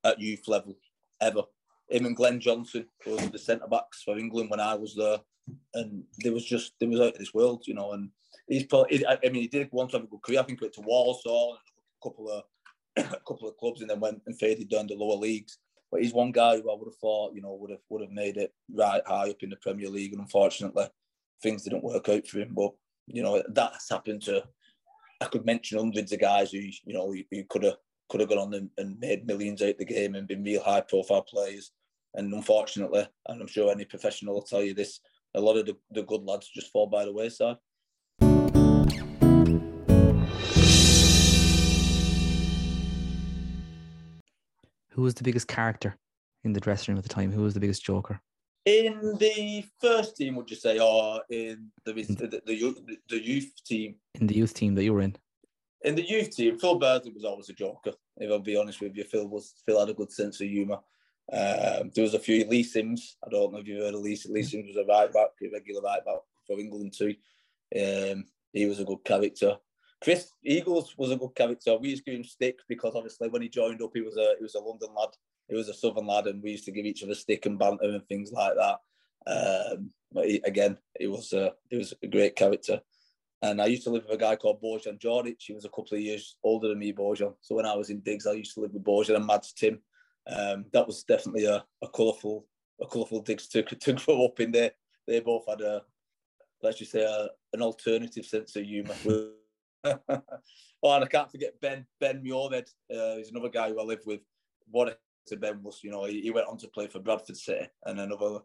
at 0.04 0.20
youth 0.20 0.48
level 0.48 0.78
ever. 1.22 1.43
Him 1.89 2.06
and 2.06 2.15
Glenn 2.15 2.39
Johnson 2.39 2.86
was 3.06 3.30
the 3.30 3.39
centre 3.39 3.67
backs 3.67 4.04
for 4.04 4.17
England 4.17 4.50
when 4.50 4.60
I 4.60 4.76
was 4.76 4.93
there, 4.96 5.20
and 5.73 6.03
there 6.19 6.33
was 6.33 6.45
just 6.45 6.73
there 6.79 6.89
was 6.89 6.99
out 6.99 7.13
of 7.13 7.19
this 7.19 7.33
world, 7.33 7.63
you 7.65 7.73
know. 7.73 7.93
And 7.93 8.10
he's 8.47 8.65
probably, 8.65 9.05
I 9.05 9.17
mean, 9.23 9.41
he 9.41 9.47
did 9.47 9.69
to 9.71 9.77
have 9.77 9.93
a 10.03 10.07
good 10.07 10.21
career. 10.21 10.39
I 10.39 10.43
think 10.43 10.60
he 10.60 10.65
went 10.65 10.73
to 10.75 10.81
Walsall 10.81 11.57
and 11.57 11.60
a 12.01 12.10
couple 12.10 12.29
of 12.31 12.43
a 13.13 13.19
couple 13.27 13.47
of 13.47 13.57
clubs, 13.57 13.81
and 13.81 13.89
then 13.89 13.99
went 13.99 14.21
and 14.25 14.38
faded 14.38 14.69
down 14.69 14.88
the 14.88 14.95
lower 14.95 15.17
leagues. 15.17 15.57
But 15.91 16.01
he's 16.01 16.13
one 16.13 16.31
guy 16.31 16.57
who 16.57 16.69
I 16.69 16.75
would 16.75 16.88
have 16.88 16.97
thought, 16.97 17.33
you 17.33 17.41
know, 17.41 17.53
would 17.53 17.71
have 17.71 17.79
would 17.89 18.01
have 18.01 18.12
made 18.12 18.38
it 18.38 18.53
right 18.73 19.01
high 19.05 19.29
up 19.29 19.41
in 19.41 19.49
the 19.49 19.57
Premier 19.57 19.89
League, 19.89 20.13
and 20.13 20.21
unfortunately, 20.21 20.88
things 21.41 21.63
didn't 21.63 21.83
work 21.83 22.10
out 22.10 22.27
for 22.27 22.39
him. 22.39 22.53
But 22.53 22.71
you 23.07 23.23
know, 23.23 23.41
that's 23.53 23.89
happened 23.89 24.23
to 24.23 24.43
I 25.21 25.25
could 25.25 25.45
mention 25.45 25.79
hundreds 25.79 26.12
of 26.12 26.19
guys 26.19 26.51
who 26.51 26.60
you 26.60 26.93
know 26.93 27.12
who, 27.12 27.43
could 27.49 27.63
have 27.63 27.77
could 28.10 28.21
have 28.21 28.29
gone 28.29 28.38
on 28.38 28.53
and, 28.53 28.69
and, 28.77 28.99
made 28.99 29.27
millions 29.27 29.62
out 29.62 29.77
the 29.77 29.86
game 29.86 30.15
and 30.15 30.27
been 30.27 30.43
real 30.43 30.63
high 30.63 30.81
profile 30.81 31.23
players. 31.23 31.71
And 32.13 32.33
unfortunately, 32.33 33.05
and 33.27 33.41
I'm 33.41 33.47
sure 33.47 33.69
any 33.69 33.83
professional 33.83 34.36
will 34.36 34.43
tell 34.43 34.63
you 34.63 34.73
this, 34.73 35.01
a 35.36 35.42
lot 35.42 35.58
of 35.58 35.66
the, 35.66 35.76
the 35.92 36.04
good 36.04 36.24
lads 36.24 36.48
just 36.48 36.72
fall 36.72 36.88
by 36.88 37.06
the 37.06 37.13
wayside. 37.13 37.58
Who 44.92 45.04
was 45.04 45.13
the 45.13 45.24
biggest 45.24 45.48
character 45.48 45.96
in 46.44 46.54
the 46.54 46.60
dressing 46.60 46.92
room 46.92 46.98
at 46.98 47.04
the 47.04 47.13
time? 47.13 47.32
Who 47.32 47.44
was 47.44 47.54
the 47.54 47.60
biggest 47.60 47.84
joker? 47.84 48.20
In 48.66 49.16
the 49.20 49.63
first 49.80 50.18
team, 50.18 50.36
would 50.36 50.50
you 50.50 50.56
say, 50.56 50.80
or 50.80 51.22
in 51.30 51.72
the 51.86 51.94
the, 51.94 52.04
the, 52.04 52.42
the, 52.46 52.98
the 53.08 53.24
youth 53.24 53.52
team? 53.63 53.96
In 54.16 54.28
the 54.28 54.36
youth 54.36 54.54
team 54.54 54.76
that 54.76 54.84
you 54.84 54.94
were 54.94 55.02
in. 55.02 55.16
In 55.84 55.96
the 55.96 56.02
youth 56.02 56.36
team, 56.36 56.58
Phil 56.58 56.80
Bardsley 56.80 57.13
was 57.13 57.24
always 57.24 57.48
a 57.50 57.54
joker. 57.54 57.94
If 58.18 58.32
I'll 58.32 58.40
be 58.40 58.58
honest 58.58 58.82
with 58.82 58.96
you, 58.96 59.04
Phil 59.04 59.28
was 59.28 59.54
Phil 59.66 59.80
had 59.80 59.90
a 59.90 59.94
good 59.94 60.12
sense 60.12 60.42
of 60.42 60.48
humour. 60.48 60.80
Um, 61.32 61.92
there 61.94 62.04
was 62.04 62.13
a 62.13 62.20
few 62.20 62.46
Lee 62.46 62.63
Sims. 62.63 63.18
I 63.26 63.30
don't 63.30 63.52
know 63.52 63.60
if 63.60 63.68
you've 63.68 63.84
heard 63.84 63.96
of 63.96 64.02
Lee. 64.02 64.20
Lee 64.30 64.44
Sims 64.44 64.68
was 64.68 64.78
a 64.78 64.86
right 64.88 65.12
back, 65.12 65.30
a 65.42 65.50
regular 65.52 65.82
right 65.82 66.04
back 66.06 66.20
for 66.46 66.60
England 66.60 66.94
too. 66.98 67.16
Um, 67.76 68.26
he 68.54 68.66
was 68.66 68.80
a 68.80 68.86
good 68.86 69.04
character. 69.04 69.58
Chris 70.02 70.32
Eagles 70.44 70.96
was 70.98 71.12
a 71.12 71.18
good 71.18 71.36
character. 71.36 71.76
We 71.78 71.90
used 71.90 72.06
to 72.06 72.12
give 72.12 72.20
him 72.20 72.24
stick 72.24 72.60
because 72.70 72.96
obviously 72.96 73.30
when 73.30 73.42
he 73.42 73.50
joined 73.50 73.82
up, 73.82 73.92
he 73.94 74.02
was 74.02 74.16
a 74.16 74.36
he 74.38 74.44
was 74.44 74.56
a 74.56 74.60
London 74.60 74.90
lad 74.96 75.10
he 75.48 75.56
was 75.56 75.70
a 75.70 75.74
southern 75.74 76.08
lad, 76.08 76.28
and 76.28 76.44
we 76.44 76.52
used 76.52 76.66
to 76.66 76.72
give 76.72 76.86
each 76.86 77.04
other 77.04 77.16
stick 77.16 77.46
and 77.46 77.58
banter 77.58 77.86
and 77.86 78.06
things 78.08 78.32
like 78.32 78.54
that. 78.56 78.80
Um, 79.26 79.92
but 80.12 80.26
he, 80.26 80.42
again, 80.46 80.78
he 81.00 81.08
was 81.08 81.34
a 81.34 81.54
he 81.70 81.78
was 81.78 81.94
a 82.02 82.08
great 82.08 82.36
character. 82.36 82.82
And 83.42 83.62
I 83.62 83.68
used 83.68 83.84
to 83.84 83.92
live 83.92 84.04
with 84.06 84.16
a 84.16 84.18
guy 84.18 84.36
called 84.36 84.62
Bojan 84.62 85.00
Djordjic. 85.00 85.38
He 85.40 85.54
was 85.54 85.66
a 85.66 85.70
couple 85.70 85.96
of 85.96 86.02
years 86.02 86.38
older 86.44 86.70
than 86.70 86.80
me, 86.80 86.92
Bojan. 86.92 87.36
So 87.42 87.56
when 87.56 87.68
I 87.68 87.76
was 87.76 87.92
in 87.92 88.00
digs, 88.00 88.26
I 88.26 88.32
used 88.32 88.56
to 88.56 88.62
live 88.62 88.74
with 88.74 88.84
Bojan 88.84 89.16
and 89.16 89.28
Mads 89.28 89.54
Timm. 89.54 89.80
Um, 90.30 90.66
that 90.74 90.86
was 90.86 91.04
definitely 91.04 91.46
a, 91.46 91.63
a 91.82 91.88
colourful 91.88 92.46
a 92.82 92.86
colourful 92.86 93.22
digs 93.22 93.48
to, 93.48 93.63
to 93.63 93.94
grow 93.94 94.26
up 94.26 94.40
in 94.40 94.52
there. 94.52 94.72
They 95.08 95.20
both 95.20 95.46
had 95.48 95.62
a 95.62 95.84
let's 96.62 96.80
just 96.80 96.92
say 96.92 97.04
a, 97.04 97.28
an 97.54 97.62
alternative 97.62 98.26
sense 98.26 98.56
of 98.56 98.63
humour. 98.63 98.96
oh, 99.84 100.02
and 100.84 101.04
I 101.04 101.08
can't 101.08 101.32
forget 101.32 101.60
Ben 101.62 101.86
Ben 102.00 102.22
Muirhead. 102.24 102.70
Uh, 102.94 103.18
he's 103.18 103.32
another 103.32 103.50
guy 103.50 103.70
who 103.70 103.80
I 103.80 103.84
live 103.84 104.02
with. 104.06 104.22
What 104.70 104.90
a 104.90 104.98
to 105.28 105.38
Ben 105.38 105.62
was, 105.62 105.82
you 105.84 105.92
know, 105.92 106.06
he, 106.06 106.22
he, 106.22 106.32
went 106.32 106.48
on 106.48 106.58
to 106.58 106.68
play 106.70 106.88
for 106.88 107.00
Bradford 107.00 107.38
City 107.38 107.68
and 107.86 108.00
another 108.00 108.40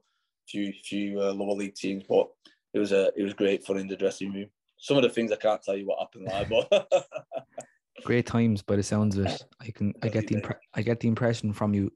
few 0.49 0.73
few 0.85 1.21
uh, 1.21 1.33
lower 1.33 1.55
league 1.55 1.75
teams. 1.75 2.05
But 2.09 2.29
it 2.75 2.79
was 2.79 2.93
a 2.93 3.13
it 3.17 3.23
was 3.23 3.35
great 3.35 3.65
fun 3.65 3.79
in 3.79 3.89
the 3.89 3.97
dressing 3.97 4.33
room. 4.33 4.49
Some 4.79 4.97
of 4.97 5.03
the 5.03 5.09
things 5.09 5.33
I 5.33 5.37
can't 5.37 5.63
tell 5.63 5.77
you 5.77 5.87
what 5.87 6.01
happened 6.01 6.27
live, 6.27 6.49
but 6.71 6.99
great 8.05 8.27
times 8.27 8.63
by 8.63 8.77
the 8.77 8.83
sounds 8.83 9.17
of 9.17 9.27
it. 9.27 9.45
I 9.61 9.71
can 9.71 9.93
I 10.03 10.09
get 10.09 10.27
the 10.27 10.37
impre- 10.37 10.59
I 10.75 10.83
get 10.83 11.01
the 11.01 11.09
impression 11.09 11.53
from 11.53 11.75
you 11.75 11.93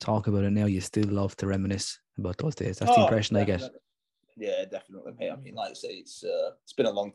talk 0.00 0.26
about 0.26 0.44
it 0.44 0.50
now. 0.50 0.66
You 0.66 0.80
still 0.80 1.08
love 1.08 1.36
to 1.36 1.46
reminisce 1.46 1.98
about 2.18 2.38
those 2.38 2.54
days. 2.54 2.78
That's 2.78 2.92
oh, 2.92 2.96
the 2.96 3.02
impression 3.02 3.36
I 3.36 3.44
get. 3.44 3.62
Yeah, 4.36 4.64
definitely, 4.70 5.12
mate. 5.18 5.30
I 5.30 5.36
mean, 5.36 5.54
like 5.54 5.70
I 5.70 5.74
say, 5.74 5.88
it's 5.88 6.22
uh, 6.24 6.50
it's 6.62 6.72
been 6.72 6.86
a 6.86 6.90
long. 6.90 7.12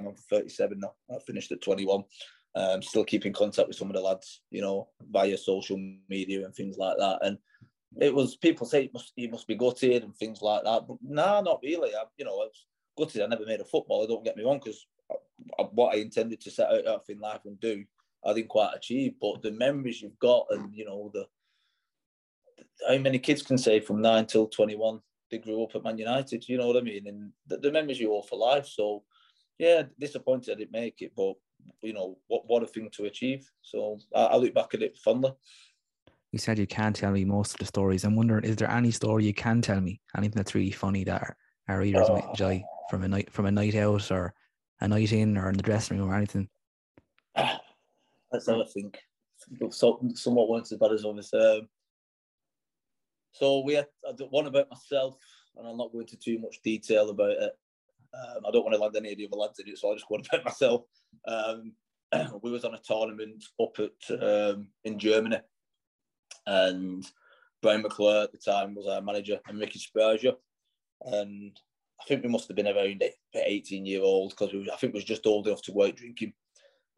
I'm 0.00 0.14
37 0.14 0.78
now. 0.78 0.92
I 1.10 1.18
finished 1.26 1.50
at 1.50 1.60
21 1.60 2.04
um, 2.54 2.82
still 2.82 3.04
keeping 3.04 3.32
contact 3.32 3.68
with 3.68 3.76
some 3.76 3.88
of 3.88 3.94
the 3.94 4.00
lads, 4.00 4.42
you 4.50 4.60
know, 4.60 4.88
via 5.10 5.36
social 5.36 5.76
media 6.08 6.44
and 6.44 6.54
things 6.54 6.76
like 6.76 6.96
that. 6.98 7.18
And 7.22 7.38
it 8.00 8.14
was 8.14 8.36
people 8.36 8.66
say 8.66 8.82
he 8.82 8.90
must, 8.92 9.12
he 9.16 9.28
must 9.28 9.46
be 9.46 9.54
gutted 9.54 10.02
and 10.02 10.16
things 10.16 10.42
like 10.42 10.64
that, 10.64 10.86
but 10.86 10.96
nah, 11.02 11.40
not 11.40 11.60
really. 11.62 11.94
I, 11.94 12.04
you 12.16 12.24
know, 12.24 12.32
I 12.32 12.48
was 12.48 12.66
gutted. 12.96 13.22
I 13.22 13.26
never 13.26 13.46
made 13.46 13.60
a 13.60 13.64
footballer. 13.64 14.06
Don't 14.06 14.24
get 14.24 14.36
me 14.36 14.44
wrong, 14.44 14.60
because 14.62 14.86
what 15.72 15.94
I 15.94 15.98
intended 15.98 16.40
to 16.42 16.50
set 16.50 16.70
out 16.86 17.04
in 17.08 17.18
life 17.20 17.40
and 17.44 17.58
do, 17.60 17.84
I 18.24 18.32
didn't 18.32 18.48
quite 18.48 18.74
achieve. 18.74 19.14
But 19.20 19.42
the 19.42 19.52
memories 19.52 20.02
you've 20.02 20.18
got, 20.18 20.46
and 20.50 20.74
you 20.74 20.84
know, 20.84 21.10
the 21.12 21.26
how 22.88 22.98
many 22.98 23.18
kids 23.18 23.42
can 23.42 23.58
say 23.58 23.80
from 23.80 24.00
nine 24.00 24.26
till 24.26 24.46
twenty 24.48 24.76
one 24.76 25.00
they 25.30 25.38
grew 25.38 25.62
up 25.62 25.74
at 25.74 25.84
Man 25.84 25.98
United. 25.98 26.48
You 26.48 26.58
know 26.58 26.66
what 26.66 26.76
I 26.76 26.80
mean? 26.80 27.06
And 27.06 27.32
the, 27.46 27.58
the 27.58 27.72
memories 27.72 28.00
you 28.00 28.10
all 28.10 28.22
for 28.22 28.38
life. 28.38 28.66
So 28.66 29.04
yeah, 29.58 29.82
disappointed 29.98 30.52
I 30.52 30.58
didn't 30.58 30.72
make 30.72 31.02
it, 31.02 31.12
but 31.16 31.34
you 31.82 31.92
know 31.92 32.18
what 32.28 32.42
what 32.46 32.62
a 32.62 32.66
thing 32.66 32.88
to 32.92 33.04
achieve. 33.04 33.50
So 33.62 33.98
I, 34.14 34.24
I 34.24 34.36
look 34.36 34.54
back 34.54 34.74
at 34.74 34.82
it 34.82 34.96
fondly. 34.96 35.32
You 36.32 36.38
said 36.38 36.58
you 36.58 36.66
can't 36.66 36.94
tell 36.94 37.12
me 37.12 37.24
most 37.24 37.54
of 37.54 37.58
the 37.60 37.64
stories. 37.64 38.04
I'm 38.04 38.14
wondering, 38.14 38.44
is 38.44 38.56
there 38.56 38.70
any 38.70 38.90
story 38.90 39.24
you 39.24 39.32
can 39.32 39.62
tell 39.62 39.80
me? 39.80 40.00
Anything 40.16 40.36
that's 40.36 40.54
really 40.54 40.70
funny 40.70 41.02
that 41.04 41.22
our, 41.22 41.36
our 41.68 41.78
readers 41.80 42.08
might 42.10 42.28
enjoy 42.28 42.62
from 42.90 43.02
a 43.04 43.08
night 43.08 43.32
from 43.32 43.46
a 43.46 43.50
night 43.50 43.74
out 43.74 44.10
or 44.10 44.34
a 44.80 44.88
night 44.88 45.12
or 45.12 45.16
in 45.48 45.56
the 45.56 45.62
dressing 45.62 45.98
room 45.98 46.10
or 46.10 46.14
anything? 46.14 46.48
Let's 48.32 48.46
have 48.46 48.58
a 48.58 48.64
think. 48.64 48.98
So, 49.70 50.00
somewhat 50.14 50.48
weren't 50.48 50.70
as 50.70 50.78
bad 50.78 50.92
as 50.92 51.04
others. 51.04 51.32
Um, 51.32 51.68
so 53.32 53.60
we 53.60 53.74
had 53.74 53.86
one 54.30 54.46
about 54.46 54.70
myself, 54.70 55.16
and 55.56 55.66
I'll 55.66 55.76
not 55.76 55.92
go 55.92 56.00
into 56.00 56.16
too 56.16 56.38
much 56.38 56.60
detail 56.62 57.10
about 57.10 57.30
it. 57.30 57.52
Um, 58.14 58.46
I 58.46 58.50
don't 58.50 58.64
want 58.64 58.74
to 58.74 58.80
land 58.80 58.96
any 58.96 59.12
of 59.12 59.18
the 59.18 59.26
other 59.26 59.36
lads 59.36 59.58
in 59.58 59.68
it, 59.68 59.78
so 59.78 59.88
I'll 59.88 59.94
just 59.94 60.08
go 60.08 60.16
on 60.16 60.22
about 60.32 60.44
myself. 60.44 60.82
Um, 61.26 61.72
we 62.42 62.50
was 62.50 62.64
on 62.64 62.74
a 62.74 62.80
tournament 62.84 63.44
up 63.60 63.78
at 63.78 64.22
um, 64.22 64.68
in 64.84 64.98
Germany, 64.98 65.38
and 66.46 67.06
Brian 67.62 67.82
McClair 67.82 68.24
at 68.24 68.32
the 68.32 68.38
time 68.38 68.74
was 68.74 68.86
our 68.86 69.00
manager, 69.00 69.38
and 69.46 69.58
Ricky 69.58 69.78
Sbragia, 69.78 70.34
and 71.02 71.58
I 72.00 72.04
think 72.04 72.22
we 72.22 72.30
must 72.30 72.48
have 72.48 72.56
been 72.56 72.68
around 72.68 73.02
18 73.34 73.84
year 73.84 74.02
old 74.02 74.30
because 74.30 74.54
I 74.72 74.76
think 74.76 74.92
we 74.92 74.98
was 74.98 75.04
just 75.04 75.26
old 75.26 75.46
enough 75.46 75.62
to 75.62 75.72
go 75.72 75.90
drinking. 75.90 76.32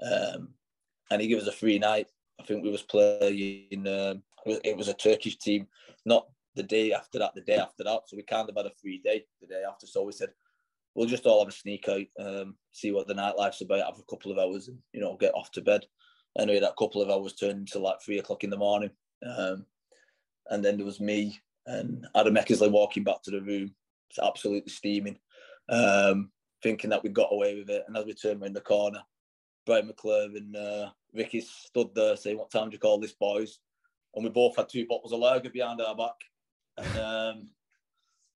Um, 0.02 0.50
and 1.10 1.20
he 1.20 1.28
gave 1.28 1.40
us 1.40 1.48
a 1.48 1.52
free 1.52 1.78
night. 1.78 2.08
I 2.40 2.44
think 2.44 2.62
we 2.62 2.70
was 2.70 2.82
playing. 2.82 3.86
Um, 3.86 4.22
it 4.46 4.76
was 4.76 4.88
a 4.88 4.94
Turkish 4.94 5.38
team, 5.38 5.66
not 6.06 6.26
the 6.54 6.62
day 6.62 6.92
after 6.92 7.18
that, 7.18 7.34
the 7.34 7.40
day 7.42 7.56
after 7.56 7.84
that. 7.84 8.02
So 8.06 8.16
we 8.16 8.22
kind 8.22 8.48
of 8.48 8.56
had 8.56 8.66
a 8.66 8.72
free 8.80 9.00
day 9.04 9.24
the 9.40 9.46
day 9.46 9.62
after. 9.68 9.86
So 9.86 10.02
we 10.02 10.12
said 10.12 10.30
we'll 10.94 11.08
just 11.08 11.26
all 11.26 11.40
have 11.40 11.48
a 11.48 11.52
sneak 11.52 11.88
out, 11.88 12.06
um, 12.18 12.56
see 12.72 12.92
what 12.92 13.06
the 13.06 13.14
nightlife's 13.14 13.60
about, 13.60 13.86
have 13.86 13.98
a 13.98 14.10
couple 14.10 14.32
of 14.32 14.38
hours, 14.38 14.68
and 14.68 14.78
you 14.92 15.00
know 15.00 15.16
get 15.16 15.34
off 15.34 15.50
to 15.52 15.60
bed. 15.60 15.84
Anyway, 16.38 16.60
that 16.60 16.76
couple 16.76 17.02
of 17.02 17.10
hours 17.10 17.34
turned 17.34 17.58
into 17.60 17.78
like 17.78 18.00
three 18.00 18.18
o'clock 18.18 18.44
in 18.44 18.50
the 18.50 18.56
morning, 18.56 18.90
um, 19.26 19.66
and 20.48 20.64
then 20.64 20.76
there 20.76 20.86
was 20.86 21.00
me 21.00 21.38
and 21.66 22.06
Adam 22.14 22.34
Eckersley 22.34 22.70
walking 22.70 23.04
back 23.04 23.22
to 23.22 23.30
the 23.30 23.42
room, 23.42 23.74
it's 24.10 24.18
absolutely 24.18 24.70
steaming, 24.70 25.18
um, 25.68 26.30
thinking 26.62 26.90
that 26.90 27.02
we 27.02 27.10
got 27.10 27.32
away 27.32 27.56
with 27.56 27.70
it. 27.70 27.84
And 27.86 27.96
as 27.96 28.04
we 28.04 28.14
turned 28.14 28.42
around 28.42 28.54
the 28.54 28.60
corner, 28.60 29.00
Brian 29.66 29.88
McClair 29.88 30.36
and 30.36 30.56
uh, 30.56 30.90
Ricky 31.14 31.40
stood 31.40 31.94
there 31.94 32.16
saying, 32.16 32.38
"What 32.38 32.50
time 32.50 32.70
do 32.70 32.74
you 32.74 32.80
call 32.80 32.98
this, 32.98 33.12
boys?" 33.12 33.60
And 34.14 34.24
we 34.24 34.30
both 34.30 34.56
had 34.56 34.68
two 34.68 34.86
bottles 34.86 35.12
of 35.12 35.20
lager 35.20 35.50
behind 35.50 35.80
our 35.80 35.94
back. 35.94 36.16
And 36.76 36.98
um, 36.98 37.48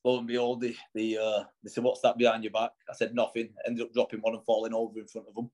lo 0.05 0.19
and 0.19 0.27
behold, 0.27 0.61
the, 0.61 0.77
the 0.95 1.19
uh, 1.19 1.45
they 1.63 1.71
said, 1.71 1.85
"What's 1.85 2.01
that 2.03 2.19
behind 2.19 2.45
your 2.45 2.53
back?" 2.53 2.71
I 2.89 2.95
said, 2.95 3.15
"Nothing." 3.15 3.51
Ended 3.67 3.87
up 3.87 3.93
dropping 3.93 4.21
one 4.21 4.35
and 4.35 4.45
falling 4.45 4.75
over 4.75 5.01
in 5.01 5.07
front 5.07 5.29
of 5.29 5.35
them. 5.35 5.51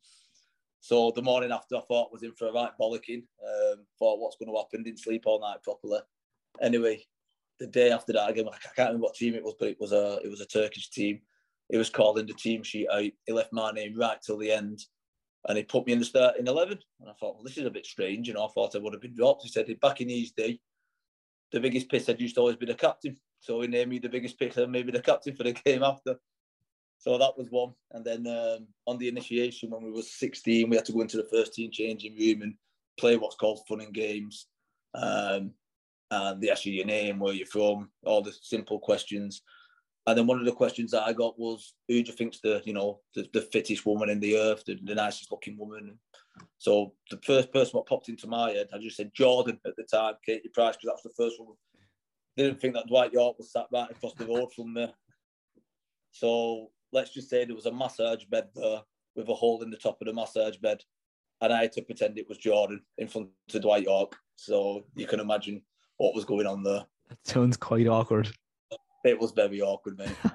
So 0.80 1.12
the 1.14 1.22
morning 1.22 1.52
after, 1.52 1.76
I 1.76 1.80
thought 1.80 2.08
I 2.08 2.12
was 2.12 2.22
in 2.22 2.32
for 2.32 2.48
a 2.48 2.52
right 2.52 2.72
bollocking. 2.80 3.22
Um, 3.46 3.86
thought 3.98 4.18
what's 4.18 4.36
going 4.36 4.50
to 4.50 4.58
happen. 4.58 4.82
Didn't 4.82 5.00
sleep 5.00 5.24
all 5.26 5.40
night 5.40 5.62
properly. 5.62 6.00
Anyway, 6.60 7.04
the 7.60 7.66
day 7.66 7.90
after 7.90 8.12
that, 8.14 8.30
again, 8.30 8.48
I 8.48 8.56
can't 8.74 8.88
remember 8.88 9.04
what 9.04 9.14
team 9.14 9.34
it 9.34 9.44
was, 9.44 9.54
but 9.58 9.68
it 9.68 9.76
was 9.78 9.92
a 9.92 10.18
it 10.24 10.28
was 10.28 10.40
a 10.40 10.46
Turkish 10.46 10.90
team. 10.90 11.20
It 11.68 11.76
was 11.76 11.90
calling 11.90 12.26
the 12.26 12.32
team 12.32 12.64
sheet 12.64 12.88
out. 12.92 13.02
He 13.02 13.32
left 13.32 13.52
my 13.52 13.70
name 13.70 13.96
right 13.96 14.20
till 14.20 14.38
the 14.38 14.50
end, 14.50 14.80
and 15.46 15.56
he 15.56 15.62
put 15.62 15.86
me 15.86 15.92
in 15.92 15.98
the 15.98 16.04
starting 16.04 16.46
eleven. 16.46 16.78
And 17.00 17.08
I 17.08 17.12
thought, 17.12 17.36
well, 17.36 17.44
this 17.44 17.58
is 17.58 17.66
a 17.66 17.70
bit 17.70 17.86
strange. 17.86 18.32
Know, 18.32 18.44
I 18.44 18.48
thought 18.48 18.74
I 18.74 18.78
would 18.78 18.94
have 18.94 19.02
been 19.02 19.14
dropped. 19.14 19.42
He 19.42 19.50
said, 19.50 19.68
back 19.80 20.00
in 20.00 20.08
his 20.08 20.32
day, 20.32 20.58
the 21.52 21.60
biggest 21.60 21.90
piss 21.90 22.06
had 22.06 22.20
used 22.20 22.34
to 22.36 22.40
always 22.40 22.56
be 22.56 22.66
the 22.66 22.74
captain. 22.74 23.16
So 23.40 23.60
he 23.60 23.68
named 23.68 23.90
me 23.90 23.98
the 23.98 24.08
biggest 24.08 24.38
piss 24.38 24.56
and 24.56 24.72
maybe 24.72 24.90
the 24.90 25.02
captain 25.02 25.36
for 25.36 25.44
the 25.44 25.52
game 25.64 25.82
after. 25.82 26.16
So 26.98 27.16
that 27.16 27.36
was 27.36 27.48
one. 27.50 27.72
And 27.92 28.04
then 28.04 28.26
um, 28.26 28.66
on 28.86 28.98
the 28.98 29.08
initiation, 29.08 29.70
when 29.70 29.82
we 29.82 29.90
were 29.90 30.02
16, 30.02 30.68
we 30.68 30.76
had 30.76 30.84
to 30.84 30.92
go 30.92 31.00
into 31.00 31.16
the 31.16 31.28
first 31.32 31.54
team 31.54 31.70
changing 31.72 32.16
room 32.16 32.42
and 32.42 32.54
play 32.98 33.16
what's 33.16 33.36
called 33.36 33.60
fun 33.66 33.80
and 33.80 33.94
games. 33.94 34.46
Um, 34.94 35.52
and 36.10 36.40
they 36.40 36.50
ask 36.50 36.66
you 36.66 36.72
your 36.72 36.86
name, 36.86 37.18
where 37.18 37.34
you're 37.34 37.46
from, 37.46 37.90
all 38.04 38.22
the 38.22 38.32
simple 38.42 38.78
questions. 38.78 39.42
And 40.06 40.16
then 40.16 40.26
one 40.26 40.40
of 40.40 40.46
the 40.46 40.52
questions 40.52 40.90
that 40.90 41.02
I 41.02 41.12
got 41.12 41.38
was, 41.38 41.74
who 41.86 42.02
do 42.02 42.10
you 42.10 42.16
think's 42.16 42.40
the, 42.40 42.62
you 42.64 42.72
know, 42.72 43.00
the, 43.14 43.28
the 43.32 43.42
fittest 43.42 43.84
woman 43.86 44.08
in 44.08 44.18
the 44.18 44.36
earth, 44.36 44.64
the, 44.64 44.78
the 44.82 44.94
nicest 44.94 45.30
looking 45.30 45.58
woman? 45.58 45.98
So 46.58 46.94
the 47.10 47.20
first 47.24 47.52
person 47.52 47.72
that 47.74 47.86
popped 47.86 48.08
into 48.08 48.26
my 48.26 48.50
head, 48.50 48.68
I 48.72 48.78
just 48.78 48.96
said 48.96 49.12
Jordan 49.14 49.60
at 49.66 49.76
the 49.76 49.84
time, 49.84 50.14
Katie 50.24 50.48
Price, 50.52 50.76
because 50.76 50.86
that 50.86 51.00
was 51.04 51.14
the 51.16 51.22
first 51.22 51.36
one. 51.38 51.54
Didn't 52.36 52.60
think 52.60 52.74
that 52.74 52.88
Dwight 52.88 53.12
Yorke 53.12 53.38
was 53.38 53.52
sat 53.52 53.66
right 53.72 53.90
across 53.90 54.14
the 54.14 54.26
road 54.26 54.52
from 54.54 54.72
me. 54.72 54.92
So 56.12 56.70
let's 56.92 57.12
just 57.12 57.28
say 57.28 57.44
there 57.44 57.54
was 57.54 57.66
a 57.66 57.72
massage 57.72 58.24
bed 58.24 58.48
there 58.54 58.80
with 59.14 59.28
a 59.28 59.34
hole 59.34 59.62
in 59.62 59.70
the 59.70 59.76
top 59.76 60.00
of 60.00 60.06
the 60.06 60.14
massage 60.14 60.56
bed. 60.56 60.82
And 61.40 61.52
I 61.52 61.62
had 61.62 61.72
to 61.72 61.82
pretend 61.82 62.18
it 62.18 62.28
was 62.28 62.38
Jordan 62.38 62.82
in 62.98 63.06
front 63.06 63.28
of 63.54 63.62
Dwight 63.62 63.84
Yorke. 63.84 64.16
So 64.36 64.84
you 64.96 65.06
can 65.06 65.20
imagine 65.20 65.62
what 66.00 66.14
was 66.14 66.24
going 66.24 66.46
on 66.46 66.62
there. 66.62 66.82
That 67.10 67.18
sounds 67.24 67.58
quite 67.58 67.86
awkward. 67.86 68.32
It 69.04 69.20
was 69.20 69.32
very 69.32 69.60
awkward, 69.60 69.98
mate. 69.98 70.08
you 70.24 70.32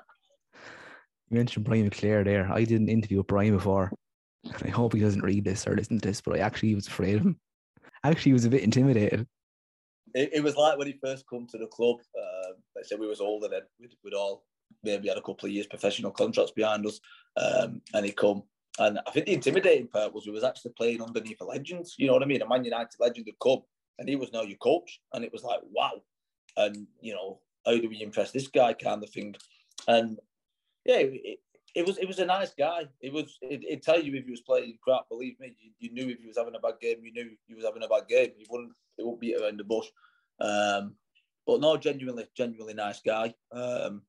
mentioned 1.32 1.66
Brian 1.66 1.90
McClair 1.90 2.24
there. 2.24 2.52
I 2.52 2.64
did 2.64 2.80
an 2.80 2.88
interview 2.88 3.18
with 3.18 3.28
Brian 3.28 3.56
before. 3.56 3.92
I 4.64 4.70
hope 4.70 4.94
he 4.94 5.00
doesn't 5.00 5.24
read 5.24 5.44
this 5.44 5.66
or 5.66 5.76
listen 5.76 6.00
to 6.00 6.08
this, 6.08 6.22
but 6.22 6.36
I 6.36 6.40
actually 6.40 6.76
was 6.76 6.88
afraid 6.88 7.16
of 7.16 7.22
him. 7.24 7.40
Actually 8.04 8.34
was 8.34 8.46
a 8.46 8.50
bit 8.50 8.62
intimidated. 8.62 9.26
It, 10.14 10.30
it 10.34 10.44
was 10.44 10.56
like 10.56 10.78
when 10.78 10.86
he 10.86 11.00
first 11.04 11.26
come 11.28 11.48
to 11.48 11.58
the 11.58 11.66
club. 11.66 11.98
Uh, 12.16 12.50
like 12.76 12.86
I 12.86 12.88
said 12.88 13.00
we 13.00 13.08
was 13.08 13.20
older 13.20 13.48
then. 13.48 13.62
We'd, 13.80 13.96
we'd, 14.04 14.14
all 14.14 14.46
maybe 14.84 15.08
had 15.08 15.18
a 15.18 15.22
couple 15.22 15.48
of 15.48 15.52
years 15.52 15.66
professional 15.66 16.12
contracts 16.12 16.52
behind 16.52 16.86
us, 16.86 17.00
um, 17.38 17.82
and 17.96 18.06
he 18.06 18.12
come. 18.12 18.44
And 18.78 19.00
I 19.08 19.12
think 19.12 19.26
the 19.26 19.34
intimidating 19.34 19.88
part 19.88 20.14
was 20.14 20.28
we 20.28 20.32
was 20.32 20.44
actually 20.44 20.74
playing 20.78 21.02
underneath 21.02 21.42
a 21.42 21.46
legend. 21.46 21.88
You 21.98 22.06
know 22.06 22.14
what 22.14 22.22
I 22.22 22.28
mean? 22.28 22.44
A 22.44 22.48
Man 22.48 22.64
United 22.66 23.00
legend 23.00 23.26
had 23.26 23.40
come, 23.42 23.64
and 24.00 24.10
he 24.10 24.16
was 24.16 24.32
now 24.32 24.42
your 24.42 24.58
coach, 24.58 25.00
and 25.14 25.24
it 25.24 25.32
was 25.32 25.44
like 25.44 25.60
wow. 25.72 26.02
And 26.58 26.88
you 27.02 27.14
know, 27.14 27.40
how 27.66 27.78
do 27.78 27.90
we 27.90 28.02
impress 28.02 28.32
this 28.32 28.48
guy 28.48 28.74
kind 28.74 29.04
of 29.04 29.10
thing? 29.10 29.36
And 29.88 30.20
yeah, 30.86 30.98
it, 30.98 31.40
it 31.76 31.86
was 31.86 31.98
it 31.98 32.08
was 32.08 32.20
a 32.20 32.26
nice 32.26 32.54
guy. 32.58 32.86
It 33.02 33.12
was 33.12 33.38
it, 33.42 33.64
would 33.70 33.84
tell 33.84 34.02
you 34.02 34.16
if 34.16 34.26
he 34.26 34.32
was 34.32 34.42
playing 34.42 34.78
crap. 34.82 35.10
Believe 35.10 35.40
me, 35.40 35.56
you, 35.60 35.72
you, 35.80 35.94
knew 35.94 36.12
if 36.12 36.20
he 36.20 36.28
was 36.28 36.38
having 36.38 36.56
a 36.56 36.60
bad 36.60 36.76
game. 36.82 36.98
You 37.04 37.12
knew 37.12 37.30
he 37.48 37.54
was 37.54 37.66
having 37.66 37.84
a 37.84 37.88
bad 37.88 38.08
game. 38.08 38.32
He 38.38 38.46
wouldn't 38.50 38.72
it 38.98 39.04
wouldn't 39.04 39.20
beat 39.20 39.36
around 39.36 39.60
the 39.60 39.66
bush. 39.66 39.88
Um, 40.40 40.96
but 41.46 41.60
no, 41.60 41.78
genuinely, 41.78 42.26
genuinely 42.36 42.74
nice 42.74 43.02
guy. 43.02 43.34
Um, 43.52 44.02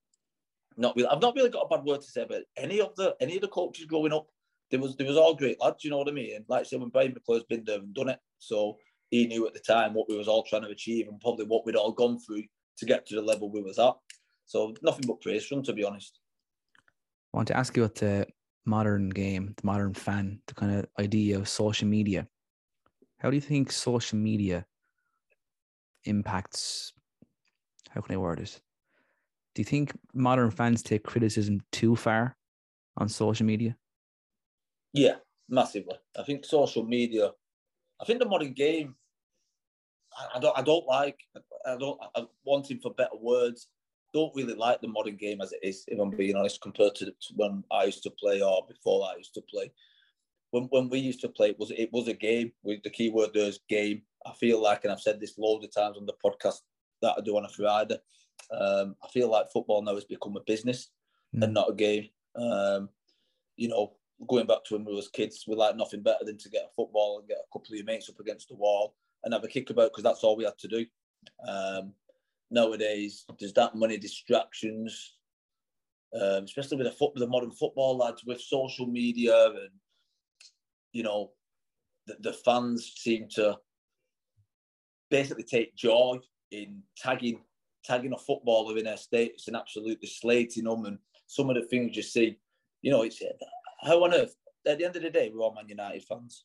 not 0.76 0.94
really, 0.96 1.08
I've 1.08 1.20
not 1.20 1.34
really 1.34 1.50
got 1.50 1.66
a 1.70 1.76
bad 1.76 1.84
word 1.84 2.02
to 2.02 2.06
say 2.06 2.22
about 2.22 2.42
any 2.56 2.80
of 2.80 2.94
the 2.96 3.16
any 3.20 3.36
of 3.36 3.42
the 3.42 3.48
coaches 3.48 3.86
growing 3.86 4.12
up. 4.12 4.28
There 4.70 4.80
was 4.80 4.96
there 4.96 5.06
was 5.06 5.16
all 5.16 5.34
great 5.34 5.60
lads. 5.60 5.84
You 5.84 5.90
know 5.90 5.98
what 5.98 6.08
I 6.08 6.12
mean? 6.12 6.44
Like 6.48 6.60
I 6.60 6.64
said, 6.64 6.80
when 6.80 6.90
Brian 6.90 7.14
McClair's 7.14 7.44
been 7.44 7.64
there 7.64 7.78
and 7.78 7.94
done 7.94 8.10
it, 8.10 8.20
so 8.38 8.78
he 9.10 9.26
knew 9.26 9.46
at 9.46 9.54
the 9.54 9.60
time 9.60 9.94
what 9.94 10.08
we 10.08 10.16
was 10.16 10.28
all 10.28 10.42
trying 10.42 10.62
to 10.62 10.68
achieve 10.68 11.08
and 11.08 11.20
probably 11.20 11.46
what 11.46 11.64
we'd 11.64 11.76
all 11.76 11.92
gone 11.92 12.18
through 12.18 12.42
to 12.78 12.86
get 12.86 13.06
to 13.06 13.14
the 13.14 13.22
level 13.22 13.50
we 13.50 13.62
was 13.62 13.78
at. 13.78 13.94
So 14.46 14.74
nothing 14.82 15.06
but 15.06 15.20
praise 15.20 15.46
from, 15.46 15.62
to 15.64 15.72
be 15.72 15.84
honest. 15.84 16.18
I 17.32 17.36
want 17.36 17.48
to 17.48 17.56
ask 17.56 17.76
you 17.76 17.84
about 17.84 17.96
the 17.96 18.26
modern 18.64 19.08
game, 19.10 19.54
the 19.56 19.66
modern 19.66 19.94
fan, 19.94 20.40
the 20.46 20.54
kind 20.54 20.76
of 20.76 20.86
idea 20.98 21.38
of 21.38 21.48
social 21.48 21.88
media. 21.88 22.26
How 23.18 23.30
do 23.30 23.36
you 23.36 23.40
think 23.40 23.72
social 23.72 24.18
media 24.18 24.66
impacts? 26.04 26.92
How 27.90 28.00
can 28.00 28.14
I 28.14 28.18
word 28.18 28.40
it? 28.40 28.60
Do 29.54 29.60
you 29.60 29.64
think 29.64 29.92
modern 30.12 30.50
fans 30.50 30.82
take 30.82 31.02
criticism 31.02 31.62
too 31.72 31.96
far 31.96 32.36
on 32.96 33.08
social 33.08 33.46
media? 33.46 33.76
Yeah, 34.92 35.16
massively. 35.48 35.96
I 36.18 36.22
think 36.22 36.44
social 36.44 36.84
media. 36.84 37.30
I 38.00 38.04
think 38.04 38.20
the 38.20 38.28
modern 38.28 38.52
game 38.52 38.94
I, 40.34 40.38
don't 40.38 40.58
I 40.58 40.62
don't 40.62 40.86
like 40.86 41.18
I 41.66 41.76
don't 41.76 41.98
I'm 42.14 42.28
wanting 42.44 42.78
for 42.78 42.94
better 42.94 43.16
words. 43.20 43.68
Don't 44.14 44.34
really 44.34 44.54
like 44.54 44.80
the 44.80 44.88
modern 44.88 45.16
game 45.16 45.40
as 45.40 45.52
it 45.52 45.60
is, 45.62 45.84
if 45.88 45.98
I'm 45.98 46.10
being 46.10 46.36
honest, 46.36 46.62
compared 46.62 46.94
to 46.96 47.12
when 47.34 47.64
I 47.70 47.84
used 47.84 48.02
to 48.04 48.10
play 48.10 48.40
or 48.40 48.64
before 48.66 49.06
I 49.06 49.16
used 49.16 49.34
to 49.34 49.42
play. 49.42 49.70
When, 50.52 50.64
when 50.64 50.88
we 50.88 51.00
used 51.00 51.20
to 51.22 51.28
play, 51.28 51.50
it 51.50 51.58
was 51.58 51.70
it 51.72 51.92
was 51.92 52.08
a 52.08 52.14
game. 52.14 52.52
With 52.62 52.82
the 52.82 52.90
key 52.90 53.10
word 53.10 53.30
there 53.34 53.48
is 53.48 53.60
game. 53.68 54.02
I 54.24 54.32
feel 54.32 54.60
like, 54.60 54.84
and 54.84 54.92
I've 54.92 55.00
said 55.00 55.20
this 55.20 55.38
loads 55.38 55.64
of 55.64 55.74
times 55.74 55.96
on 55.96 56.06
the 56.06 56.14
podcast 56.24 56.60
that 57.02 57.14
I 57.16 57.20
do 57.20 57.36
on 57.36 57.44
a 57.44 57.48
Friday. 57.48 57.98
Um, 58.50 58.96
I 59.04 59.08
feel 59.08 59.30
like 59.30 59.52
football 59.52 59.82
now 59.82 59.94
has 59.94 60.04
become 60.04 60.36
a 60.36 60.40
business 60.40 60.90
mm. 61.34 61.42
and 61.42 61.54
not 61.54 61.70
a 61.70 61.74
game. 61.74 62.08
Um, 62.34 62.88
you 63.56 63.68
know, 63.68 63.92
going 64.26 64.46
back 64.46 64.64
to 64.64 64.74
when 64.74 64.84
we 64.84 64.94
was 64.94 65.08
kids, 65.08 65.44
we 65.46 65.54
like 65.54 65.76
nothing 65.76 66.02
better 66.02 66.24
than 66.24 66.38
to 66.38 66.48
get 66.48 66.68
a 66.70 66.74
football 66.74 67.18
and 67.18 67.28
get 67.28 67.38
a 67.38 67.52
couple 67.52 67.72
of 67.72 67.76
your 67.76 67.84
mates 67.84 68.08
up 68.08 68.18
against 68.20 68.48
the 68.48 68.54
wall 68.54 68.94
and 69.24 69.34
have 69.34 69.44
a 69.44 69.48
kick 69.48 69.70
about 69.70 69.90
because 69.90 70.04
that's 70.04 70.24
all 70.24 70.36
we 70.36 70.44
had 70.44 70.58
to 70.58 70.68
do. 70.68 70.86
Um, 71.46 71.92
nowadays, 72.50 73.24
there's 73.38 73.52
that 73.54 73.74
many 73.74 73.98
distractions, 73.98 75.16
um, 76.14 76.44
especially 76.44 76.78
with 76.78 76.86
the 76.86 76.92
foot, 76.92 77.12
the 77.14 77.26
modern 77.26 77.50
football 77.50 77.96
lads, 77.96 78.24
with 78.24 78.40
social 78.40 78.86
media, 78.86 79.46
and 79.46 79.70
you 80.92 81.02
know, 81.02 81.32
the, 82.06 82.16
the 82.20 82.32
fans 82.32 82.92
seem 82.96 83.28
to 83.32 83.58
basically 85.10 85.44
take 85.44 85.76
joy 85.76 86.18
in 86.52 86.82
tagging 86.96 87.40
tagging 87.84 88.12
a 88.12 88.18
footballer 88.18 88.76
in 88.76 88.84
their 88.84 88.96
status 88.96 89.46
and 89.46 89.56
absolutely 89.56 90.08
slating 90.08 90.64
them, 90.64 90.86
and 90.86 90.98
some 91.26 91.50
of 91.50 91.56
the 91.56 91.62
things 91.62 91.96
you 91.96 92.02
see, 92.02 92.38
you 92.82 92.90
know, 92.90 93.02
it's 93.02 93.22
how 93.80 94.04
on 94.04 94.14
earth. 94.14 94.34
At 94.66 94.78
the 94.78 94.84
end 94.84 94.96
of 94.96 95.02
the 95.02 95.10
day, 95.10 95.30
we're 95.32 95.42
all 95.42 95.54
Man 95.54 95.68
United 95.68 96.02
fans. 96.04 96.44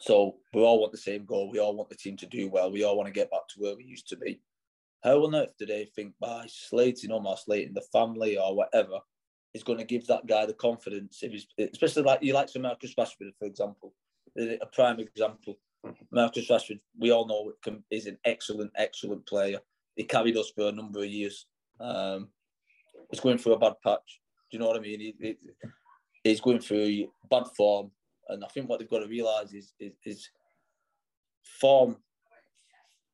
So 0.00 0.36
we 0.52 0.62
all 0.62 0.80
want 0.80 0.92
the 0.92 0.98
same 0.98 1.24
goal. 1.24 1.50
We 1.50 1.58
all 1.58 1.74
want 1.74 1.88
the 1.88 1.96
team 1.96 2.16
to 2.18 2.26
do 2.26 2.48
well. 2.48 2.70
We 2.70 2.84
all 2.84 2.96
want 2.96 3.06
to 3.06 3.12
get 3.12 3.30
back 3.30 3.48
to 3.48 3.60
where 3.60 3.76
we 3.76 3.84
used 3.84 4.08
to 4.08 4.16
be. 4.16 4.40
How 5.02 5.24
on 5.24 5.34
earth 5.34 5.52
do 5.58 5.66
they 5.66 5.84
think 5.84 6.14
by 6.20 6.46
slating 6.48 7.10
them 7.10 7.26
or 7.26 7.36
slating 7.36 7.74
the 7.74 7.84
family 7.92 8.38
or 8.38 8.56
whatever 8.56 9.00
is 9.54 9.62
going 9.62 9.78
to 9.78 9.84
give 9.84 10.06
that 10.06 10.26
guy 10.26 10.44
the 10.46 10.52
confidence. 10.52 11.20
If 11.22 11.32
he's, 11.32 11.46
especially 11.72 12.02
like 12.02 12.22
you 12.22 12.34
like 12.34 12.48
some 12.48 12.62
Marcus 12.62 12.94
Rashford, 12.98 13.32
for 13.38 13.46
example, 13.46 13.94
a 14.36 14.66
prime 14.72 14.98
example. 14.98 15.58
Marcus 16.10 16.48
Rashford, 16.48 16.80
we 16.98 17.12
all 17.12 17.26
know 17.26 17.52
is 17.90 18.06
an 18.06 18.18
excellent, 18.24 18.72
excellent 18.76 19.26
player. 19.26 19.60
He 19.94 20.04
carried 20.04 20.36
us 20.36 20.50
for 20.54 20.68
a 20.68 20.72
number 20.72 21.00
of 21.00 21.06
years. 21.06 21.46
Um, 21.80 22.28
he's 23.10 23.20
going 23.20 23.38
through 23.38 23.54
a 23.54 23.58
bad 23.58 23.74
patch. 23.82 24.20
Do 24.50 24.56
you 24.56 24.58
know 24.58 24.66
what 24.66 24.76
I 24.76 24.80
mean? 24.80 25.00
He, 25.00 25.14
he, 25.20 25.36
he's 26.24 26.40
going 26.40 26.60
through 26.60 27.06
bad 27.30 27.44
form, 27.56 27.90
and 28.28 28.44
I 28.44 28.48
think 28.48 28.68
what 28.68 28.80
they've 28.80 28.90
got 28.90 29.00
to 29.00 29.06
realise 29.06 29.52
is, 29.52 29.74
is, 29.78 29.92
is 30.04 30.30
form. 31.60 31.96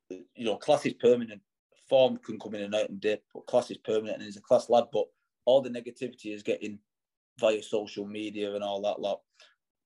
You 0.09 0.45
know, 0.45 0.57
class 0.57 0.87
is 0.87 0.95
permanent. 0.95 1.43
Form 1.89 2.17
can 2.19 2.39
come 2.39 2.55
in 2.55 2.63
and 2.63 2.75
out 2.75 2.89
and 2.89 3.01
dip, 3.01 3.23
but 3.35 3.47
class 3.47 3.71
is 3.71 3.77
permanent, 3.79 4.17
and 4.17 4.23
he's 4.23 4.37
a 4.37 4.41
class 4.41 4.71
lad. 4.71 4.85
But 4.93 5.07
all 5.45 5.61
the 5.61 5.71
negativity 5.71 6.35
is 6.35 6.43
getting 6.43 6.79
via 7.39 7.63
social 7.63 8.07
media 8.07 8.55
and 8.55 8.63
all 8.63 8.81
that 8.83 9.01
lot. 9.01 9.21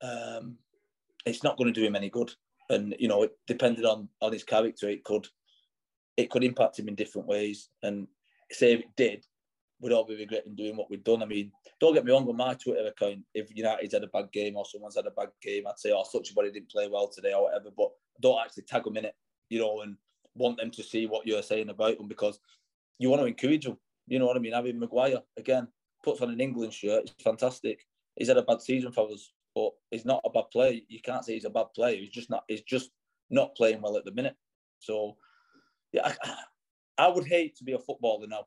Um, 0.02 0.58
it's 1.24 1.42
not 1.42 1.56
going 1.56 1.72
to 1.72 1.80
do 1.80 1.86
him 1.86 1.96
any 1.96 2.10
good. 2.10 2.30
And 2.70 2.94
you 2.98 3.08
know, 3.08 3.28
depending 3.46 3.84
on 3.84 4.08
on 4.20 4.32
his 4.32 4.44
character, 4.44 4.88
it 4.88 5.04
could 5.04 5.26
it 6.16 6.30
could 6.30 6.44
impact 6.44 6.78
him 6.78 6.88
in 6.88 6.94
different 6.94 7.26
ways. 7.26 7.68
And 7.82 8.06
say 8.50 8.72
if 8.72 8.80
it 8.80 8.96
did, 8.96 9.26
we'd 9.84 9.92
all 9.92 10.06
be 10.06 10.16
regretting 10.16 10.56
doing 10.56 10.76
what 10.76 10.88
we've 10.88 11.04
done. 11.04 11.22
I 11.22 11.26
mean, 11.26 11.52
don't 11.78 11.92
get 11.92 12.06
me 12.06 12.10
wrong 12.10 12.26
on 12.26 12.36
my 12.36 12.54
Twitter 12.54 12.86
account. 12.86 13.20
If 13.34 13.54
United's 13.54 13.92
had 13.92 14.02
a 14.02 14.08
bad 14.08 14.32
game 14.32 14.56
or 14.56 14.64
someone's 14.64 14.96
had 14.96 15.06
a 15.06 15.10
bad 15.10 15.28
game, 15.42 15.66
I'd 15.66 15.78
say, 15.78 15.92
"Oh, 15.92 16.04
such 16.04 16.30
a 16.30 16.34
body 16.34 16.50
didn't 16.50 16.70
play 16.70 16.88
well 16.88 17.08
today" 17.08 17.34
or 17.34 17.44
whatever. 17.44 17.70
But 17.76 17.90
don't 18.20 18.42
actually 18.42 18.62
tag 18.62 18.84
them 18.84 18.96
in 18.96 19.04
it, 19.04 19.14
you 19.50 19.58
know, 19.58 19.82
and 19.82 19.96
want 20.34 20.56
them 20.56 20.70
to 20.70 20.82
see 20.82 21.06
what 21.06 21.26
you're 21.26 21.42
saying 21.42 21.68
about 21.68 21.98
them 21.98 22.08
because 22.08 22.40
you 22.98 23.10
want 23.10 23.20
to 23.20 23.26
encourage 23.26 23.66
them. 23.66 23.76
You 24.06 24.18
know 24.18 24.26
what 24.26 24.36
I 24.36 24.40
mean? 24.40 24.54
Harry 24.54 24.72
Maguire 24.72 25.20
again 25.36 25.68
puts 26.02 26.22
on 26.22 26.30
an 26.30 26.40
England 26.40 26.72
shirt. 26.72 27.04
It's 27.04 27.22
fantastic. 27.22 27.86
He's 28.16 28.28
had 28.28 28.38
a 28.38 28.42
bad 28.42 28.62
season 28.62 28.90
for 28.90 29.10
us, 29.10 29.32
but 29.54 29.70
he's 29.90 30.06
not 30.06 30.22
a 30.24 30.30
bad 30.30 30.50
player. 30.50 30.80
You 30.88 31.00
can't 31.00 31.24
say 31.24 31.34
he's 31.34 31.44
a 31.44 31.50
bad 31.50 31.66
player. 31.74 31.96
He's 31.96 32.10
just 32.10 32.30
not. 32.30 32.44
He's 32.48 32.62
just 32.62 32.90
not 33.28 33.54
playing 33.54 33.82
well 33.82 33.98
at 33.98 34.06
the 34.06 34.12
minute. 34.12 34.36
So, 34.78 35.16
yeah, 35.92 36.14
I, 36.24 36.34
I 36.96 37.08
would 37.08 37.26
hate 37.26 37.56
to 37.56 37.64
be 37.64 37.72
a 37.72 37.78
footballer 37.78 38.26
now, 38.26 38.46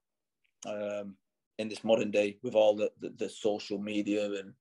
um, 0.65 1.15
in 1.57 1.69
this 1.69 1.83
modern 1.83 2.11
day 2.11 2.37
with 2.43 2.55
all 2.55 2.75
the, 2.75 2.91
the, 2.99 3.09
the 3.17 3.29
social 3.29 3.79
media 3.79 4.25
and 4.25 4.53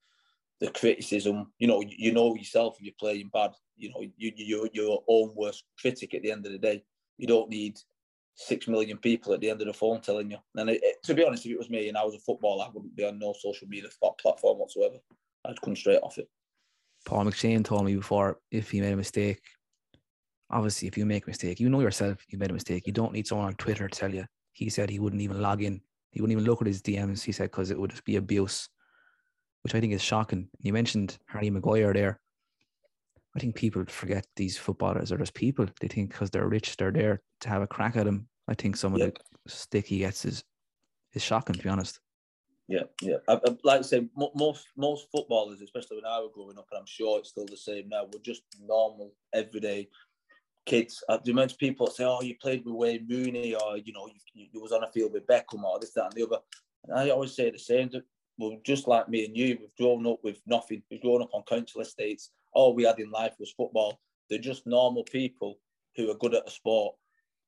the 0.60 0.70
criticism. 0.70 1.52
You 1.58 1.68
know, 1.68 1.82
you 1.86 2.12
know 2.12 2.34
yourself 2.34 2.76
if 2.78 2.84
you're 2.84 2.94
playing 2.98 3.30
bad. 3.32 3.52
You 3.76 3.90
know, 3.90 4.00
you 4.16 4.32
you 4.34 4.68
your 4.72 5.02
own 5.08 5.32
worst 5.34 5.64
critic 5.78 6.14
at 6.14 6.22
the 6.22 6.32
end 6.32 6.46
of 6.46 6.52
the 6.52 6.58
day. 6.58 6.82
You 7.18 7.26
don't 7.26 7.50
need 7.50 7.78
six 8.34 8.68
million 8.68 8.98
people 8.98 9.32
at 9.32 9.40
the 9.40 9.50
end 9.50 9.60
of 9.60 9.66
the 9.66 9.72
phone 9.72 10.00
telling 10.00 10.30
you. 10.30 10.38
And 10.56 10.70
it, 10.70 10.80
it, 10.82 11.02
to 11.04 11.14
be 11.14 11.24
honest, 11.24 11.46
if 11.46 11.52
it 11.52 11.58
was 11.58 11.70
me 11.70 11.88
and 11.88 11.96
I 11.96 12.04
was 12.04 12.14
a 12.14 12.20
footballer, 12.20 12.64
I 12.64 12.70
wouldn't 12.72 12.96
be 12.96 13.04
on 13.04 13.18
no 13.18 13.34
social 13.38 13.66
media 13.68 13.88
platform 14.20 14.58
whatsoever. 14.58 14.96
I'd 15.44 15.60
come 15.60 15.76
straight 15.76 16.00
off 16.02 16.18
it. 16.18 16.28
Paul 17.06 17.24
McShane 17.24 17.64
told 17.64 17.84
me 17.84 17.96
before 17.96 18.40
if 18.50 18.70
he 18.70 18.80
made 18.80 18.92
a 18.92 18.96
mistake, 18.96 19.40
obviously, 20.50 20.88
if 20.88 20.98
you 20.98 21.06
make 21.06 21.26
a 21.26 21.30
mistake, 21.30 21.60
you 21.60 21.68
know 21.68 21.80
yourself 21.80 22.18
you 22.28 22.38
made 22.38 22.50
a 22.50 22.54
mistake. 22.54 22.86
You 22.86 22.92
don't 22.92 23.12
need 23.12 23.26
someone 23.26 23.46
on 23.46 23.54
Twitter 23.54 23.88
to 23.88 23.98
tell 23.98 24.12
you. 24.12 24.24
He 24.52 24.70
said 24.70 24.90
he 24.90 24.98
wouldn't 24.98 25.22
even 25.22 25.40
log 25.40 25.62
in. 25.62 25.80
He 26.10 26.20
wouldn't 26.20 26.38
even 26.38 26.48
look 26.48 26.60
at 26.60 26.66
his 26.66 26.82
DMs. 26.82 27.22
He 27.22 27.32
said 27.32 27.50
because 27.50 27.70
it 27.70 27.78
would 27.78 27.90
just 27.90 28.04
be 28.04 28.16
abuse, 28.16 28.68
which 29.62 29.74
I 29.74 29.80
think 29.80 29.92
is 29.92 30.02
shocking. 30.02 30.48
You 30.60 30.72
mentioned 30.72 31.18
Harry 31.26 31.50
Maguire 31.50 31.92
there. 31.92 32.20
I 33.36 33.38
think 33.38 33.54
people 33.54 33.84
forget 33.86 34.26
these 34.36 34.56
footballers 34.56 35.12
are 35.12 35.18
just 35.18 35.34
people. 35.34 35.66
They 35.80 35.88
think 35.88 36.10
because 36.10 36.30
they're 36.30 36.48
rich, 36.48 36.76
they're 36.76 36.90
there 36.90 37.20
to 37.42 37.48
have 37.50 37.60
a 37.60 37.66
crack 37.66 37.96
at 37.96 38.06
them. 38.06 38.28
I 38.48 38.54
think 38.54 38.76
some 38.76 38.94
of 38.94 39.00
the 39.00 39.12
stick 39.46 39.86
he 39.86 39.98
gets 39.98 40.24
is 40.24 40.42
is 41.12 41.22
shocking, 41.22 41.54
to 41.54 41.62
be 41.62 41.68
honest. 41.68 42.00
Yeah, 42.68 42.82
yeah. 43.00 43.16
I, 43.28 43.34
I, 43.34 43.56
like 43.62 43.80
I 43.80 43.82
say, 43.82 44.08
most 44.34 44.66
most 44.76 45.08
footballers, 45.12 45.60
especially 45.60 45.98
when 45.98 46.06
I 46.06 46.18
was 46.18 46.30
growing 46.34 46.58
up, 46.58 46.66
and 46.72 46.80
I'm 46.80 46.86
sure 46.86 47.18
it's 47.18 47.28
still 47.28 47.46
the 47.46 47.56
same 47.56 47.88
now, 47.88 48.04
were 48.04 48.20
just 48.22 48.42
normal, 48.60 49.12
everyday 49.32 49.88
kids. 50.66 51.02
Uh, 51.08 51.18
the 51.24 51.32
amount 51.32 51.52
of 51.52 51.58
people 51.58 51.86
say, 51.86 52.04
"Oh, 52.04 52.20
you 52.20 52.36
played 52.40 52.64
with 52.64 52.74
Wayne 52.74 53.06
Rooney," 53.08 53.54
or 53.54 53.78
you 53.78 53.92
know, 53.92 54.08
you, 54.34 54.46
you 54.52 54.60
was 54.60 54.72
on 54.72 54.84
a 54.84 54.92
field 54.92 55.12
with 55.12 55.26
Beckham, 55.26 55.62
or 55.64 55.78
this, 55.80 55.92
that, 55.92 56.04
and 56.04 56.12
the 56.12 56.24
other. 56.26 56.38
And 56.84 56.98
I 56.98 57.10
always 57.10 57.34
say 57.34 57.50
the 57.50 57.58
same. 57.58 57.90
Well, 58.38 58.58
just 58.64 58.86
like 58.86 59.08
me 59.08 59.24
and 59.24 59.34
you, 59.34 59.56
we've 59.58 59.76
grown 59.78 60.06
up 60.06 60.18
with 60.22 60.42
nothing. 60.46 60.82
We've 60.90 61.00
grown 61.00 61.22
up 61.22 61.30
on 61.32 61.42
council 61.48 61.80
estates 61.80 62.30
all 62.56 62.74
we 62.74 62.84
had 62.84 62.98
in 62.98 63.10
life 63.10 63.34
was 63.38 63.52
football. 63.52 64.00
They're 64.28 64.38
just 64.38 64.66
normal 64.66 65.04
people 65.04 65.58
who 65.94 66.10
are 66.10 66.16
good 66.16 66.34
at 66.34 66.48
a 66.48 66.50
sport. 66.50 66.96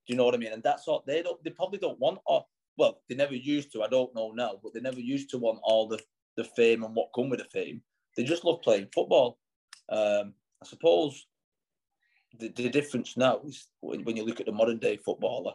Do 0.07 0.13
you 0.13 0.19
know 0.19 0.25
what 0.25 0.35
I 0.35 0.39
mean? 0.39 0.53
And 0.53 0.63
that's 0.63 0.87
all 0.87 1.03
they 1.07 1.23
don't. 1.23 1.43
They 1.43 1.51
probably 1.51 1.79
don't 1.79 1.99
want. 1.99 2.19
Or, 2.27 2.45
well, 2.77 3.01
they 3.09 3.15
never 3.15 3.35
used 3.35 3.73
to. 3.73 3.83
I 3.83 3.89
don't 3.89 4.15
know 4.15 4.33
now, 4.33 4.61
but 4.63 4.75
they 4.75 4.81
never 4.81 5.01
used 5.01 5.31
to 5.31 5.39
want 5.39 5.61
all 5.63 5.89
the 5.89 5.99
the 6.37 6.45
fame 6.45 6.85
and 6.85 6.95
what 6.95 7.09
come 7.15 7.31
with 7.31 7.41
the 7.41 7.47
fame. 7.47 7.81
They 8.17 8.23
just 8.23 8.45
love 8.45 8.61
playing 8.63 8.89
football. 8.95 9.39
Um, 9.89 10.35
I 10.63 10.67
suppose 10.67 11.27
the, 12.39 12.49
the 12.49 12.69
difference 12.69 13.17
now 13.17 13.41
is 13.45 13.69
when, 13.81 14.05
when 14.05 14.17
you 14.17 14.25
look 14.25 14.41
at 14.41 14.47
the 14.47 14.53
modern 14.53 14.79
day 14.79 14.97
footballer, 14.97 15.55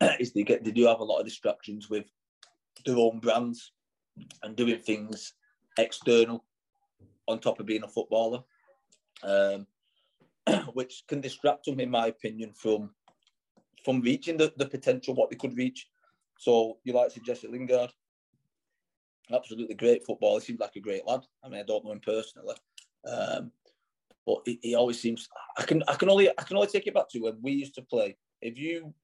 is 0.20 0.32
they 0.32 0.42
get 0.42 0.64
they 0.64 0.70
do 0.70 0.86
have 0.86 1.00
a 1.00 1.04
lot 1.04 1.20
of 1.20 1.26
distractions 1.26 1.88
with 1.90 2.06
their 2.84 2.96
own 2.96 3.18
brands 3.20 3.72
and 4.42 4.56
doing 4.56 4.78
things 4.78 5.34
external 5.78 6.44
on 7.26 7.38
top 7.38 7.58
of 7.58 7.66
being 7.66 7.82
a 7.82 7.88
footballer, 7.88 8.42
um, 9.22 9.66
which 10.74 11.04
can 11.08 11.20
distract 11.20 11.64
them, 11.64 11.80
in 11.80 11.90
my 11.90 12.08
opinion, 12.08 12.52
from 12.54 12.90
from 13.84 14.00
reaching 14.00 14.36
the, 14.36 14.52
the 14.56 14.66
potential 14.66 15.14
what 15.14 15.30
they 15.30 15.36
could 15.36 15.56
reach. 15.56 15.88
So 16.38 16.78
you 16.84 16.94
like 16.94 17.12
to 17.14 17.20
Jesse 17.20 17.48
Lingard, 17.48 17.92
absolutely 19.32 19.74
great 19.74 20.04
footballer. 20.04 20.40
He 20.40 20.46
seems 20.46 20.60
like 20.60 20.76
a 20.76 20.80
great 20.80 21.06
lad. 21.06 21.20
I 21.44 21.48
mean, 21.48 21.60
I 21.60 21.64
don't 21.64 21.84
know 21.84 21.92
him 21.92 22.00
personally, 22.00 22.56
um, 23.06 23.52
but 24.26 24.38
he, 24.44 24.58
he, 24.62 24.74
always 24.74 25.00
seems. 25.00 25.28
I 25.58 25.62
can 25.62 25.82
I 25.88 25.94
can 25.94 26.08
only 26.08 26.30
I 26.30 26.42
can 26.42 26.56
only 26.56 26.68
take 26.68 26.86
it 26.86 26.94
back 26.94 27.08
to 27.10 27.20
when 27.20 27.38
we 27.42 27.52
used 27.52 27.74
to 27.76 27.82
play. 27.82 28.16
If 28.40 28.58
you 28.58 28.94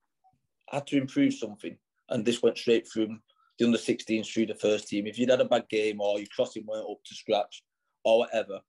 had 0.71 0.87
to 0.89 0.99
improve 0.99 1.35
something, 1.35 1.77
and 2.09 2.25
this 2.25 2.43
went 2.43 2.59
straight 2.59 2.89
from 2.89 3.23
the 3.59 3.67
under 3.67 3.79
16s 3.79 4.33
through 4.33 4.47
the 4.47 4.55
first 4.55 4.89
team, 4.89 5.07
if 5.07 5.19
you'd 5.19 5.31
had 5.31 5.41
a 5.41 5.45
bad 5.45 5.69
game 5.69 6.01
or 6.01 6.19
your 6.19 6.29
crossing 6.35 6.65
weren't 6.67 6.91
up 6.91 6.99
to 7.05 7.15
scratch, 7.15 7.63
or 8.05 8.21
whatever, 8.21 8.61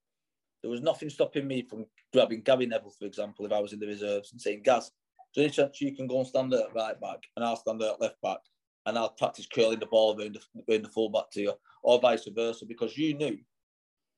there 0.61 0.71
was 0.71 0.81
nothing 0.81 1.09
stopping 1.09 1.47
me 1.47 1.63
from 1.63 1.85
grabbing 2.13 2.41
Gary 2.41 2.65
Neville, 2.65 2.93
for 2.97 3.05
example, 3.05 3.45
if 3.45 3.51
I 3.51 3.59
was 3.59 3.73
in 3.73 3.79
the 3.79 3.87
reserves 3.87 4.31
and 4.31 4.41
saying, 4.41 4.61
Gaz, 4.63 4.91
is 5.35 5.43
any 5.43 5.49
chance 5.49 5.81
you 5.81 5.95
can 5.95 6.07
go 6.07 6.19
and 6.19 6.27
stand 6.27 6.53
at 6.53 6.73
right 6.75 6.99
back 6.99 7.19
and 7.35 7.45
I'll 7.45 7.55
stand 7.55 7.81
at 7.81 8.01
left 8.01 8.21
back 8.21 8.39
and 8.85 8.97
I'll 8.97 9.09
practice 9.09 9.47
curling 9.47 9.79
the 9.79 9.85
ball 9.85 10.19
around 10.19 10.35
the, 10.35 10.71
around 10.71 10.83
the 10.83 10.89
full 10.89 11.09
back 11.09 11.29
to 11.33 11.41
you, 11.41 11.53
or 11.83 11.99
vice 11.99 12.27
versa, 12.27 12.65
because 12.65 12.97
you 12.97 13.13
knew 13.13 13.37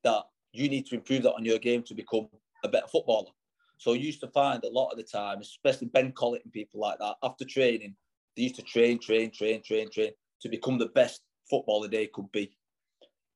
that 0.04 0.24
you 0.53 0.69
need 0.69 0.85
to 0.87 0.95
improve 0.95 1.23
that 1.23 1.33
on 1.33 1.43
your 1.43 1.59
game 1.59 1.83
to 1.83 1.93
become 1.93 2.29
a 2.63 2.69
better 2.69 2.87
footballer. 2.87 3.31
So 3.77 3.93
you 3.93 4.05
used 4.05 4.21
to 4.21 4.27
find 4.29 4.63
a 4.63 4.69
lot 4.69 4.91
of 4.91 4.97
the 4.97 5.03
time, 5.03 5.39
especially 5.41 5.87
Ben 5.87 6.13
Collett 6.13 6.43
and 6.45 6.53
people 6.53 6.79
like 6.79 6.99
that, 6.99 7.15
after 7.23 7.43
training, 7.43 7.95
they 8.37 8.43
used 8.43 8.55
to 8.55 8.61
train, 8.61 8.99
train, 8.99 9.31
train, 9.31 9.61
train, 9.61 9.89
train 9.91 10.11
to 10.41 10.49
become 10.49 10.77
the 10.77 10.87
best 10.87 11.21
footballer 11.49 11.87
they 11.87 12.07
could 12.07 12.31
be. 12.31 12.55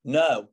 Now, 0.06 0.48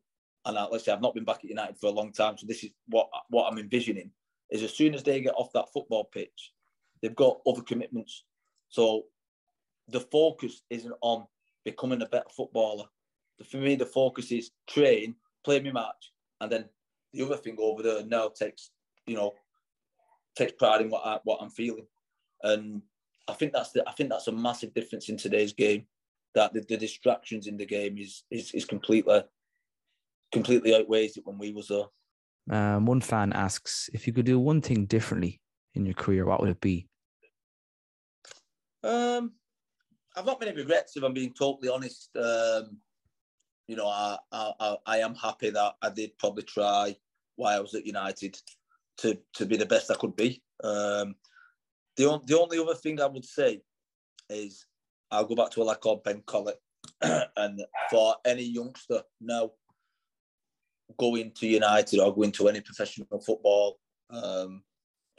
and 0.44 0.58
I, 0.58 0.64
let's 0.64 0.84
say 0.84 0.92
I've 0.92 1.00
not 1.00 1.14
been 1.14 1.24
back 1.24 1.38
at 1.38 1.44
United 1.44 1.78
for 1.78 1.86
a 1.86 1.92
long 1.92 2.12
time, 2.12 2.36
so 2.36 2.46
this 2.46 2.64
is 2.64 2.70
what 2.88 3.08
what 3.28 3.50
I'm 3.50 3.58
envisioning 3.58 4.10
is 4.50 4.62
as 4.62 4.74
soon 4.74 4.94
as 4.94 5.02
they 5.02 5.20
get 5.20 5.34
off 5.36 5.52
that 5.54 5.72
football 5.72 6.04
pitch, 6.04 6.52
they've 7.00 7.14
got 7.14 7.40
other 7.46 7.62
commitments. 7.62 8.24
So 8.68 9.04
the 9.88 10.00
focus 10.00 10.62
isn't 10.70 10.94
on 11.00 11.26
becoming 11.64 12.02
a 12.02 12.06
better 12.06 12.28
footballer. 12.36 12.84
For 13.48 13.56
me, 13.56 13.74
the 13.74 13.86
focus 13.86 14.32
is 14.32 14.50
train, 14.68 15.14
play 15.44 15.60
me 15.60 15.72
match, 15.72 16.12
and 16.40 16.50
then 16.50 16.64
the 17.12 17.24
other 17.24 17.36
thing 17.36 17.56
over 17.58 17.82
there 17.82 18.04
now 18.04 18.28
takes 18.28 18.70
you 19.06 19.16
know 19.16 19.32
takes 20.36 20.52
pride 20.52 20.80
in 20.80 20.90
what 20.90 21.06
I, 21.06 21.18
what 21.24 21.40
I'm 21.40 21.50
feeling, 21.50 21.86
and 22.42 22.82
I 23.28 23.34
think 23.34 23.52
that's 23.52 23.70
the 23.70 23.88
I 23.88 23.92
think 23.92 24.10
that's 24.10 24.28
a 24.28 24.32
massive 24.32 24.74
difference 24.74 25.08
in 25.08 25.16
today's 25.16 25.52
game. 25.52 25.86
That 26.34 26.52
the, 26.52 26.64
the 26.68 26.76
distractions 26.76 27.46
in 27.46 27.56
the 27.56 27.66
game 27.66 27.96
is 27.98 28.24
is, 28.30 28.52
is 28.52 28.64
completely 28.64 29.22
completely 30.32 30.74
outweighs 30.74 31.16
it 31.16 31.26
when 31.26 31.38
we 31.38 31.52
was 31.52 31.68
there. 31.68 31.84
Um, 32.50 32.84
one 32.84 33.00
fan 33.00 33.32
asks 33.32 33.88
if 33.94 34.06
you 34.06 34.12
could 34.12 34.26
do 34.26 34.38
one 34.38 34.60
thing 34.60 34.84
differently 34.84 35.40
in 35.74 35.86
your 35.86 35.94
career, 35.94 36.26
what 36.26 36.40
would 36.40 36.50
it 36.50 36.60
be? 36.60 36.88
Um, 38.82 39.32
I've 40.16 40.26
not 40.26 40.40
many 40.40 40.54
regrets 40.54 40.96
if 40.96 41.02
I'm 41.02 41.14
being 41.14 41.32
totally 41.32 41.68
honest. 41.68 42.10
Um, 42.16 42.78
you 43.66 43.76
know, 43.76 43.86
I, 43.86 44.18
I 44.32 44.76
I 44.86 44.98
am 44.98 45.14
happy 45.14 45.50
that 45.50 45.74
I 45.82 45.90
did 45.90 46.16
probably 46.18 46.42
try 46.42 46.96
while 47.36 47.56
I 47.56 47.60
was 47.60 47.74
at 47.74 47.86
United 47.86 48.36
to 48.98 49.18
to 49.34 49.46
be 49.46 49.56
the 49.56 49.66
best 49.66 49.90
I 49.90 49.94
could 49.94 50.16
be. 50.16 50.42
Um, 50.62 51.14
the 51.96 52.10
on, 52.10 52.22
the 52.26 52.38
only 52.38 52.58
other 52.58 52.74
thing 52.74 53.00
I 53.00 53.06
would 53.06 53.24
say 53.24 53.62
is 54.28 54.66
I'll 55.10 55.26
go 55.26 55.34
back 55.34 55.50
to 55.52 55.62
a 55.62 55.64
lad 55.64 55.80
called 55.80 56.04
Ben 56.04 56.22
Collett, 56.26 56.60
and 57.02 57.62
for 57.90 58.16
any 58.24 58.42
youngster 58.42 59.02
now 59.20 59.52
going 60.98 61.32
to 61.32 61.46
United 61.46 62.00
or 62.00 62.14
going 62.14 62.32
to 62.32 62.48
any 62.48 62.60
professional 62.60 63.20
football 63.20 63.78
um, 64.10 64.62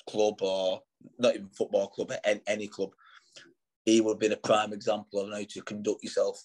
club 0.08 0.42
or 0.42 0.82
not 1.18 1.36
even 1.36 1.50
football 1.50 1.88
club, 1.88 2.12
any, 2.24 2.42
any 2.48 2.68
club, 2.68 2.92
he 3.86 4.02
would 4.02 4.14
have 4.14 4.20
been 4.20 4.32
a 4.32 4.38
prime 4.38 4.74
example 4.74 5.20
of 5.20 5.32
how 5.32 5.44
to 5.48 5.62
conduct 5.62 6.04
yourself 6.04 6.42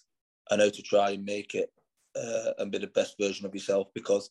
and 0.50 0.60
how 0.60 0.68
to 0.68 0.82
try 0.82 1.10
and 1.10 1.24
make 1.24 1.54
it. 1.54 1.70
Uh, 2.16 2.52
and 2.58 2.70
be 2.70 2.78
the 2.78 2.86
best 2.88 3.16
version 3.20 3.46
of 3.46 3.54
yourself 3.54 3.88
because 3.94 4.30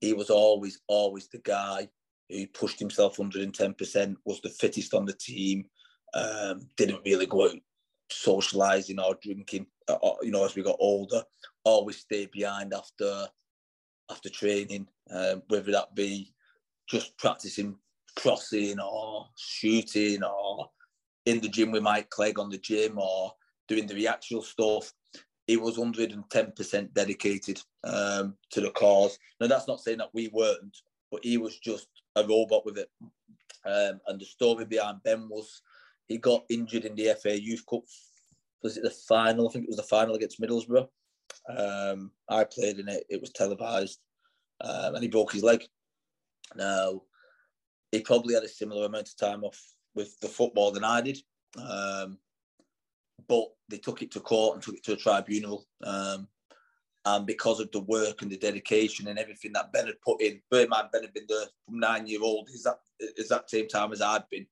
he 0.00 0.12
was 0.12 0.30
always, 0.30 0.80
always 0.86 1.28
the 1.28 1.38
guy 1.38 1.88
who 2.28 2.46
pushed 2.48 2.78
himself 2.78 3.16
110%, 3.16 4.16
was 4.24 4.40
the 4.40 4.50
fittest 4.50 4.94
on 4.94 5.06
the 5.06 5.14
team, 5.14 5.64
um, 6.14 6.68
didn't 6.76 7.00
really 7.04 7.26
go 7.26 7.46
out 7.46 7.56
socialising 8.10 9.02
or 9.02 9.16
drinking, 9.22 9.66
uh, 9.88 9.98
or, 10.02 10.18
you 10.22 10.30
know, 10.30 10.44
as 10.44 10.54
we 10.54 10.62
got 10.62 10.76
older, 10.78 11.22
always 11.64 11.98
stayed 11.98 12.30
behind 12.30 12.72
after 12.72 13.26
after 14.10 14.30
training, 14.30 14.86
um, 15.10 15.42
whether 15.48 15.70
that 15.70 15.94
be 15.94 16.32
just 16.88 17.16
practicing 17.18 17.76
crossing 18.16 18.80
or 18.80 19.26
shooting 19.36 20.22
or 20.22 20.70
in 21.26 21.40
the 21.40 21.48
gym 21.48 21.70
with 21.70 21.82
Mike 21.82 22.10
Clegg 22.10 22.38
on 22.38 22.48
the 22.48 22.58
gym 22.58 22.98
or 22.98 23.32
doing 23.68 23.86
the 23.86 24.08
actual 24.08 24.42
stuff. 24.42 24.92
He 25.48 25.56
was 25.56 25.78
110% 25.78 26.92
dedicated 26.92 27.60
um, 27.82 28.36
to 28.50 28.60
the 28.60 28.70
cause. 28.70 29.18
Now, 29.40 29.48
that's 29.48 29.66
not 29.66 29.80
saying 29.80 29.98
that 29.98 30.12
we 30.12 30.28
weren't, 30.28 30.76
but 31.10 31.24
he 31.24 31.38
was 31.38 31.58
just 31.58 31.88
a 32.14 32.22
robot 32.22 32.66
with 32.66 32.78
it. 32.78 32.90
Um, 33.64 34.00
and 34.06 34.20
the 34.20 34.26
story 34.26 34.66
behind 34.66 35.02
Ben 35.02 35.26
was 35.28 35.62
he 36.06 36.18
got 36.18 36.44
injured 36.50 36.84
in 36.84 36.94
the 36.94 37.16
FA 37.20 37.40
Youth 37.40 37.64
Cup. 37.68 37.82
Was 38.62 38.76
it 38.76 38.82
the 38.82 38.90
final? 38.90 39.48
I 39.48 39.52
think 39.52 39.64
it 39.64 39.70
was 39.70 39.78
the 39.78 39.82
final 39.84 40.14
against 40.14 40.40
Middlesbrough. 40.40 40.86
Um, 41.48 42.10
I 42.28 42.44
played 42.44 42.78
in 42.78 42.88
it. 42.88 43.04
It 43.08 43.20
was 43.20 43.30
televised, 43.30 44.00
um, 44.60 44.94
and 44.94 45.02
he 45.02 45.08
broke 45.08 45.32
his 45.32 45.42
leg. 45.42 45.64
Now, 46.56 47.02
he 47.90 48.00
probably 48.00 48.34
had 48.34 48.42
a 48.42 48.48
similar 48.48 48.86
amount 48.86 49.08
of 49.08 49.16
time 49.16 49.44
off 49.44 49.60
with 49.94 50.18
the 50.20 50.28
football 50.28 50.72
than 50.72 50.84
I 50.84 51.00
did. 51.00 51.18
Um, 51.56 52.18
but 53.26 53.44
they 53.68 53.78
took 53.78 54.02
it 54.02 54.10
to 54.12 54.20
court 54.20 54.54
and 54.54 54.62
took 54.62 54.76
it 54.76 54.84
to 54.84 54.92
a 54.92 54.96
tribunal. 54.96 55.66
Um, 55.82 56.28
and 57.04 57.26
because 57.26 57.60
of 57.60 57.70
the 57.72 57.80
work 57.80 58.22
and 58.22 58.30
the 58.30 58.36
dedication 58.36 59.08
and 59.08 59.18
everything 59.18 59.52
that 59.54 59.72
Ben 59.72 59.86
had 59.86 60.00
put 60.02 60.20
in, 60.20 60.40
bear 60.50 60.64
in 60.64 60.68
mind 60.68 60.88
Ben 60.92 61.02
had 61.02 61.14
been 61.14 61.26
there 61.28 61.46
from 61.64 61.78
nine 61.78 62.06
year 62.06 62.20
old, 62.22 62.48
is 62.52 62.62
that 62.64 62.78
is 63.00 63.28
that 63.28 63.50
same 63.50 63.68
time 63.68 63.92
as 63.92 64.02
I'd 64.02 64.28
been. 64.30 64.46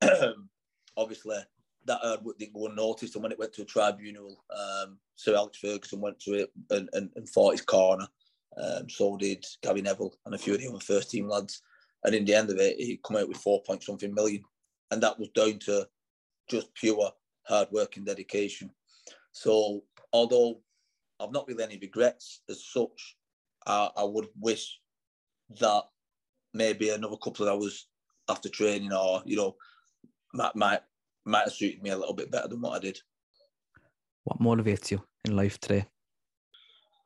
Obviously, 0.96 1.38
that 1.86 2.20
didn't 2.38 2.54
go 2.54 2.66
unnoticed. 2.66 3.14
And 3.16 3.22
when 3.22 3.32
it 3.32 3.38
went 3.38 3.52
to 3.54 3.62
a 3.62 3.66
tribunal, 3.66 4.44
um, 4.56 4.98
Sir 5.16 5.34
Alex 5.34 5.58
Ferguson 5.58 6.00
went 6.00 6.20
to 6.20 6.34
it 6.34 6.52
and, 6.70 6.88
and, 6.92 7.10
and 7.16 7.28
fought 7.28 7.52
his 7.52 7.62
corner. 7.62 8.06
Um, 8.56 8.88
so 8.88 9.16
did 9.16 9.44
Gary 9.62 9.82
Neville 9.82 10.14
and 10.26 10.34
a 10.34 10.38
few 10.38 10.54
of 10.54 10.60
the 10.60 10.68
other 10.68 10.80
first 10.80 11.10
team 11.10 11.28
lads. 11.28 11.62
And 12.04 12.14
in 12.14 12.24
the 12.24 12.34
end 12.34 12.50
of 12.50 12.58
it, 12.58 12.76
he 12.76 13.00
come 13.04 13.16
out 13.16 13.28
with 13.28 13.38
four 13.38 13.62
point 13.62 13.82
something 13.82 14.12
million. 14.12 14.42
And 14.90 15.02
that 15.02 15.18
was 15.18 15.28
down 15.30 15.58
to 15.60 15.88
just 16.50 16.74
pure 16.74 17.12
hard 17.46 17.68
work 17.72 17.96
and 17.96 18.06
dedication. 18.06 18.70
So 19.32 19.82
although 20.12 20.60
I've 21.20 21.32
not 21.32 21.46
really 21.48 21.64
any 21.64 21.78
regrets 21.78 22.42
as 22.48 22.64
such, 22.64 23.16
I, 23.66 23.90
I 23.96 24.04
would 24.04 24.28
wish 24.38 24.78
that 25.60 25.82
maybe 26.54 26.90
another 26.90 27.16
couple 27.16 27.46
of 27.46 27.54
hours 27.54 27.88
after 28.28 28.48
training 28.48 28.92
or, 28.92 29.22
you 29.24 29.36
know, 29.36 29.56
might, 30.34 30.56
might, 30.56 30.80
might 31.24 31.44
have 31.44 31.52
suited 31.52 31.82
me 31.82 31.90
a 31.90 31.96
little 31.96 32.14
bit 32.14 32.30
better 32.30 32.48
than 32.48 32.60
what 32.60 32.76
I 32.76 32.78
did. 32.78 32.98
What 34.24 34.40
motivates 34.40 34.90
you 34.90 35.02
in 35.24 35.36
life 35.36 35.58
today? 35.58 35.86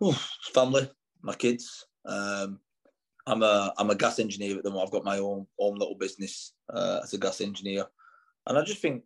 Oof, 0.05 0.31
family, 0.53 0.90
my 1.22 1.35
kids. 1.35 1.87
Um, 2.05 2.61
I'm 3.27 3.42
a 3.42 3.72
I'm 3.79 3.90
a 3.90 3.94
gas 3.94 4.18
engineer 4.18 4.57
at 4.57 4.62
the 4.62 4.70
moment. 4.70 4.87
I've 4.87 4.92
got 4.92 5.05
my 5.05 5.18
own 5.18 5.46
own 5.59 5.77
little 5.77 5.96
business 5.96 6.53
uh, 6.72 7.01
as 7.03 7.12
a 7.14 7.18
gas 7.18 7.40
engineer, 7.40 7.87
and 8.46 8.57
I 8.57 8.62
just 8.62 8.81
think 8.81 9.03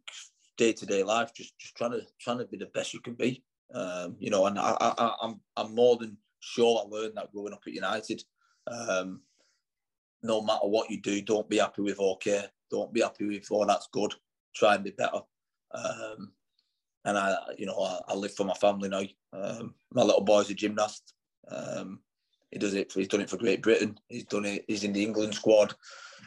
day 0.60 0.72
to 0.74 0.86
day 0.86 1.02
life, 1.02 1.32
just 1.34 1.58
just 1.58 1.74
trying 1.74 1.92
to 1.92 2.02
trying 2.20 2.38
to 2.38 2.44
be 2.44 2.58
the 2.58 2.66
best 2.66 2.92
you 2.92 3.00
can 3.00 3.14
be. 3.14 3.42
Um, 3.74 4.16
you 4.18 4.30
know, 4.30 4.46
and 4.46 4.58
I, 4.58 4.76
I 4.78 5.14
I'm 5.22 5.40
I'm 5.56 5.74
more 5.74 5.96
than 5.96 6.18
sure 6.40 6.82
I 6.84 6.88
learned 6.88 7.16
that 7.16 7.32
growing 7.32 7.54
up 7.54 7.62
at 7.66 7.72
United. 7.72 8.22
Um, 8.66 9.22
no 10.22 10.42
matter 10.42 10.66
what 10.66 10.90
you 10.90 11.00
do, 11.00 11.22
don't 11.22 11.48
be 11.48 11.58
happy 11.58 11.80
with 11.80 11.98
okay. 11.98 12.44
Don't 12.70 12.92
be 12.92 13.00
happy 13.00 13.26
with 13.26 13.48
oh 13.50 13.64
that's 13.64 13.88
good. 13.90 14.12
Try 14.54 14.74
and 14.74 14.84
be 14.84 14.90
better. 14.90 15.22
Um, 15.72 16.32
and 17.06 17.16
I, 17.16 17.36
you 17.56 17.64
know, 17.64 17.78
I, 17.78 18.12
I, 18.12 18.14
live 18.14 18.34
for 18.34 18.44
my 18.44 18.54
family 18.54 18.88
now. 18.90 19.04
Um, 19.32 19.74
my 19.94 20.02
little 20.02 20.24
boy's 20.24 20.50
a 20.50 20.54
gymnast. 20.54 21.14
Um, 21.50 22.00
he 22.50 22.58
does 22.58 22.74
it. 22.74 22.92
For, 22.92 22.98
he's 22.98 23.08
done 23.08 23.22
it 23.22 23.30
for 23.30 23.38
Great 23.38 23.62
Britain. 23.62 23.96
He's 24.08 24.24
done 24.24 24.44
it. 24.44 24.64
He's 24.68 24.84
in 24.84 24.92
the 24.92 25.02
England 25.02 25.34
squad. 25.34 25.72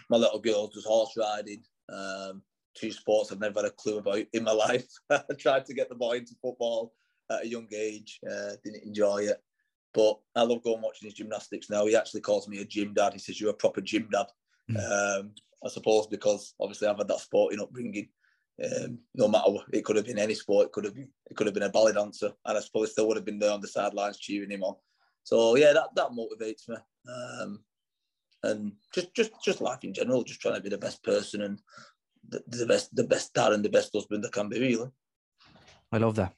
My 0.10 0.18
little 0.18 0.40
girl 0.40 0.68
does 0.68 0.86
horse 0.86 1.12
riding. 1.18 1.62
Um, 1.90 2.42
two 2.76 2.92
sports 2.92 3.32
I've 3.32 3.40
never 3.40 3.62
had 3.62 3.70
a 3.70 3.72
clue 3.72 3.98
about 3.98 4.24
in 4.34 4.44
my 4.44 4.52
life. 4.68 4.88
I 5.10 5.22
tried 5.38 5.66
to 5.66 5.74
get 5.74 5.90
the 5.90 5.96
boy 5.96 6.18
into 6.18 6.36
football 6.42 6.94
at 7.32 7.44
a 7.44 7.48
young 7.48 7.68
age. 7.76 8.20
Uh, 8.30 8.52
didn't 8.64 8.84
enjoy 8.84 9.24
it, 9.24 9.42
but 9.94 10.20
I 10.36 10.44
love 10.44 10.64
going 10.64 10.82
watching 10.82 11.08
his 11.08 11.16
gymnastics 11.16 11.70
now. 11.70 11.86
He 11.86 11.96
actually 11.96 12.22
calls 12.22 12.48
me 12.48 12.62
a 12.62 12.66
gym 12.66 12.94
dad. 12.94 13.14
He 13.14 13.20
says 13.20 13.40
you're 13.40 13.52
a 13.52 13.56
proper 13.56 13.82
gym 13.82 14.10
dad. 14.12 14.28
Mm. 14.72 15.20
Um, 15.20 15.32
I 15.66 15.70
suppose 15.70 16.08
because 16.08 16.56
obviously 16.60 16.88
I've 16.88 16.98
had 16.98 17.08
that 17.08 17.20
sporting 17.20 17.62
upbringing. 17.62 18.10
Um, 18.64 19.00
no 19.16 19.28
matter 19.28 19.50
what, 19.50 19.66
it 19.74 19.84
could 19.84 19.96
have 19.96 20.06
been 20.06 20.20
any 20.20 20.36
sport. 20.36 20.68
It 20.68 20.72
could 20.74 20.86
have 20.86 20.94
been 20.94 21.10
it 21.30 21.36
could 21.36 21.48
have 21.48 21.54
been 21.54 21.64
a 21.64 21.70
ballet 21.70 21.94
dancer, 21.94 22.32
and 22.46 22.58
I 22.58 22.62
suppose 22.62 22.92
still 22.92 23.08
would 23.08 23.18
have 23.18 23.26
been 23.26 23.40
there 23.40 23.52
on 23.52 23.62
the 23.62 23.68
sidelines 23.68 24.20
cheering 24.20 24.52
him 24.52 24.64
on. 24.64 24.76
So 25.24 25.56
yeah, 25.56 25.74
that 25.74 25.96
that 25.96 26.10
motivates 26.12 26.68
me. 26.70 26.76
Um, 27.10 27.64
and 28.44 28.74
just 28.94 29.14
just 29.16 29.32
just 29.44 29.62
life 29.62 29.84
in 29.84 29.94
general, 29.94 30.24
just 30.24 30.42
trying 30.42 30.56
to 30.56 30.62
be 30.62 30.70
the 30.70 30.78
best 30.78 31.04
person 31.04 31.42
and 31.42 31.60
the, 32.28 32.44
the 32.48 32.66
best 32.66 32.96
the 32.96 33.04
best 33.04 33.34
dad 33.34 33.54
and 33.54 33.64
the 33.64 33.70
best 33.70 33.92
husband 33.94 34.24
that 34.24 34.32
can 34.32 34.50
be. 34.50 34.60
Really, 34.60 34.90
I 35.92 35.98
love 35.98 36.16
that. 36.16 36.34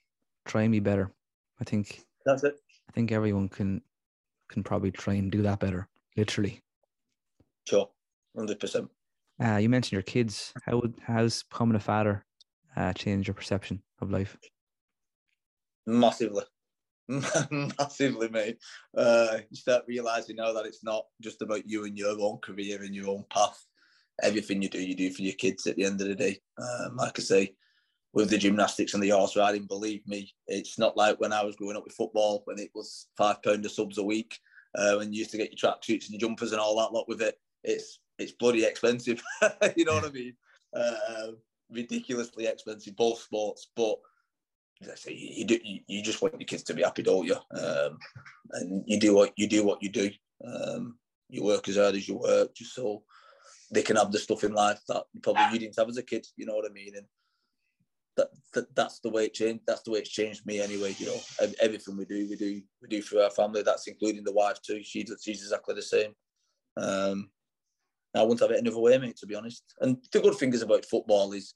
Try 0.45 0.67
be 0.67 0.79
better. 0.79 1.11
I 1.59 1.63
think 1.63 2.05
that's 2.25 2.43
it. 2.43 2.55
I 2.89 2.91
think 2.91 3.11
everyone 3.11 3.49
can 3.49 3.81
can 4.49 4.63
probably 4.63 4.91
try 4.91 5.15
and 5.15 5.31
do 5.31 5.41
that 5.43 5.59
better. 5.59 5.87
Literally. 6.15 6.61
Sure, 7.67 7.89
hundred 8.35 8.59
percent. 8.59 8.89
Uh, 9.43 9.57
you 9.57 9.69
mentioned 9.69 9.93
your 9.93 10.01
kids. 10.01 10.53
How 10.65 10.77
would 10.77 10.95
how's 11.01 11.43
becoming 11.43 11.75
a 11.75 11.79
father 11.79 12.25
uh, 12.75 12.93
change 12.93 13.27
your 13.27 13.33
perception 13.33 13.81
of 14.01 14.11
life? 14.11 14.37
Massively. 15.85 16.43
massively, 17.07 18.29
mate. 18.29 18.57
Uh, 18.95 19.37
you 19.49 19.55
start 19.55 19.83
realizing 19.87 20.37
now 20.37 20.53
that 20.53 20.65
it's 20.65 20.83
not 20.83 21.05
just 21.21 21.41
about 21.41 21.67
you 21.67 21.85
and 21.85 21.97
your 21.97 22.19
own 22.19 22.37
career 22.39 22.81
and 22.81 22.95
your 22.95 23.09
own 23.09 23.23
path. 23.29 23.63
Everything 24.21 24.61
you 24.61 24.69
do, 24.69 24.81
you 24.81 24.95
do 24.95 25.11
for 25.11 25.21
your 25.21 25.33
kids 25.33 25.67
at 25.67 25.75
the 25.75 25.83
end 25.83 26.01
of 26.01 26.07
the 26.07 26.15
day. 26.15 26.39
Um, 26.57 26.95
like 26.95 27.19
I 27.19 27.21
say, 27.21 27.55
with 28.13 28.29
the 28.29 28.37
gymnastics 28.37 28.93
and 28.93 29.03
the 29.03 29.09
horse 29.09 29.35
riding, 29.35 29.65
believe 29.65 30.07
me, 30.07 30.33
it's 30.47 30.79
not 30.79 30.95
like 30.95 31.19
when 31.19 31.33
I 31.33 31.43
was 31.43 31.57
growing 31.57 31.75
up 31.75 31.83
with 31.83 31.93
football 31.93 32.43
when 32.45 32.57
it 32.59 32.71
was 32.73 33.07
five 33.17 33.43
pound 33.43 33.65
of 33.65 33.71
subs 33.71 33.97
a 33.97 34.03
week, 34.03 34.39
uh, 34.77 34.95
when 34.95 35.11
you 35.11 35.19
used 35.19 35.31
to 35.31 35.37
get 35.37 35.51
your 35.51 35.71
tracksuits 35.71 36.05
and 36.05 36.11
your 36.11 36.21
jumpers 36.29 36.53
and 36.53 36.61
all 36.61 36.77
that 36.77 36.93
lot 36.93 37.09
with 37.09 37.21
it. 37.21 37.37
It's 37.63 37.99
it's 38.17 38.31
bloody 38.31 38.63
expensive. 38.63 39.21
you 39.75 39.83
know 39.83 39.95
what 39.95 40.05
I 40.05 40.11
mean? 40.11 40.33
Uh, 40.73 41.31
ridiculously 41.69 42.45
expensive, 42.45 42.95
both 42.95 43.19
sports, 43.19 43.69
but 43.75 43.97
as 44.81 44.89
I 44.89 44.95
say 44.95 45.13
you 45.13 45.45
do 45.45 45.59
you, 45.61 46.03
just 46.03 46.21
want 46.21 46.39
your 46.39 46.47
kids 46.47 46.63
to 46.63 46.73
be 46.73 46.83
happy, 46.83 47.03
don't 47.03 47.25
you? 47.25 47.35
Um, 47.51 47.97
and 48.51 48.83
you 48.85 48.99
do 48.99 49.13
what 49.13 49.33
you 49.35 49.47
do 49.47 49.65
what 49.65 49.81
you 49.81 49.89
do. 49.89 50.09
Um, 50.45 50.97
you 51.29 51.43
work 51.43 51.67
as 51.67 51.77
hard 51.77 51.95
as 51.95 52.07
you 52.07 52.17
work, 52.17 52.55
just 52.55 52.75
so 52.75 53.03
they 53.75 53.83
can 53.83 53.95
have 53.95 54.11
the 54.11 54.19
stuff 54.19 54.43
in 54.43 54.53
life 54.53 54.79
that 54.87 55.03
probably 55.21 55.43
you 55.53 55.59
didn't 55.59 55.77
have 55.77 55.89
as 55.89 55.97
a 55.97 56.03
kid. 56.03 56.25
You 56.37 56.45
know 56.45 56.55
what 56.55 56.69
I 56.69 56.73
mean? 56.73 56.95
And 56.95 57.05
that, 58.17 58.29
that 58.53 58.75
that's 58.75 58.99
the 58.99 59.09
way 59.09 59.25
it 59.25 59.33
changed. 59.33 59.63
That's 59.67 59.81
the 59.81 59.91
way 59.91 59.99
it's 59.99 60.09
changed 60.09 60.45
me 60.45 60.61
anyway. 60.61 60.95
You 60.97 61.07
know, 61.07 61.19
everything 61.61 61.97
we 61.97 62.05
do, 62.05 62.27
we 62.29 62.35
do 62.35 62.61
we 62.81 62.87
do 62.87 63.01
for 63.01 63.21
our 63.21 63.29
family. 63.29 63.61
That's 63.61 63.87
including 63.87 64.23
the 64.23 64.33
wife 64.33 64.61
too. 64.61 64.81
She's 64.83 65.13
she's 65.21 65.41
exactly 65.41 65.75
the 65.75 65.81
same. 65.81 66.13
Um, 66.77 67.29
I 68.15 68.21
wouldn't 68.21 68.39
have 68.39 68.51
it 68.51 68.61
another 68.61 68.79
way, 68.79 68.97
mate. 68.97 69.17
To 69.17 69.27
be 69.27 69.35
honest. 69.35 69.63
And 69.81 69.97
the 70.11 70.21
good 70.21 70.35
thing 70.35 70.53
is 70.53 70.61
about 70.61 70.85
football 70.85 71.33
is 71.33 71.53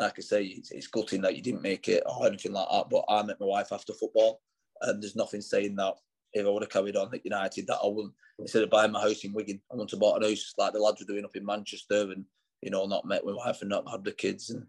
like 0.00 0.14
I 0.18 0.22
say, 0.22 0.44
it's, 0.44 0.70
it's 0.70 0.86
gutting 0.86 1.20
that 1.22 1.36
you 1.36 1.42
didn't 1.42 1.62
make 1.62 1.88
it 1.88 2.02
or 2.06 2.26
anything 2.26 2.52
like 2.52 2.66
that. 2.70 2.86
But 2.90 3.04
I 3.08 3.22
met 3.22 3.38
my 3.38 3.46
wife 3.46 3.70
after 3.70 3.92
football, 3.92 4.40
and 4.80 5.02
there's 5.02 5.14
nothing 5.14 5.42
saying 5.42 5.76
that 5.76 5.94
if 6.32 6.46
I 6.46 6.48
would 6.48 6.62
have 6.62 6.70
carried 6.70 6.96
on 6.96 7.14
at 7.14 7.24
United, 7.24 7.66
that 7.66 7.78
I 7.82 7.86
wouldn't 7.86 8.14
instead 8.38 8.62
of 8.62 8.70
buying 8.70 8.92
my 8.92 9.00
house 9.00 9.24
in 9.24 9.32
Wigan, 9.32 9.60
I 9.70 9.74
wouldn't 9.74 9.90
have 9.90 10.00
bought 10.00 10.22
a 10.22 10.28
house 10.28 10.54
like 10.58 10.72
the 10.72 10.78
lads 10.78 11.00
were 11.00 11.06
doing 11.06 11.24
up 11.24 11.36
in 11.36 11.44
Manchester, 11.44 12.10
and 12.12 12.24
you 12.62 12.70
know, 12.70 12.86
not 12.86 13.04
met 13.04 13.24
my 13.24 13.32
wife 13.32 13.60
and 13.60 13.70
not 13.70 13.90
had 13.90 14.04
the 14.04 14.12
kids, 14.12 14.50
and 14.50 14.66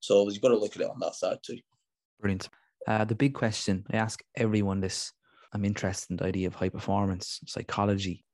so 0.00 0.28
you've 0.28 0.42
got 0.42 0.48
to 0.48 0.58
look 0.58 0.76
at 0.76 0.82
it 0.82 0.90
on 0.90 0.98
that 1.00 1.14
side 1.14 1.38
too. 1.42 1.58
Brilliant. 2.20 2.48
Uh, 2.86 3.04
the 3.04 3.14
big 3.14 3.34
question 3.34 3.84
I 3.92 3.96
ask 3.96 4.22
everyone 4.36 4.80
this: 4.80 5.12
I'm 5.52 5.64
interested 5.64 6.10
in 6.10 6.16
the 6.16 6.26
idea 6.26 6.46
of 6.46 6.54
high 6.54 6.68
performance 6.68 7.40
psychology. 7.46 8.24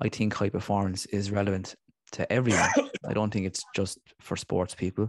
I 0.00 0.08
think 0.08 0.34
high 0.34 0.50
performance 0.50 1.06
is 1.06 1.30
relevant 1.30 1.74
to 2.12 2.30
everyone. 2.30 2.68
I 3.08 3.14
don't 3.14 3.32
think 3.32 3.46
it's 3.46 3.64
just 3.74 3.98
for 4.20 4.36
sports 4.36 4.74
people. 4.74 5.08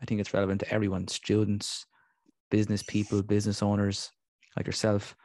I 0.00 0.04
think 0.04 0.20
it's 0.20 0.34
relevant 0.34 0.60
to 0.60 0.72
everyone 0.72 1.08
students, 1.08 1.86
business 2.50 2.82
people, 2.82 3.22
business 3.22 3.62
owners 3.62 4.10
like 4.56 4.66
yourself. 4.66 5.16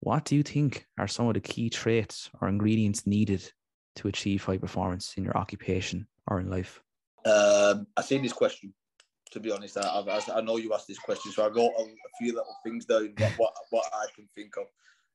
What 0.00 0.24
do 0.24 0.34
you 0.34 0.42
think 0.42 0.86
are 0.98 1.06
some 1.06 1.28
of 1.28 1.34
the 1.34 1.40
key 1.40 1.68
traits 1.68 2.30
or 2.40 2.48
ingredients 2.48 3.06
needed 3.06 3.50
to 3.96 4.08
achieve 4.08 4.42
high 4.42 4.56
performance 4.56 5.14
in 5.16 5.24
your 5.24 5.36
occupation 5.36 6.06
or 6.26 6.40
in 6.40 6.48
life? 6.48 6.82
Um, 7.26 7.86
I've 7.96 8.06
seen 8.06 8.22
this 8.22 8.32
question. 8.32 8.72
To 9.32 9.40
be 9.40 9.52
honest, 9.52 9.76
I, 9.76 10.20
I 10.34 10.40
know 10.40 10.56
you 10.56 10.74
asked 10.74 10.88
this 10.88 10.98
question, 10.98 11.30
so 11.30 11.44
I 11.44 11.50
got 11.50 11.70
a, 11.78 11.82
a 11.82 12.10
few 12.18 12.34
little 12.34 12.56
things 12.64 12.84
down 12.86 13.12
what, 13.18 13.32
what, 13.36 13.52
what 13.70 13.84
I 13.92 14.06
can 14.14 14.26
think 14.34 14.54
of. 14.56 14.66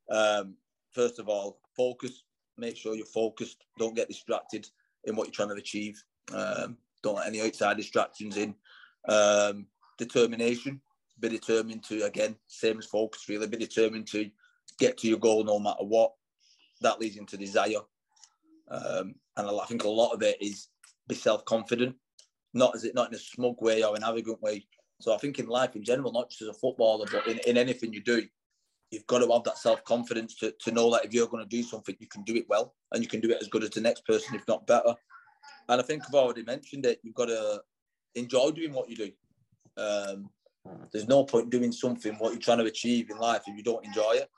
Um, 0.10 0.56
first 0.92 1.20
of 1.20 1.28
all, 1.28 1.60
focus. 1.76 2.24
Make 2.58 2.78
sure 2.78 2.96
you're 2.96 3.06
focused. 3.06 3.66
Don't 3.78 3.96
get 3.96 4.08
distracted 4.08 4.68
in 5.04 5.16
what 5.16 5.28
you're 5.28 5.34
trying 5.34 5.50
to 5.50 5.56
achieve. 5.56 6.02
Um, 6.34 6.78
don't 7.04 7.16
let 7.16 7.28
any 7.28 7.42
outside 7.42 7.76
distractions 7.76 8.38
in. 8.38 8.56
Um, 9.10 9.68
determination. 9.98 10.80
Be 11.20 11.30
determined 11.30 11.84
to 11.86 12.06
again, 12.06 12.36
same 12.48 12.78
as 12.78 12.86
focus. 12.86 13.28
Really, 13.28 13.48
be 13.48 13.58
determined 13.58 14.08
to 14.08 14.30
get 14.80 14.98
to 15.00 15.08
your 15.08 15.20
goal 15.20 15.44
no 15.44 15.60
matter 15.60 15.84
what. 15.84 16.14
That 16.82 17.00
leads 17.00 17.18
into 17.18 17.38
desire. 17.38 17.82
Um, 18.70 19.16
and 19.38 19.48
I 19.50 19.66
think 19.66 19.84
a 19.84 19.90
lot 19.90 20.14
of 20.14 20.22
it 20.22 20.38
is 20.42 20.68
be 21.08 21.16
self 21.16 21.46
confident, 21.46 21.96
not 22.54 22.76
as 22.76 22.84
it 22.84 22.96
not 22.96 23.10
in 23.10 23.16
a 23.16 23.20
smug 23.20 23.62
way 23.62 23.84
or 23.84 23.96
an 23.96 24.04
arrogant 24.04 24.42
way. 24.42 24.66
So 25.02 25.14
I 25.14 25.18
think 25.18 25.40
in 25.40 25.48
life 25.48 25.76
in 25.76 25.84
general, 25.84 26.12
not 26.12 26.30
just 26.30 26.44
as 26.44 26.48
a 26.50 26.54
footballer, 26.54 27.06
but 27.12 27.28
in, 27.28 27.40
in 27.48 27.58
anything 27.58 27.94
you 27.94 28.02
do, 28.02 28.24
you've 28.92 29.08
got 29.08 29.20
to 29.20 29.32
have 29.32 29.44
that 29.44 29.58
self 29.58 29.84
confidence 29.84 30.36
to, 30.36 30.54
to 30.62 30.72
know 30.72 30.92
that 30.92 31.06
if 31.06 31.14
you're 31.14 31.28
going 31.28 31.44
to 31.44 31.50
do 31.50 31.64
something, 31.64 31.96
you 32.00 32.08
can 32.08 32.24
do 32.24 32.36
it 32.36 32.46
well 32.50 32.74
and 32.92 33.04
you 33.04 33.10
can 33.10 33.20
do 33.20 33.30
it 33.30 33.38
as 33.42 33.48
good 33.48 33.64
as 33.64 33.70
the 33.72 33.82
next 33.82 34.06
person, 34.06 34.36
if 34.36 34.48
not 34.48 34.66
better. 34.68 34.94
And 35.68 35.82
I 35.82 35.84
think 35.84 36.04
I've 36.08 36.16
already 36.16 36.44
mentioned 36.44 36.86
it. 36.86 37.00
You've 37.04 37.16
got 37.16 37.26
to 37.26 37.62
enjoy 38.16 38.52
doing 38.52 38.74
what 38.74 38.90
you 38.90 38.96
do. 38.96 39.12
Um, 39.78 40.30
there's 40.92 41.08
no 41.08 41.24
point 41.24 41.50
doing 41.50 41.72
something 41.72 42.14
what 42.16 42.32
you're 42.32 42.42
trying 42.42 42.60
to 42.60 42.66
achieve 42.66 43.10
in 43.10 43.18
life 43.18 43.44
if 43.48 43.56
you 43.56 43.64
don't 43.64 43.86
enjoy 43.86 44.14
it. 44.14 44.30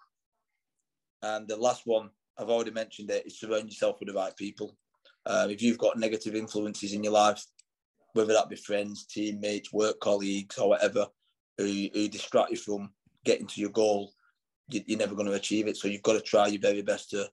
And 1.22 1.48
the 1.48 1.58
last 1.58 1.84
one, 1.86 2.10
I've 2.38 2.50
already 2.50 2.72
mentioned 2.72 3.10
it, 3.10 3.26
is 3.26 3.40
surround 3.40 3.66
yourself 3.66 3.98
with 4.00 4.10
the 4.10 4.16
right 4.16 4.36
people. 4.36 4.78
Um, 5.26 5.50
if 5.50 5.62
you've 5.62 5.78
got 5.78 5.98
negative 5.98 6.36
influences 6.36 6.94
in 6.94 7.04
your 7.04 7.14
life, 7.14 7.44
whether 8.14 8.34
that 8.34 8.50
be 8.50 8.56
friends, 8.56 9.06
teammates, 9.06 9.74
work 9.74 10.00
colleagues, 10.00 10.58
or 10.58 10.70
whatever, 10.70 11.08
who, 11.58 11.90
who 11.94 12.08
distract 12.08 12.52
you 12.52 12.58
from 12.58 12.92
getting 13.26 13.48
to 13.48 13.62
your 13.62 13.70
goal, 13.72 14.12
you, 14.70 14.82
are 14.96 14.98
never 14.98 15.16
going 15.16 15.28
to 15.28 15.34
achieve 15.34 15.68
it. 15.68 15.78
So 15.78 15.88
you've 15.88 16.02
got 16.02 16.14
to 16.14 16.22
try 16.22 16.48
your 16.48 16.62
very 16.62 16.82
best 16.82 17.10
to 17.12 17.30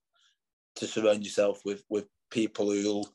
to 0.77 0.87
surround 0.87 1.25
yourself 1.25 1.61
with 1.65 1.85
with 1.89 2.07
people 2.31 2.71
who'll 2.71 3.07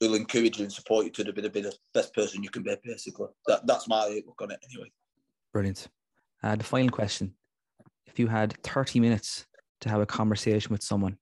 who'll 0.00 0.14
encourage 0.14 0.58
you 0.58 0.64
and 0.64 0.72
support 0.72 1.04
you 1.04 1.10
to 1.10 1.32
be 1.32 1.42
the, 1.42 1.50
be 1.50 1.62
the 1.62 1.74
best 1.94 2.14
person 2.14 2.42
you 2.42 2.50
can 2.50 2.62
be. 2.62 2.74
Basically, 2.84 3.28
that 3.46 3.66
that's 3.66 3.88
my 3.88 4.06
look 4.26 4.40
on 4.40 4.52
it. 4.52 4.60
Anyway. 4.70 4.90
Brilliant. 5.52 5.88
Uh, 6.42 6.56
the 6.56 6.64
final 6.64 6.90
question: 6.90 7.34
If 8.06 8.18
you 8.18 8.26
had 8.26 8.52
thirty 8.62 9.00
minutes 9.00 9.46
to 9.80 9.88
have 9.88 10.00
a 10.00 10.06
conversation 10.06 10.72
with 10.72 10.82
someone. 10.82 11.16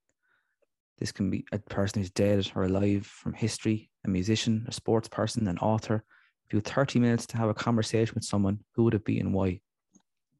This 0.97 1.11
can 1.11 1.29
be 1.29 1.45
a 1.51 1.59
person 1.59 2.01
who's 2.01 2.11
dead 2.11 2.49
or 2.55 2.63
alive 2.63 3.05
from 3.05 3.33
history, 3.33 3.89
a 4.05 4.09
musician, 4.09 4.65
a 4.67 4.71
sports 4.71 5.09
person, 5.09 5.47
an 5.47 5.57
author. 5.59 6.03
If 6.45 6.53
you 6.53 6.57
had 6.57 6.67
30 6.67 6.99
minutes 6.99 7.25
to 7.27 7.37
have 7.37 7.49
a 7.49 7.53
conversation 7.53 8.13
with 8.15 8.23
someone, 8.23 8.59
who 8.75 8.83
would 8.83 8.93
it 8.93 9.03
be 9.03 9.19
and 9.19 9.33
why? 9.33 9.59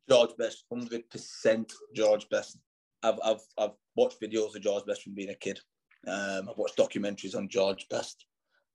George 0.07 0.31
Best, 0.37 0.65
100% 0.71 1.71
George 1.93 2.29
Best. 2.29 2.59
I've, 3.03 3.19
I've, 3.23 3.41
I've 3.57 3.71
watched 3.95 4.21
videos 4.21 4.55
of 4.55 4.61
George 4.61 4.85
Best 4.85 5.03
from 5.03 5.15
being 5.15 5.29
a 5.29 5.35
kid. 5.35 5.59
Um, 6.07 6.47
I've 6.49 6.57
watched 6.57 6.77
documentaries 6.77 7.35
on 7.35 7.49
George 7.49 7.87
Best. 7.89 8.25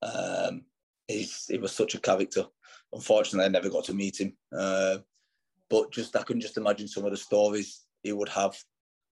Um, 0.03 0.63
he's, 1.09 1.47
he 1.47 1.59
was 1.59 1.73
such 1.73 1.95
a 1.95 2.01
character. 2.01 2.45
Unfortunately, 2.93 3.47
I 3.47 3.49
never 3.49 3.71
got 3.71 3.85
to 3.85 3.95
meet 3.95 4.21
him. 4.21 4.37
Uh, 4.57 4.99
but 5.71 5.93
just 5.93 6.17
I 6.17 6.25
can 6.25 6.41
just 6.41 6.57
imagine 6.57 6.89
some 6.89 7.05
of 7.05 7.13
the 7.13 7.17
stories 7.17 7.87
he 8.03 8.13
would 8.13 8.29
have 8.29 8.57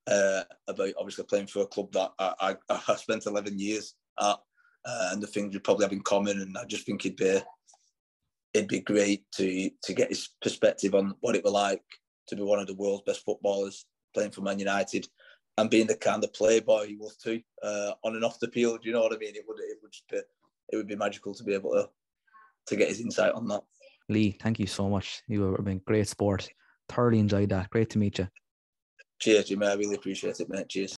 uh, 0.08 0.44
about 0.68 0.94
obviously 0.98 1.24
playing 1.26 1.48
for 1.48 1.62
a 1.62 1.68
club 1.68 1.92
that 1.94 2.12
I, 2.20 2.56
I, 2.70 2.82
I 2.88 2.96
spent 2.96 3.26
11 3.26 3.58
years 3.60 3.96
at 4.20 4.38
uh, 4.86 5.10
and 5.12 5.22
the 5.22 5.28
things 5.28 5.54
we 5.54 5.60
probably 5.60 5.86
have 5.86 5.94
in 5.94 6.02
common. 6.02 6.42
And 6.42 6.58
I 6.58 6.66
just 6.66 6.86
think 6.86 7.06
it'd 7.06 7.18
be 7.18 7.40
it'd 8.54 8.68
be 8.68 8.82
great 8.82 9.24
to 9.34 9.70
to 9.84 9.94
get 9.94 10.10
his 10.10 10.30
perspective 10.42 10.94
on 10.96 11.16
what 11.22 11.36
it 11.36 11.44
was 11.44 11.54
like 11.54 11.84
to 12.28 12.36
be 12.36 12.42
one 12.42 12.60
of 12.60 12.68
the 12.68 12.76
world's 12.76 13.04
best 13.04 13.24
footballers 13.26 13.86
playing 14.14 14.32
for 14.32 14.42
Man 14.42 14.60
United 14.60 15.08
and 15.58 15.70
being 15.70 15.88
the 15.88 15.96
kind 15.96 16.24
of 16.24 16.34
playboy 16.34 16.88
he 16.88 16.96
was 16.96 17.18
too 17.18 17.42
uh, 17.64 17.92
on 18.04 18.16
and 18.16 18.24
off 18.24 18.40
the 18.40 18.52
field. 18.52 18.80
You 18.84 18.94
know 18.94 19.02
what 19.02 19.14
I 19.14 19.18
mean? 19.18 19.36
It 19.36 19.46
would 19.48 19.60
it 19.60 19.78
would 19.82 19.92
be 20.10 20.18
it 20.70 20.76
would 20.76 20.88
be 20.88 20.96
magical 20.96 21.34
to 21.34 21.44
be 21.44 21.54
able 21.54 21.72
to 21.72 21.90
to 22.68 22.76
get 22.76 22.90
his 22.90 23.02
insight 23.02 23.34
on 23.34 23.48
that. 23.48 23.64
Lee, 24.10 24.38
thank 24.42 24.60
you 24.60 24.68
so 24.68 24.90
much. 24.90 25.22
You 25.28 25.54
have 25.54 25.66
been 25.66 25.82
great 25.86 26.08
sport. 26.08 26.50
Thoroughly 26.90 27.20
enjoyed 27.20 27.50
that. 27.50 27.70
Great 27.70 27.90
to 27.92 27.98
meet 27.98 28.20
you. 28.20 28.28
Cheers, 29.22 29.46
Jimmy. 29.46 29.68
I 29.68 29.74
really 29.76 29.96
appreciate 29.96 30.40
it, 30.40 30.50
mate. 30.50 30.68
Cheers. 30.68 30.96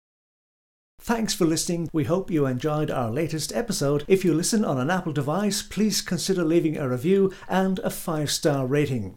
Thanks 0.98 1.34
for 1.34 1.44
listening. 1.44 1.90
We 1.92 2.04
hope 2.04 2.30
you 2.30 2.46
enjoyed 2.46 2.90
our 2.90 3.10
latest 3.10 3.52
episode. 3.52 4.04
If 4.08 4.24
you 4.24 4.32
listen 4.32 4.64
on 4.64 4.80
an 4.80 4.90
Apple 4.90 5.12
device, 5.12 5.60
please 5.60 6.00
consider 6.00 6.42
leaving 6.42 6.78
a 6.78 6.88
review 6.88 7.30
and 7.46 7.78
a 7.80 7.90
five 7.90 8.30
star 8.30 8.66
rating. 8.66 9.12